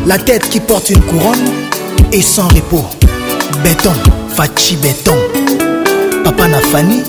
La 0.06 0.18
tête 0.18 0.48
qui 0.50 0.60
porte 0.60 0.90
une 0.90 1.00
couronne 1.02 1.61
et 2.12 2.20
sans 2.20 2.46
repos 2.48 2.84
béton 3.64 3.92
fachi 4.36 4.76
béton 4.76 5.16
papa 6.22 6.46
na 6.46 6.60
fani 6.70 7.02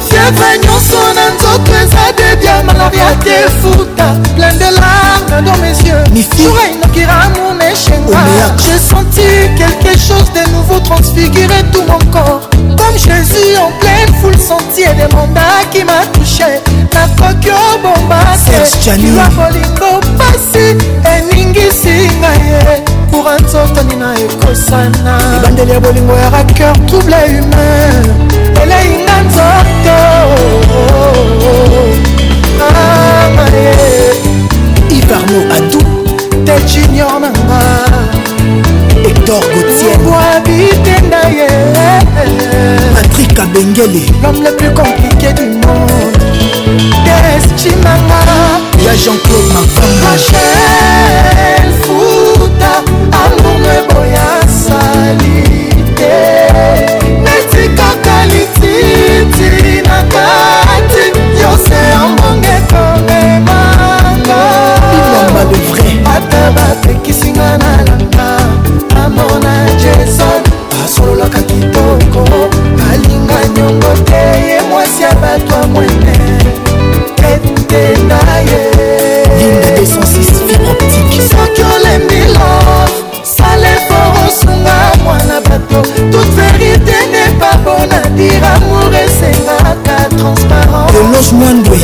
bienvenonso 0.09 1.13
na 1.13 1.29
nzoto 1.33 1.71
eza 1.83 2.03
debia 2.17 2.61
malabi 2.63 2.97
atefuta 2.99 4.05
plein 4.35 4.53
de 4.59 4.69
larme 4.79 5.41
dans 5.45 5.57
mes 5.63 5.73
yeux 5.87 6.03
jour 6.37 6.57
inokira 6.71 7.17
mon 7.35 7.55
échenga 7.71 8.19
j'ai 8.65 8.77
senti 8.89 9.27
quelque 9.57 9.97
chose 9.97 10.29
de 10.37 10.47
nouveau 10.51 10.79
transfigurer 10.79 11.63
tout 11.73 11.81
mon 11.91 12.01
corps 12.11 12.41
comme 12.51 12.95
jésus 12.95 13.57
en 13.65 13.71
pleine 13.81 14.13
foule 14.21 14.37
senti 14.37 14.81
edemanda 14.83 15.41
qui 15.71 15.83
m'a 15.83 16.05
touché 16.13 16.61
nakoki 16.93 17.49
obombakekiwa 17.73 19.27
bolingo 19.37 19.91
pasi 20.19 20.65
eningisinga 21.13 22.31
ye 22.47 22.83
pour 23.11 23.25
nzotoni 23.41 23.95
na 23.95 24.07
ekosana 24.25 25.17
ebandeli 25.39 25.71
ya 25.71 25.79
bolingo 25.79 26.13
ya 26.15 26.29
racoeur 26.29 26.73
trouble 26.85 27.15
humain 27.15 28.52
eleinga 28.63 29.15
nzoto 29.27 29.97
amaye 32.69 33.73
ivarmo 34.99 35.39
adu 35.57 35.79
te 36.45 36.53
junior 36.71 37.19
nanga 37.23 37.59
hector 39.03 39.43
gotienboabite 39.55 40.95
na 41.11 41.21
ye 41.37 41.49
patrik 42.95 43.37
abengele 43.45 44.01
l'homme 44.21 44.43
le 44.45 44.51
plus 44.57 44.73
compliqué 44.81 45.33
du 45.39 45.45
monde 45.61 46.17
destinanga 47.07 48.19
ya 48.85 48.93
jean-claude 49.01 49.47
macron 49.55 49.93
kolos 91.03 91.33
mwandwe 91.33 91.77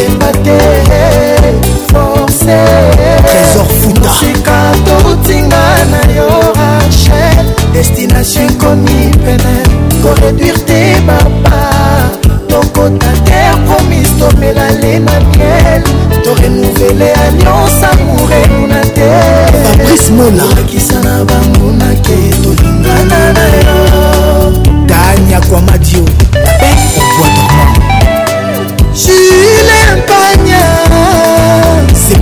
trésor 3.31 3.67
futaaotinga 3.83 5.63
na 5.91 6.13
yo 6.17 6.29
rachel 6.59 7.45
destination 7.73 8.45
ekomi 8.49 9.01
pene 9.25 9.53
koreduire 10.03 10.59
te 10.67 10.81
papa 11.07 11.57
tokota 12.47 13.09
terre 13.25 13.55
promise 13.67 14.11
tomela 14.19 14.67
le 14.81 14.99
na 14.99 15.13
miel 15.19 15.83
torenuvele 16.23 17.11
alliance 17.23 17.85
amoureluna 17.91 18.81
te 18.95 19.09
fabrice 19.63 20.11
mola 20.17 20.43
akisa 20.59 20.99
na 21.03 21.25
banguna 21.29 21.85
ke 22.05 22.15
tolingana 22.43 23.21
na 23.35 23.45
yo 23.65 23.89
tania 24.87 25.41
kwamadi 25.41 25.98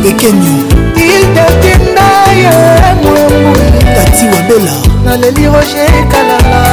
bekeni 0.07 0.55
ildetinda 0.95 2.09
ye 2.41 2.51
mwembu 3.03 3.53
tati 3.95 4.25
wabela 4.25 4.75
naleli 5.05 5.45
roje 5.47 5.85
kalala 6.11 6.63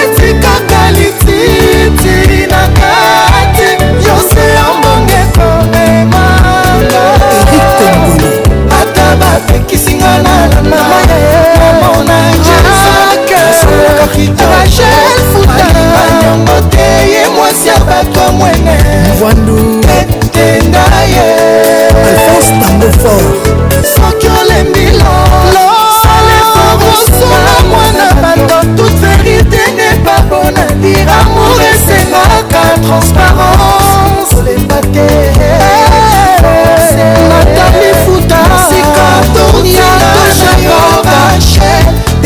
etikaka 0.00 0.80
lititi 0.96 2.16
na 2.52 2.62
kati 2.78 3.68
yose 4.08 4.42
ya 4.58 4.66
mbonge 4.78 5.20
komemanga 5.34 7.06
ata 8.80 9.06
bapekisinga 9.20 10.12
na 10.22 10.36
lamaya 10.52 11.35
ya 17.66 17.76
bato 17.86 18.24
mwene 18.38 18.74
wandu 19.22 19.58
etenga 19.98 20.84
ye 21.14 21.30
alphonse 22.08 22.52
tangofor 22.60 23.22
soki 23.94 24.28
olembilo 24.40 25.10
losaleforosola 25.54 27.54
mwana 27.70 28.06
bato 28.22 28.56
toute 28.76 28.96
vérité 29.10 29.62
ne 29.78 29.88
pas 30.06 30.22
bon 30.30 30.48
à 30.64 30.66
dire 30.84 31.10
amour 31.22 31.58
esengaka 31.72 32.64
transparence 32.88 34.30
olemba 34.38 34.78
te 34.94 35.06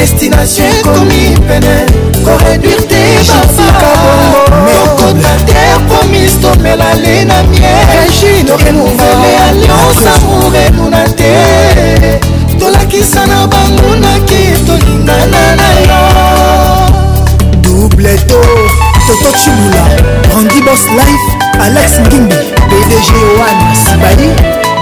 destination 0.01 0.65
ekomi 0.81 1.37
pene 1.49 1.85
koreduire 2.25 2.81
te 2.89 3.21
bafaokotadere 3.29 5.77
promise 5.89 6.37
tomela 6.43 6.89
le 7.03 7.15
na 7.25 7.43
mierenorenuvele 7.51 9.33
alliance 9.47 10.07
amour 10.17 10.55
enuna 10.65 11.05
te 11.19 11.33
tolakisa 12.61 13.23
na 13.27 13.39
bangunaki 13.53 14.43
tolingana 14.67 15.45
na 15.61 15.71
yo 15.85 15.99
double 17.65 18.15
to 18.31 18.41
toto 19.09 19.31
chimula 19.45 19.83
brandi 20.29 20.61
bos 20.65 20.85
life 20.97 21.31
alex 21.63 21.91
ngimbi 22.01 22.39
pdg 22.71 23.09
oan 23.37 23.57
sibali 23.85 24.29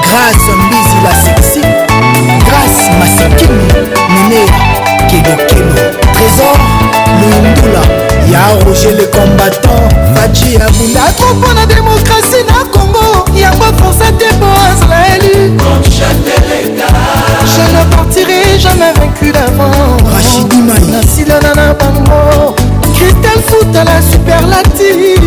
grâce 0.06 0.50
mbizi 0.62 0.96
la 1.04 1.12
sexy 1.22 1.62
grâce 2.46 2.84
masikini 3.00 3.62
minera 4.14 4.77
Mike 5.08 5.08
Bokeno 5.08 5.08
Trésor 6.14 6.54
Lundula 7.20 7.80
ya 8.28 8.40
Roger 8.64 8.92
le 8.94 9.06
combattant 9.08 9.88
Fachi 10.14 10.56
Abunda 10.56 11.00
Atropo 11.08 11.52
na 11.54 11.64
démocratie 11.66 12.44
na 12.46 12.62
Congo 12.70 13.24
Yango 13.34 13.64
force 13.80 14.10
te 14.18 14.34
po 14.38 14.46
Israeli 14.74 15.56
Je 17.46 17.62
ne 17.72 17.84
partirai 17.96 18.58
jamais 18.58 18.92
vaincu 18.98 19.32
d'avant 19.32 19.70
Rachidi 20.12 20.56
Maï 20.58 20.84
Nasila 20.88 21.40
Nana 21.40 21.72
Bango 21.74 22.54
Christelle 22.92 23.42
Foot 23.46 23.74
à 23.76 23.84
la 23.84 24.02
superlative 24.12 25.22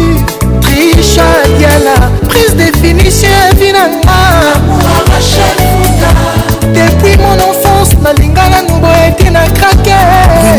Trisha 0.61 1.23
Diala 1.57 2.09
Prise 2.29 2.55
de 2.55 2.71
finition 2.79 3.29
finalement 3.57 3.97
Depuis 6.73 7.17
mon 7.17 7.35
enfance, 7.39 7.93
Nalinga 8.03 8.43
Nanouboe 8.49 9.00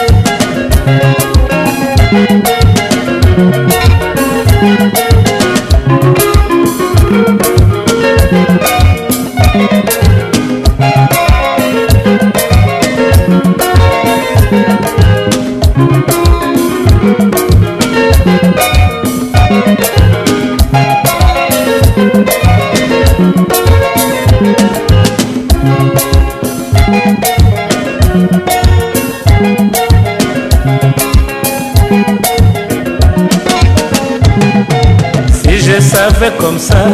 kosusa 36.61 36.87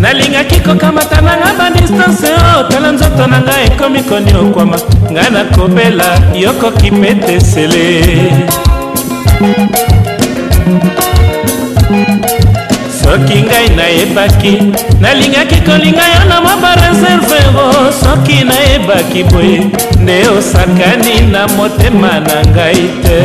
nalingaki 0.00 0.60
kokamata 0.60 1.20
nanga 1.20 1.54
badistanse 1.58 2.26
oyo 2.32 2.60
oh, 2.60 2.68
tala 2.68 2.92
nzoto 2.92 3.26
na 3.30 3.38
ngai 3.40 3.64
ekomi 3.68 4.00
koniokwama 4.08 4.78
ngai 5.12 5.30
nakobela 5.34 6.06
yokoki 6.42 6.90
mpe 6.96 7.10
tesele 7.26 7.82
soki 13.02 13.38
ngai 13.46 13.68
nayebaki 13.76 14.54
nalingaki 15.00 15.58
kolinga 15.66 16.04
yo 16.14 16.22
na 16.28 16.36
mwa 16.40 16.54
bareservero 16.62 17.66
oh, 17.70 17.92
soki 18.02 18.36
nayebaki 18.48 19.22
boye 19.30 19.58
nde 20.02 20.16
osakani 20.38 21.14
na 21.32 21.42
motema 21.56 22.12
na 22.26 22.36
ngai 22.52 22.82
te 23.04 23.18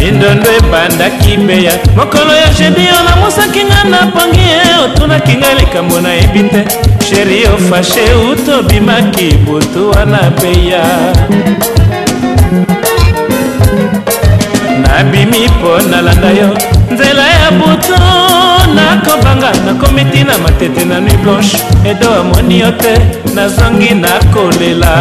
mindondo 0.00 0.48
ebandaki 0.58 1.36
beya 1.36 1.74
mokolo 1.96 2.32
ya 2.42 2.48
gedeon 2.56 3.06
amosaki 3.12 3.62
nga 3.68 3.80
na 3.84 4.00
pangi 4.14 4.48
otunaki 4.84 5.34
nga 5.36 5.52
likambo 5.60 6.00
nayebi 6.00 6.42
te 6.52 6.62
sheri 7.06 7.44
ofashe 7.54 8.04
utobimaki 8.30 9.28
butu 9.44 9.90
wana 9.92 10.20
peya 10.40 10.80
nabimi 14.82 15.44
mpo 15.52 15.70
nalanda 15.92 16.30
yo 16.40 16.48
nzela 16.92 17.24
ya 17.36 17.50
butu 17.60 18.00
nakobanga 18.74 19.50
nakomi 19.68 20.04
ntina 20.04 20.34
matete 20.44 20.80
na 20.88 20.96
nui 21.00 21.16
blanche 21.22 21.56
edo 21.84 22.08
amoni 22.20 22.60
yo 22.60 22.70
te 22.72 22.94
nazangi 23.34 23.92
nakolela 24.00 24.92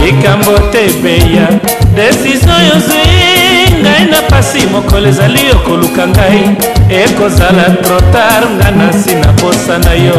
likambo 0.00 0.52
te 0.70 0.86
beya 1.02 1.48
desizio 1.94 2.50
oyo 2.60 2.72
ozwi 2.76 3.80
ngai 3.82 4.04
na 4.12 4.20
pasi 4.30 4.60
mokolo 4.72 5.06
ezali 5.12 5.42
okoluka 5.56 6.04
ngai 6.14 6.40
ekozala 7.02 7.66
trotar 7.84 8.42
nga 8.56 8.68
na 8.78 8.86
nsi 8.92 9.12
na 9.22 9.30
posa 9.40 9.74
na 9.86 9.92
yo 10.06 10.18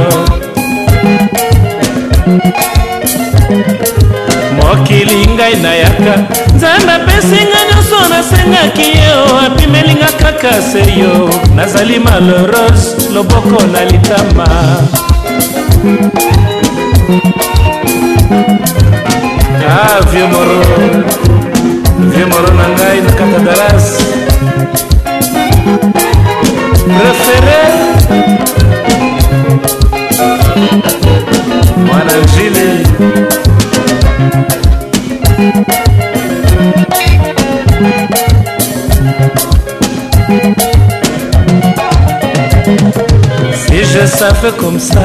mokili 4.58 5.20
ngai 5.38 5.56
nayaka 5.64 6.14
nzambe 6.56 6.92
apesinga 7.00 7.60
nyonso 7.70 7.98
nasengaki 8.14 8.88
yo 9.06 9.18
apimelinga 9.48 10.10
kaka 10.22 10.54
seyo 10.70 11.14
nazali 11.58 11.98
malorose 12.06 12.88
loboko 13.14 13.58
na 13.74 13.82
litama 13.90 14.48
ah 19.76 20.00
vieux 20.12 20.28
moro 20.28 21.02
vieux 22.14 22.26
moro 22.28 22.48
na 22.60 22.66
ngai 22.76 23.02
na 23.06 23.12
kata 23.20 23.40
dalas 23.46 23.88
refere 27.06 27.60
mwana 31.86 32.14
njili 32.26 32.68
safe 44.08 44.46
comme 44.58 44.80
ça 44.80 45.00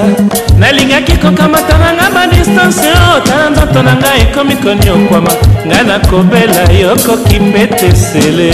nalingaki 0.58 1.16
kokamata 1.18 1.76
nanga 1.78 2.10
badistance 2.14 2.80
oyo 2.82 3.20
tala 3.24 3.50
ndoto 3.50 3.82
na 3.82 3.94
ngai 3.94 4.20
ekomi 4.22 4.56
koniokwama 4.56 5.30
ngai 5.66 5.84
nakobela 5.86 6.62
yokoki 6.80 7.38
mpe 7.40 7.66
tesele 7.66 8.50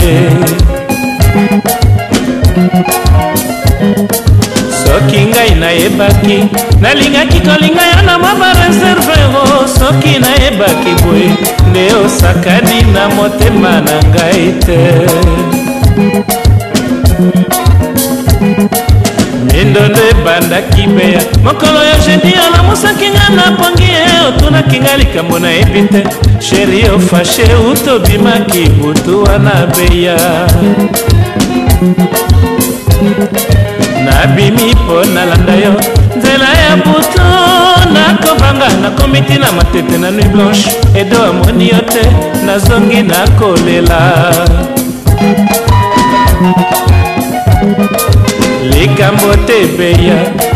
soki 4.83 5.21
ngai 5.29 5.51
nayebaki 5.61 6.37
nalingaki 6.81 7.39
kolinga 7.47 7.85
yo 7.93 8.01
na 8.07 8.17
mwa 8.19 8.33
bareserve 8.39 9.17
o 9.35 9.67
soki 9.79 10.13
nayebaki 10.23 10.93
boye 11.03 11.29
nde 11.69 11.83
osakani 12.05 12.81
na 12.93 13.03
motema 13.15 13.81
na 13.81 13.95
ngai 14.09 14.53
te 14.65 14.77
endondo 19.61 19.99
ebandaki 20.11 20.83
beya 20.95 21.21
mokolo 21.43 21.79
ya 21.83 21.95
jedi 22.05 22.33
alamusaki 22.45 23.09
nga 23.09 23.23
napongi 23.35 23.83
e 23.83 24.07
otunaki 24.27 24.77
nga 24.79 24.97
likambo 24.97 25.39
nayebi 25.39 25.81
te 25.91 26.01
sheri 26.39 26.89
ofashe 26.89 27.45
utobimaki 27.71 28.69
butu 28.69 29.23
wana 29.23 29.55
beya 29.75 30.17
nabimi 34.05 34.65
mpo 34.75 35.05
nalanda 35.13 35.53
yo 35.53 35.71
nzela 36.17 36.49
ya 36.63 36.71
butu 36.77 37.25
nakovanga 37.93 38.67
nakomi 38.81 39.21
tina 39.21 39.51
matete 39.51 39.97
na 39.97 40.11
nuit 40.11 40.27
blanche 40.27 40.69
edo 40.99 41.23
amoni 41.29 41.67
yo 41.69 41.79
te 41.93 42.03
nazongi 42.45 43.01
nakolela 43.03 43.99
likambo 48.69 49.31
te 49.45 49.63
ebeya 49.63 50.15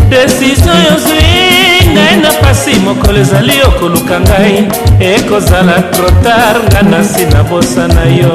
desizio 0.09 0.73
yozwi 0.85 1.87
ngai 1.93 2.15
na 2.23 2.31
pasi 2.41 2.73
mokolo 2.85 3.17
ezali 3.23 3.53
yo 3.61 3.69
koluka 3.79 4.17
ngai 4.27 4.55
ekozala 5.11 5.77
trotar 5.93 6.55
ngai 6.71 6.85
na 6.91 6.99
nsi 7.05 7.23
na 7.33 7.41
bosa 7.49 7.83
na 7.95 8.03
yo 8.19 8.33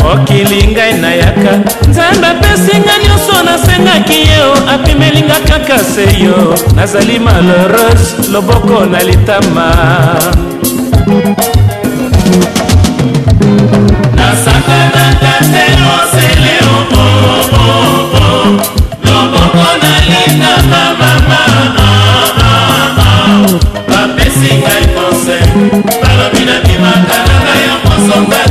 mokili 0.00 0.60
ngai 0.74 0.92
nayaka 1.02 1.52
nzambe 1.90 2.26
apesinga 2.32 2.94
nyonso 3.04 3.36
nasengaki 3.48 4.18
yeo 4.30 4.50
apimelinga 4.74 5.38
kaka 5.48 5.76
seyo 5.94 6.36
nazali 6.76 7.16
malheureuse 7.24 8.08
loboko 8.32 8.78
na 8.92 8.98
litama 9.08 9.66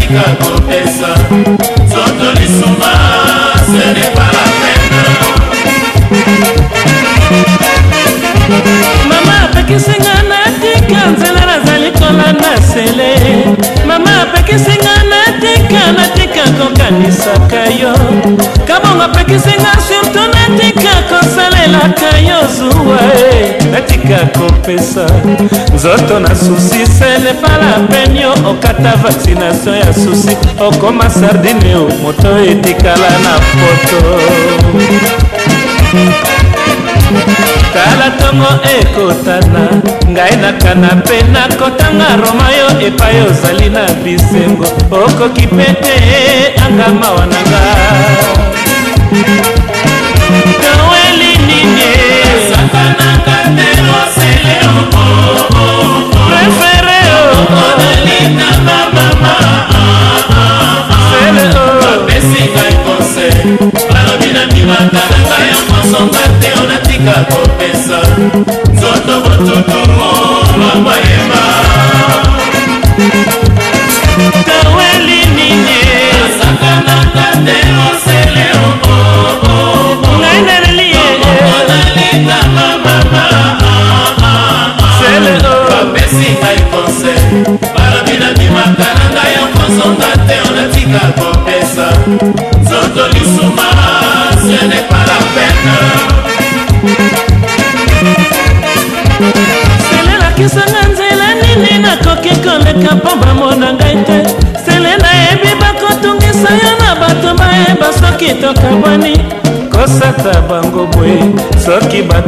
balinga 0.10 0.24
kopesa 0.44 1.08
nzoto 1.86 2.32
lisuma 2.40 2.94
sene 3.66 4.06
pala 4.16 4.44
pena 4.60 5.04
mama 9.10 9.36
apekisinga 9.44 10.16
natika 10.32 11.00
nzela 11.14 11.42
nazali 11.50 11.92
kola 12.00 12.28
na 12.42 12.52
sele 12.72 13.12
mama 13.88 14.22
apekisinga 14.22 14.96
natika 15.12 15.82
natika 15.98 16.19
nakokanisaka 16.50 17.66
yo 17.82 17.94
kabongo 18.68 19.04
apekisinga 19.04 19.72
surtu 19.88 20.20
natika 20.20 20.90
kosalelaka 21.10 22.18
yo 22.28 22.38
zuwa 22.58 23.00
e 23.32 23.58
natika 23.72 24.20
kopesa 24.40 25.06
nzoto 25.76 26.20
na 26.20 26.30
susi 26.36 26.86
sele 26.86 27.34
pala 27.34 27.88
penio 27.90 28.32
okata 28.50 28.94
vaksinatio 29.04 29.76
ya 29.76 29.94
susi 29.94 30.38
okoma 30.60 31.10
sardine 31.10 31.76
moto 32.04 32.38
etikala 32.40 33.10
na 33.10 33.34
poto 33.40 34.16
tala 37.74 38.06
ntongo 38.16 38.50
ekotana 38.78 39.62
ngai 40.14 40.34
na 40.42 40.50
kanape 40.62 41.18
nakotanga 41.34 42.08
roma 42.22 42.48
yo 42.58 42.68
epai 42.88 43.18
ozali 43.28 43.68
na 43.76 43.84
bisengo 44.04 44.68
okoki 45.02 45.46
mpe 45.56 45.68
te 45.84 45.96
anga 46.64 46.88
mawa 47.00 47.24
na 47.32 47.40
nga 47.50 47.62
toweli 50.62 51.32
nini 51.48 51.90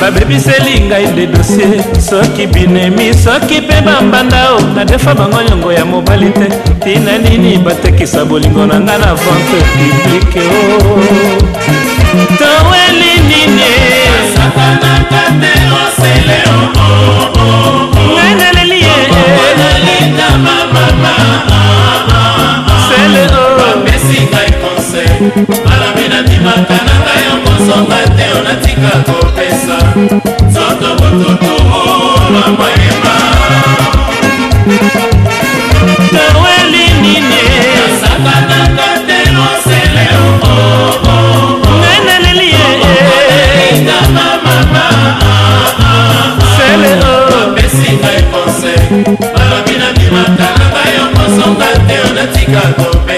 babebiseli 0.00 0.74
ngai 0.86 1.06
nde 1.12 1.26
dosie 1.26 1.66
soki 2.10 2.46
binemi 2.46 3.06
soki 3.24 3.60
mpe 3.60 3.76
bambanda 3.86 4.52
o 4.52 4.56
oh, 4.56 4.60
nadefa 4.76 5.14
bango 5.14 5.42
nyongo 5.48 5.72
ya 5.72 5.84
mobali 5.84 6.28
te 6.30 6.46
tina 6.84 7.18
nini 7.18 7.58
batekisa 7.58 8.24
bolingo 8.24 8.66
na 8.66 8.80
ngai 8.80 8.98
na 8.98 9.12
vente 9.14 9.58
publike 9.76 10.40
o 10.40 10.74
oh. 10.76 11.02
toweli 12.40 13.12
nini 13.28 13.70
asatanaka 14.20 15.20
te 15.40 15.52
osele 15.80 16.38
oo 16.50 17.55
makananga 26.46 27.14
yo 27.26 27.34
mosonga 27.44 27.96
te 28.16 28.26
onatika 28.38 28.90
kopesa 29.06 29.76
nzoto 30.48 30.88
motutu 30.98 31.54
lwamwayeba 32.32 33.14
naweli 36.12 36.84
nini 37.02 37.42
nasakananga 37.74 38.90
te 39.06 39.18
losele 39.34 40.06
nanaleli 42.06 42.54
yeitama 42.54 44.26
e. 44.30 44.44
mama 44.44 44.84
sele 46.56 46.90
opesi 47.08 47.92
ngai 48.00 48.22
konse 48.32 48.72
balobi 49.34 49.74
na 49.80 49.88
bimakananga 49.96 50.82
yo 50.96 51.04
mosonga 51.16 51.66
te 51.88 51.96
onatika 52.10 52.60
kopesa 52.78 53.15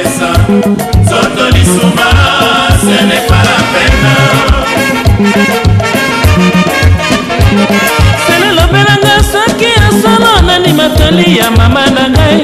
masoli 10.79 11.39
ya 11.39 11.51
mama 11.59 11.83
na 11.95 12.05
ngai 12.15 12.39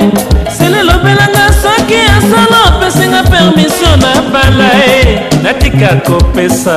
sele 0.57 0.81
lobelanga 0.89 1.45
soki 1.63 1.99
asala 2.19 2.59
opesinga 2.71 3.21
permisio 3.31 3.93
na 4.03 4.13
bala 4.33 4.69
e 4.99 5.01
natika 5.45 5.91
kopesa 6.07 6.75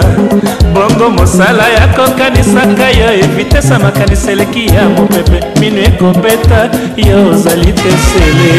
bongo 0.74 1.08
mosala 1.18 1.66
ya 1.78 1.86
kokanisaka 1.98 2.88
yo 3.00 3.08
evitesa 3.26 3.76
makanisa 3.84 4.30
eleki 4.34 4.64
ya 4.76 4.84
mopepe 4.96 5.38
minu 5.60 5.80
ekobeta 5.90 6.60
yo 7.08 7.18
ozali 7.32 7.72
te 7.80 7.92
sele 8.08 8.56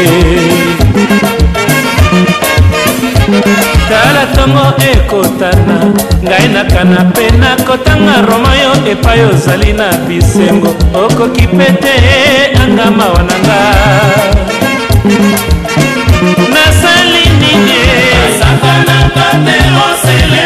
tala 3.89 4.21
ntongo 4.31 4.63
ekotana 4.91 5.77
ngai 6.27 6.45
na 6.53 6.61
kanape 6.73 7.25
nakotanga 7.41 8.15
roma 8.27 8.51
yo 8.63 8.71
epai 8.91 9.19
ozali 9.29 9.71
na 9.79 9.87
bisengo 10.05 10.71
okoki 11.03 11.43
mpe 11.55 11.67
te 11.83 11.95
anga 12.61 12.85
mawa 12.97 13.21
na 13.29 13.37
nga 13.45 13.59
nasali 16.53 17.23
nini 17.41 17.79
nasakanaka 18.11 19.25
te 19.45 19.57
osele 19.87 20.43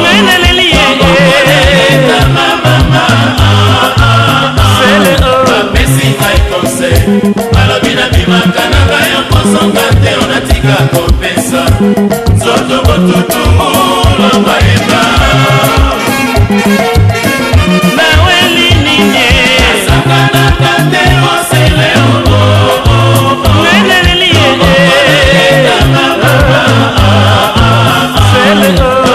ngai 0.00 0.18
naleli 0.28 0.68
sele 4.78 5.12
bapesi 5.48 6.06
ngai 6.18 6.38
konse 6.50 6.88
balobi 7.54 7.92
na 7.98 8.06
bimaka 8.14 8.64
na 8.72 8.80
ngai 8.88 9.10
okosonga 9.20 9.85
natika 10.36 10.76
kopesa 10.94 11.64
nzoto 12.36 12.76
kotutumula 12.86 14.30
bayeba 14.46 15.02
naweli 17.96 18.68
nini 18.84 19.24
asakanaka 19.70 20.72
te 20.90 21.02
mosele 21.22 21.90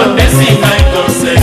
opesingai 0.05 0.83
kose 0.91 1.33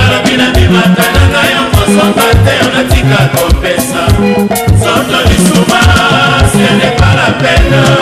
alobi 0.00 0.34
na 0.40 0.46
mimata 0.56 1.06
na 1.14 1.22
ngai 1.30 1.52
okosomba 1.62 2.26
te 2.44 2.54
onatika 2.66 3.18
kopesa 3.34 4.02
soto 4.82 5.16
lisuma 5.28 5.80
sendepala 6.52 7.26
pena 7.42 7.99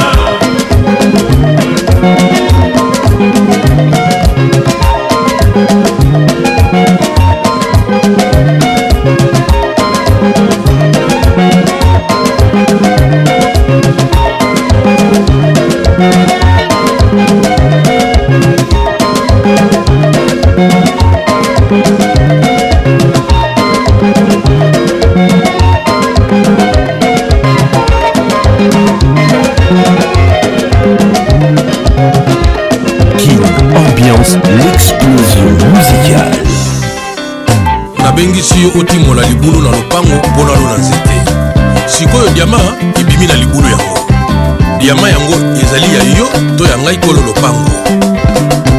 ngai 46.89 46.97
kolo 47.07 47.21
lopango 47.21 47.71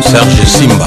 serge 0.10 0.44
simba 0.56 0.86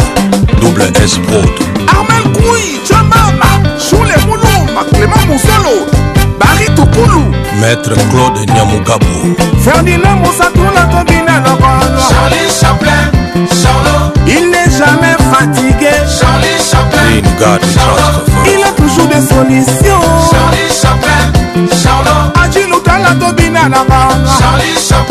double 0.60 0.86
s 1.10 1.16
brod 1.26 1.46
armel 1.94 2.24
kui 2.36 2.80
jamama 2.88 3.50
shule 3.78 4.16
mulumba 4.26 4.82
clément 4.90 5.24
musolo 5.30 5.74
bari 6.40 6.66
tukulu 6.76 7.20
maître 7.60 7.94
claude 8.10 8.42
nyamugabo 8.54 9.14
ferdinand 9.64 10.18
mosatula 10.24 10.82
tobina 10.92 11.36
lokolo 11.46 11.94
charlie 12.10 12.48
chaplin 12.60 13.04
charlot 13.60 14.04
il 14.34 14.44
n'est 14.52 14.72
jamais 14.82 15.16
fatigué 15.32 15.92
charlie 16.18 16.58
chaplin 16.70 17.08
in 17.18 17.28
god 17.40 17.60
trust 17.72 18.50
il 18.52 18.60
a 18.70 18.72
toujours 18.80 19.08
des 19.14 19.22
solutions 19.32 20.08
charlie 20.32 20.70
chaplin 20.80 21.24
charlot 21.80 22.22
ajilutala 22.42 23.12
tobina 23.20 23.64
lokolo 23.74 24.14
charlie 24.40 24.74
chaplin 24.88 25.01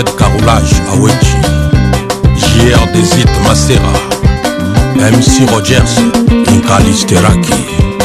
Fred 0.00 0.16
Caroulage 0.16 0.72
Awenji 0.88 1.36
JR 2.40 2.86
Desit 2.94 3.28
Masera 3.44 3.92
MC 4.96 5.44
Rogers 5.52 5.98
Inkalis 6.54 7.04
Teraki 7.06 7.52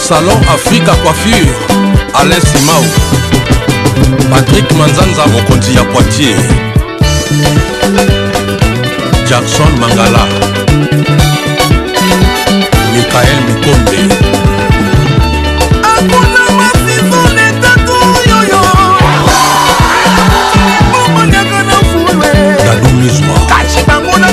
salon 0.06 0.38
africa 0.53 0.93
coiffure 1.01 1.56
alain 2.14 2.42
simao 2.42 2.84
patrik 4.30 4.72
manzanza 4.72 5.27
mokonzi 5.27 5.75
ya 5.75 5.84
poitier 5.84 6.38
jackson 9.30 9.80
mangala 9.80 10.27
mikael 12.95 13.38
mikombe 13.48 14.16
dadumizwa 22.64 23.40
kaci 23.48 23.80
bango 23.88 24.17
na 24.17 24.32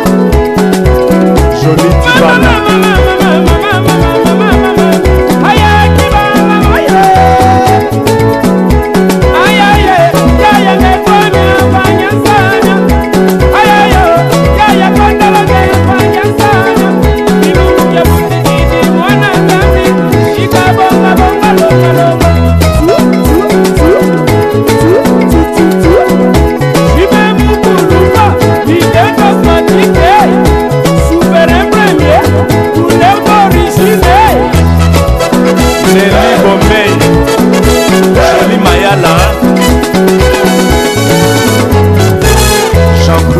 Come 2.20 2.42
on. 2.44 2.59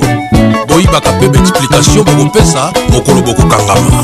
boyibaka 0.69 1.11
mpe 1.17 1.27
baexplikatio 1.33 2.05
bokopesa 2.05 2.73
mokolo 2.93 3.21
bokokangama 3.23 3.99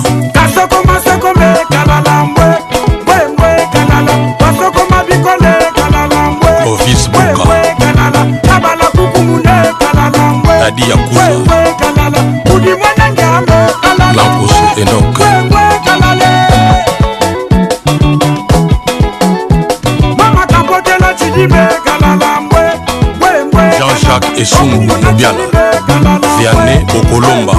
esumu 24.45 24.79
mobiala 25.05 25.45
viane 26.37 26.75
okolomba 26.99 27.53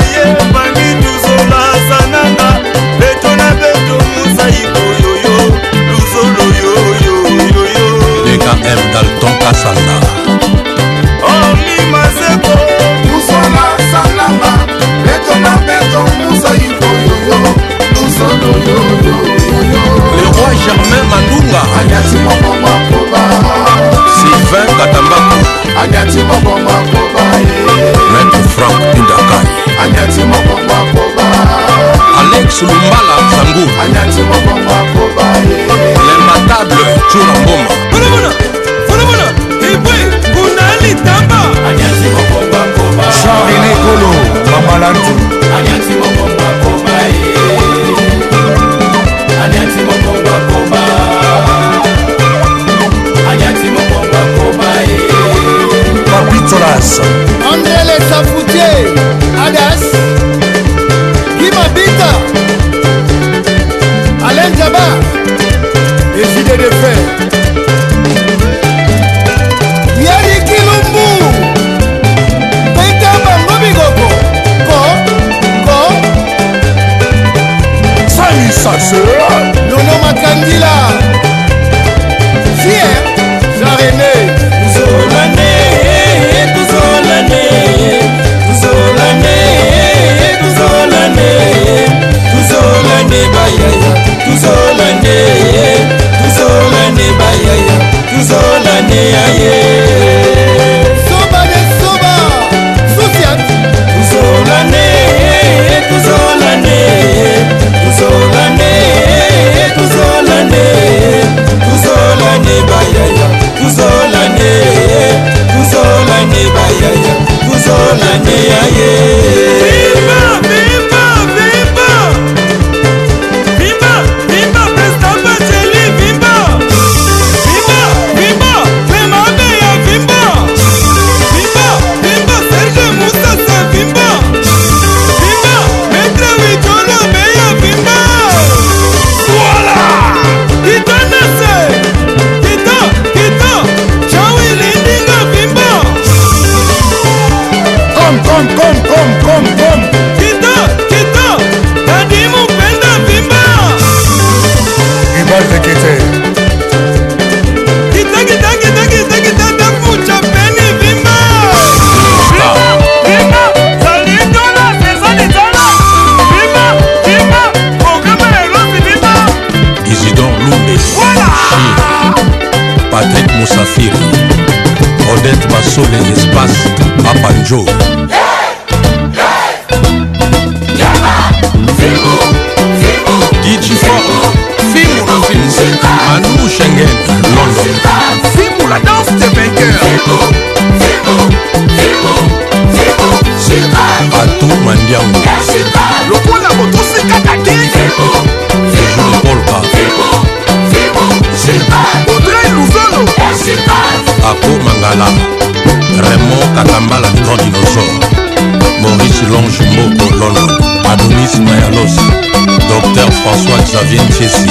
gente 213.92 214.24
esse 214.24 214.46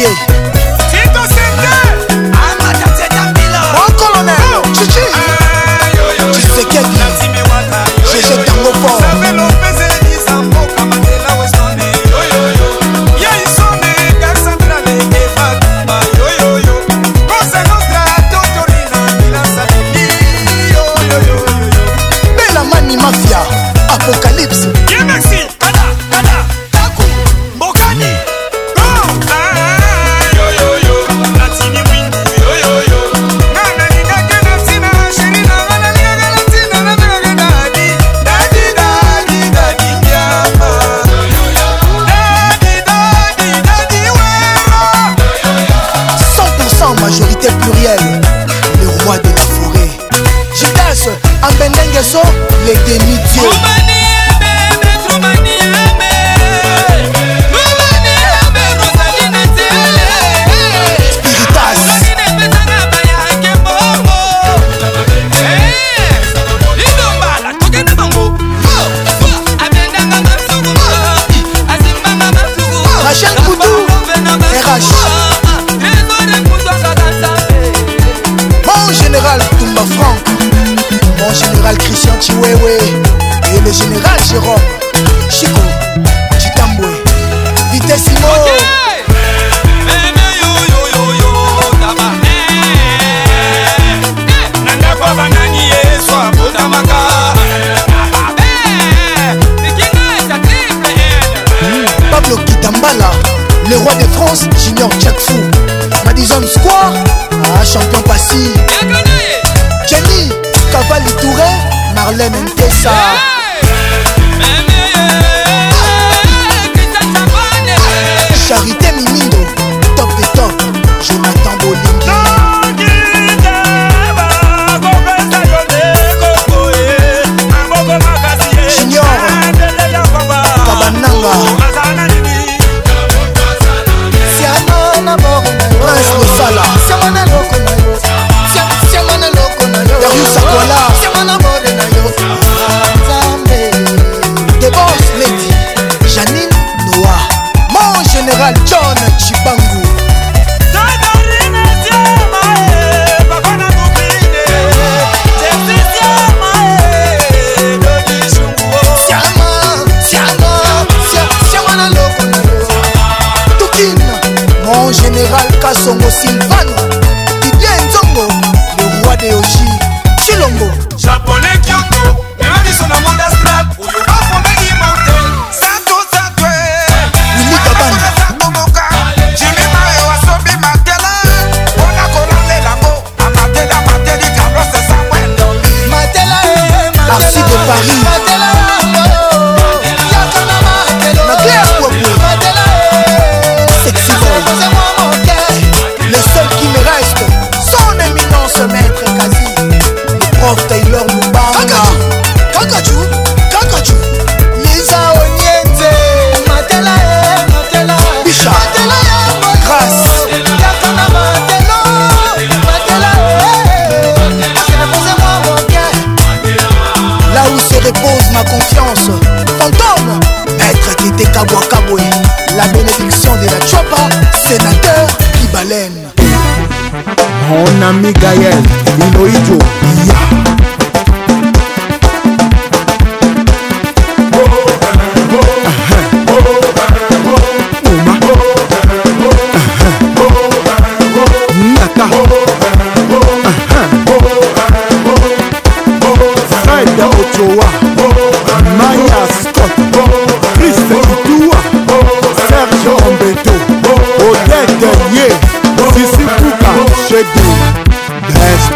yeah. 0.07 0.36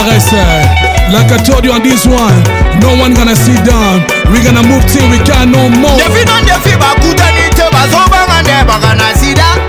Alvarez. 0.07 0.67
Like 1.11 1.31
I 1.31 1.37
told 1.43 1.63
you 1.63 1.71
on 1.75 1.83
this 1.83 2.07
one, 2.07 2.39
no 2.79 2.95
one 2.95 3.13
gonna 3.13 3.35
sit 3.35 3.59
down. 3.67 4.03
We 4.31 4.39
gonna 4.39 4.63
move 4.63 4.83
till 4.87 5.03
we 5.11 5.19
can 5.19 5.51
no 5.51 5.67
more. 5.67 5.99
Never 5.99 6.23
on 6.31 6.43
the 6.47 6.55
fever, 6.63 6.91
good 7.03 7.19
and 7.19 7.35
it 7.43 7.59
was 7.59 7.91
over 7.91 8.15
and 8.19 8.47
never 8.47 8.77
gonna 8.79 9.09
see 9.19 9.35
that. 9.35 9.59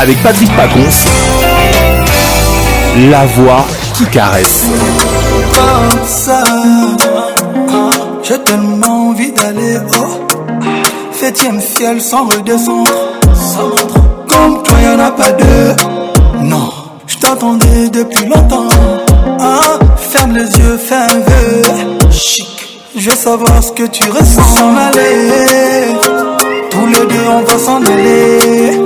avec 0.05 0.21
Patrick 0.21 0.55
Pagons, 0.55 0.95
La 3.09 3.25
voix 3.25 3.65
qui 3.95 4.05
caresse. 4.05 4.65
Comme 5.55 6.01
ça, 6.07 6.43
j'ai 8.21 8.37
tellement 8.43 9.09
envie 9.09 9.31
d'aller 9.31 9.77
haut. 9.77 10.27
Septième 11.11 11.59
ciel 11.59 11.99
sans 11.99 12.25
redescendre. 12.29 12.91
Comme 14.29 14.61
toi, 14.61 14.77
en 14.95 14.99
a 14.99 15.09
pas 15.09 15.31
deux. 15.31 15.75
Non, 16.43 16.69
je 17.07 17.17
t'attendais 17.17 17.89
depuis 17.91 18.27
longtemps. 18.27 18.67
Ah, 19.39 19.79
ferme 19.97 20.35
les 20.37 20.43
yeux, 20.59 20.77
fais 20.77 20.93
un 20.93 21.07
vœu. 21.07 22.11
Chic, 22.11 22.79
je 22.95 23.09
veux 23.09 23.15
savoir 23.17 23.63
ce 23.63 23.71
que 23.71 23.87
tu 23.87 24.07
ressens. 24.11 24.55
S'en 24.55 24.77
aller, 24.77 25.97
tous 26.69 26.85
les 26.93 27.07
deux 27.07 27.27
on 27.27 27.41
va 27.41 27.57
s'en 27.57 27.81
aller 27.91 28.83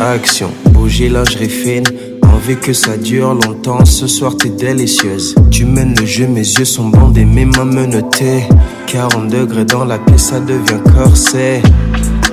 action. 0.07 0.49
Bouger 0.71 1.09
lingerie 1.09 1.47
fine, 1.49 1.83
envie 2.23 2.55
que 2.57 2.73
ça 2.73 2.97
dure 2.97 3.33
longtemps. 3.33 3.83
Ce 3.85 4.07
soir 4.07 4.35
t'es 4.37 4.49
délicieuse. 4.49 5.35
Tu 5.51 5.65
mènes 5.65 5.93
le 5.99 6.05
jeu, 6.05 6.27
mes 6.27 6.41
yeux 6.55 6.65
sont 6.65 6.87
bandés, 6.87 7.25
mes 7.25 7.45
mains 7.45 7.65
menottées. 7.65 8.43
40 8.87 9.27
degrés 9.27 9.65
dans 9.65 9.83
la 9.85 9.99
pièce, 9.99 10.23
ça 10.29 10.39
devient 10.39 10.81
corset. 10.95 11.61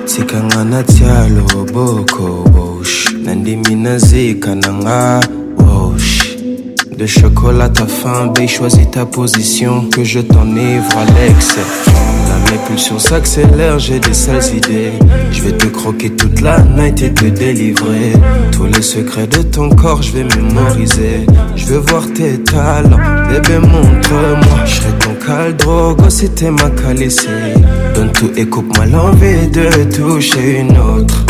C'est 0.05 0.25
tialo 0.27 1.43
boko 1.73 2.43
boche, 2.53 3.07
Nandimina 3.25 3.97
kananga 4.41 5.19
gauche 5.57 6.37
De 6.97 7.05
chocolat 7.07 7.71
à 7.75 7.87
faim, 7.87 8.27
bé, 8.27 8.47
choisis 8.47 8.89
ta 8.91 9.05
position. 9.05 9.89
Que 9.89 10.03
je 10.03 10.19
t'enivre 10.21 10.85
à 10.97 12.01
mes 12.51 12.57
pulsions 12.67 12.99
s'accélèrent, 12.99 13.79
j'ai 13.79 13.99
des 13.99 14.13
sales 14.13 14.55
idées. 14.55 14.91
Je 15.31 15.41
vais 15.41 15.51
te 15.51 15.67
croquer 15.67 16.09
toute 16.11 16.41
la 16.41 16.59
night 16.61 17.01
et 17.01 17.13
te 17.13 17.25
délivrer. 17.25 18.13
Tous 18.51 18.65
les 18.65 18.81
secrets 18.81 19.27
de 19.27 19.41
ton 19.43 19.69
corps, 19.69 20.01
je 20.01 20.11
vais 20.13 20.23
mémoriser. 20.35 21.25
Je 21.55 21.65
veux 21.65 21.77
voir 21.79 22.03
tes 22.13 22.37
talents, 22.43 22.97
bébé, 23.29 23.59
montre-moi. 23.59 24.65
Je 24.65 24.75
serai 24.75 24.89
ton 24.99 25.15
caldrogo 25.25 26.09
c'était 26.09 26.45
t'es 26.45 26.51
ma 26.51 26.69
calicée. 26.71 27.27
Donne 27.95 28.11
tout 28.11 28.29
et 28.35 28.45
coupe-moi 28.45 28.85
l'envie 28.85 29.47
de 29.47 29.69
toucher 29.95 30.59
une 30.61 30.77
autre. 30.77 31.25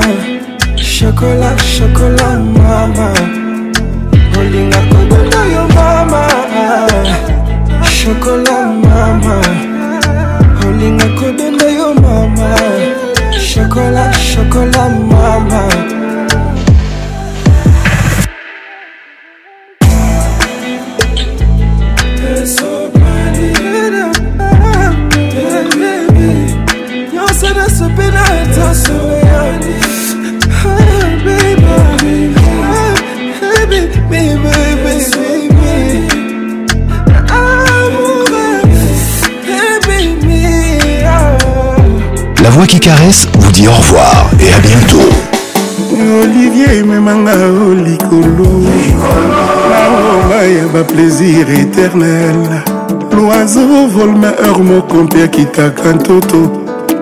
shokola 0.90 1.50
shokola 1.74 2.28
mama 2.58 3.08
kolinga 4.36 4.82
kodonda 4.92 5.40
yo 5.54 5.64
mama 5.78 6.22
shokola 7.98 8.58
mama 8.86 9.38
kolinga 10.60 11.08
kodonda 11.20 11.68
yo 11.80 11.88
mama 12.04 12.52
shokola 13.50 14.06
shokola 14.30 14.84
mama 15.12 15.93
La 42.42 42.50
voix 42.50 42.66
qui 42.68 42.80
caresse 42.80 43.28
vous 43.38 43.52
dit 43.52 43.68
au 43.68 43.72
revoir 43.74 44.30
et 44.40 44.52
à 44.52 44.60
bientôt. 44.60 45.10
Olivier 46.24 46.84
plaisir 50.88 51.48
éternel. 51.50 52.36
L'oiseau 53.12 53.88
qui 55.32 55.46
t'a 55.46 55.70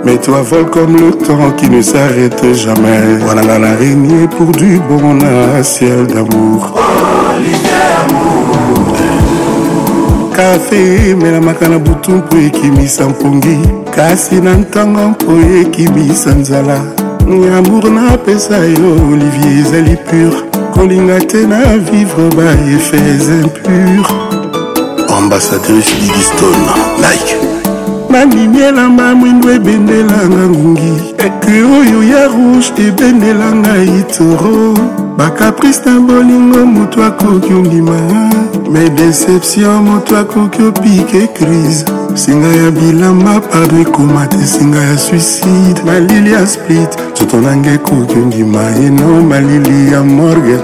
mais 0.03 0.17
toi 0.17 0.41
vole 0.41 0.67
comme 0.71 0.95
le 0.95 1.11
temps 1.11 1.51
qui 1.57 1.69
ne 1.69 1.81
s'arrête 1.81 2.43
jamais. 2.55 3.17
Voilà 3.19 3.43
la 3.43 3.59
l'araignée 3.59 4.27
pour 4.29 4.47
du 4.47 4.79
bon, 4.89 4.99
on 5.03 5.21
a 5.21 5.59
un 5.59 5.63
ciel 5.63 6.07
d'amour. 6.07 6.73
kafe 10.35 10.73
emelaka 11.09 11.67
na 11.67 11.77
butu 11.79 12.11
mpo 12.11 12.37
ekimisa 12.37 13.05
mpongi 13.09 13.57
kasi 13.95 14.35
na 14.41 14.53
ntango 14.55 15.09
mpo 15.09 15.31
ekimisa 15.61 16.29
nzala 16.31 16.79
amour 17.57 17.85
napesa 17.91 18.57
yo 18.57 18.91
olivier 19.13 19.57
ezali 19.61 19.95
pur 20.09 20.33
kolinga 20.73 21.19
te 21.29 21.45
na 21.51 21.59
vivre 21.91 22.23
Ambassadeur, 22.27 23.43
impur 23.65 24.09
ambassadrice 25.17 26.21
Stone, 26.29 26.65
like 27.03 27.61
nandini 28.11 28.59
elamba 28.59 29.15
mwindu 29.15 29.49
ebendelanga 29.49 30.45
ngungi 30.49 30.93
eke 31.25 31.55
oyo 31.79 32.03
ya 32.11 32.23
rouge 32.27 32.81
ebendelanga 32.87 33.73
itoro 33.99 34.77
bakaprice 35.17 35.81
na 35.89 35.99
bolingo 35.99 36.65
moto 36.65 37.03
akoki 37.03 37.53
ondima 37.53 37.97
me 38.71 38.89
deception 38.89 39.83
moto 39.83 40.17
akoki 40.17 40.61
opike 40.63 41.27
crise 41.35 41.85
singa 42.13 42.47
ya 42.47 42.71
bilamba 42.71 43.39
pardo 43.39 43.79
ekoma 43.81 44.27
te 44.27 44.45
singa 44.45 44.79
ya 44.81 44.97
suicide 44.97 45.81
malili 45.85 46.33
ya 46.33 46.47
split 46.47 46.89
nzoto 47.13 47.41
nanga 47.41 47.71
ekoki 47.71 48.13
ondima 48.15 48.75
eno 48.85 49.21
malili 49.21 49.91
ya 49.93 50.03
morgan 50.03 50.61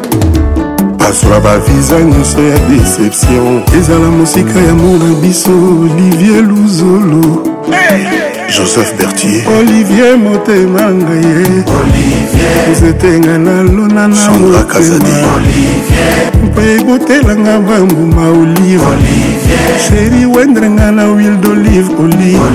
asola 1.10 1.40
baviza 1.40 2.00
nyonso 2.04 2.44
ya 2.44 2.60
deception 2.68 3.62
ezala 3.80 4.12
mosika 4.12 4.60
ya 4.60 4.74
mona 4.74 5.14
biso 5.22 5.52
olivier 5.84 6.44
luzolo 6.44 7.44
joseph 8.58 8.92
bertier 8.98 9.42
olivier 9.60 10.18
motema 10.18 10.82
ngai 10.92 11.64
nzetenga 12.72 13.38
nalona 13.38 14.08
na 14.08 14.32
motema 14.32 15.32
mpe 16.44 16.76
ebotelanga 16.76 17.60
bambuma 17.60 18.28
olive 18.30 18.84
sheri 19.88 20.26
wendrenga 20.26 20.92
na 20.92 21.06
wil 21.06 21.36
d'olive 21.38 21.90
olive 22.04 22.50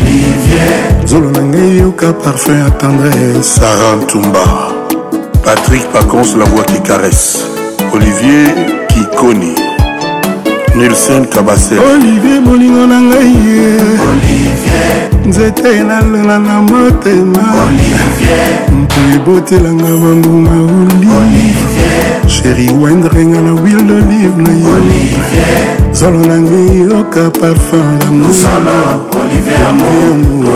zolo 1.05 1.31
na 1.31 1.43
ngai 1.43 1.79
yoka 1.79 2.13
parfum 2.13 2.59
ya 2.63 2.71
tendresse 2.71 3.43
sara 3.61 3.97
ntumba 4.03 4.45
patrick 5.45 5.85
pacons 5.93 6.37
la 6.39 6.45
voix 6.45 6.65
qui 6.67 6.81
caresse 6.83 7.62
olivier 7.95 8.55
kikoni 8.89 9.55
nilsen 10.75 11.25
kabase 11.29 11.77
olivier 11.95 12.41
molingo 12.47 12.87
na 12.91 12.99
ngai 13.09 13.33
ye 13.49 13.69
nzete 15.29 15.71
nalala 15.89 16.37
na 16.47 16.57
motema 16.69 17.45
mpo 18.81 19.01
ebotelanga 19.17 19.91
bangunga 20.03 20.57
oli 21.21 21.47
sheri 22.35 22.67
wendrenga 22.81 23.41
na 23.47 23.53
wil 23.63 23.81
d'olive 23.89 24.39
na 24.47 24.53
yo 24.65 24.75
zolo 25.97 26.21
na 26.29 26.37
ngai 26.45 26.71
yoka 26.89 27.25
parfum 27.31 27.99
ya 28.01 29.73
moyango 29.79 30.53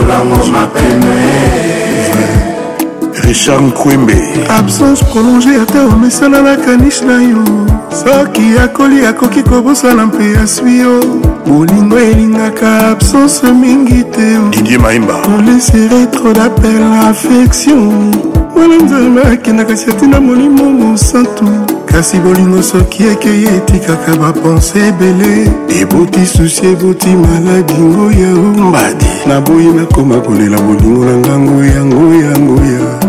richard 3.25 3.61
nkwembe 3.63 4.15
absence 4.49 5.03
prolonge 5.05 5.49
ata 5.61 5.81
omesana 5.85 6.41
na 6.41 6.55
kanish 6.57 7.01
na 7.01 7.21
yo 7.21 7.41
soki 7.89 8.57
akoli 8.63 9.05
akoki 9.05 9.43
kobosana 9.43 10.05
mpe 10.05 10.37
aswi 10.43 10.79
yo 10.79 10.99
bolingo 11.47 11.99
elingaka 11.99 12.87
absence 12.89 13.41
mingi 13.61 14.03
te 14.03 14.37
didie 14.51 14.77
maimba 14.77 15.15
olesere 15.37 16.05
tro 16.11 16.33
d'appel 16.33 16.83
affection 17.09 18.13
wana 18.55 18.75
nzambe 18.75 19.21
akendaka 19.33 19.75
si 19.77 19.89
atina 19.89 20.19
molimo 20.19 20.63
mosantu 20.71 21.45
kasi 21.85 22.17
bolingo 22.19 22.63
soki 22.63 23.03
ekeye 23.03 23.47
etikaka 23.57 24.15
bapense 24.15 24.79
ebele 24.87 25.49
eboti 25.81 26.25
susi 26.25 26.65
eboti 26.65 27.07
maladi 27.09 27.73
ngoya 27.73 28.29
ombadi 28.33 29.05
naboyi 29.27 29.67
nakoma 29.67 30.15
kolela 30.21 30.59
bolingo 30.61 31.05
na 31.05 31.13
ngango 31.17 31.65
yango 31.65 32.05
yangoya 32.23 33.06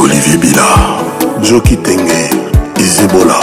olivier 0.00 0.38
bila 0.38 0.64
joki 1.42 1.76
tenge 1.76 2.30
izebola 2.80 3.34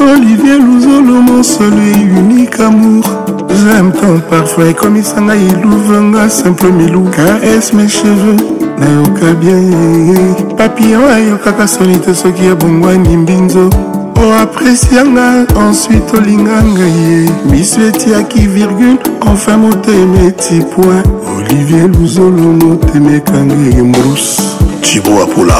olivier 0.00 0.58
luzolo 0.58 1.22
mosole 1.22 1.92
unique 2.18 2.60
amour 2.60 3.04
j'aime 3.50 3.92
ton 3.92 4.18
parfum 4.30 4.66
ekomisa 4.68 5.20
ngai 5.20 5.46
iluvenga 5.48 6.28
simple 6.30 6.72
milou 6.72 7.06
ks 7.14 7.72
mes 7.72 7.88
cheveux 7.88 8.40
nayoka 8.78 9.32
bien 9.40 10.42
papillon 10.56 11.06
ayokaka 11.14 11.66
soni 11.68 12.00
te 12.00 12.14
soki 12.14 12.46
abongwani 12.52 13.16
mbinzo 13.16 13.70
oapresianga 14.16 15.46
oh, 15.56 15.60
ensuite 15.68 16.16
olinga 16.16 16.62
ngai 16.62 17.30
miso 17.50 17.80
etiaki 17.88 18.40
virgule 18.48 18.98
enfin 19.26 19.56
motema 19.56 20.18
eti 20.28 20.60
point 20.74 21.06
olivier 21.36 21.88
luzolo 22.00 22.52
motema 22.66 23.12
ekanga 23.16 23.54
embruse 23.78 24.57
tibo 24.90 25.22
apula 25.22 25.56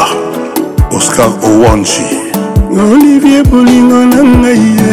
oscar 0.90 1.28
owanji 1.44 2.06
olivier 2.72 3.42
bolingo 3.50 4.00
na 4.08 4.22
ngai 4.24 4.56
ye 4.56 4.92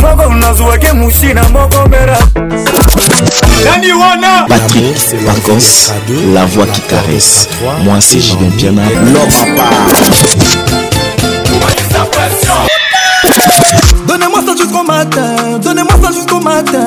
moko 0.02 0.34
nazwaki 0.34 0.92
musi 0.96 1.32
na 1.34 1.48
moko 1.50 1.88
mera 1.88 2.18
nani 3.64 3.92
wana 3.92 4.46
patrik 4.48 4.96
vacances 5.24 5.92
la 6.34 6.44
voix 6.46 6.66
qui 6.66 6.80
caresse 6.90 7.48
moi 7.84 7.98
c'est 8.00 8.18
jibin 8.20 8.50
piana 8.56 8.82
lopapa 9.14 9.70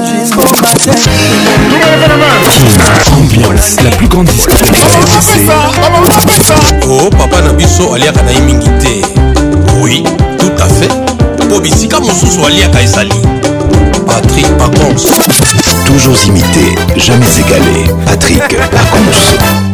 jusqu'au 0.05 0.49
matin. 0.61 0.91
Ambiance, 3.15 3.75
la 3.83 3.89
plus 3.91 4.07
grande 4.07 4.25
discothèque 4.27 4.75
RMC. 4.75 5.51
Oh, 6.89 7.09
papa 7.09 7.41
Nabiso, 7.41 7.93
aliaka 7.93 8.21
na 8.23 8.31
imingi 8.31 8.69
te. 8.79 9.01
Oui, 9.79 10.03
tout 10.39 10.51
à 10.61 10.67
fait. 10.67 10.89
po 11.49 11.59
bisika 11.59 11.99
mosusu 11.99 12.45
aliaka 12.45 12.81
ezali 12.81 13.11
patrik 14.07 14.47
pacons 14.59 15.03
toujours 15.87 16.15
imité 16.27 16.65
jamais 16.95 17.25
égalé 17.41 17.91
patrik 18.05 18.39
pacons 18.47 19.70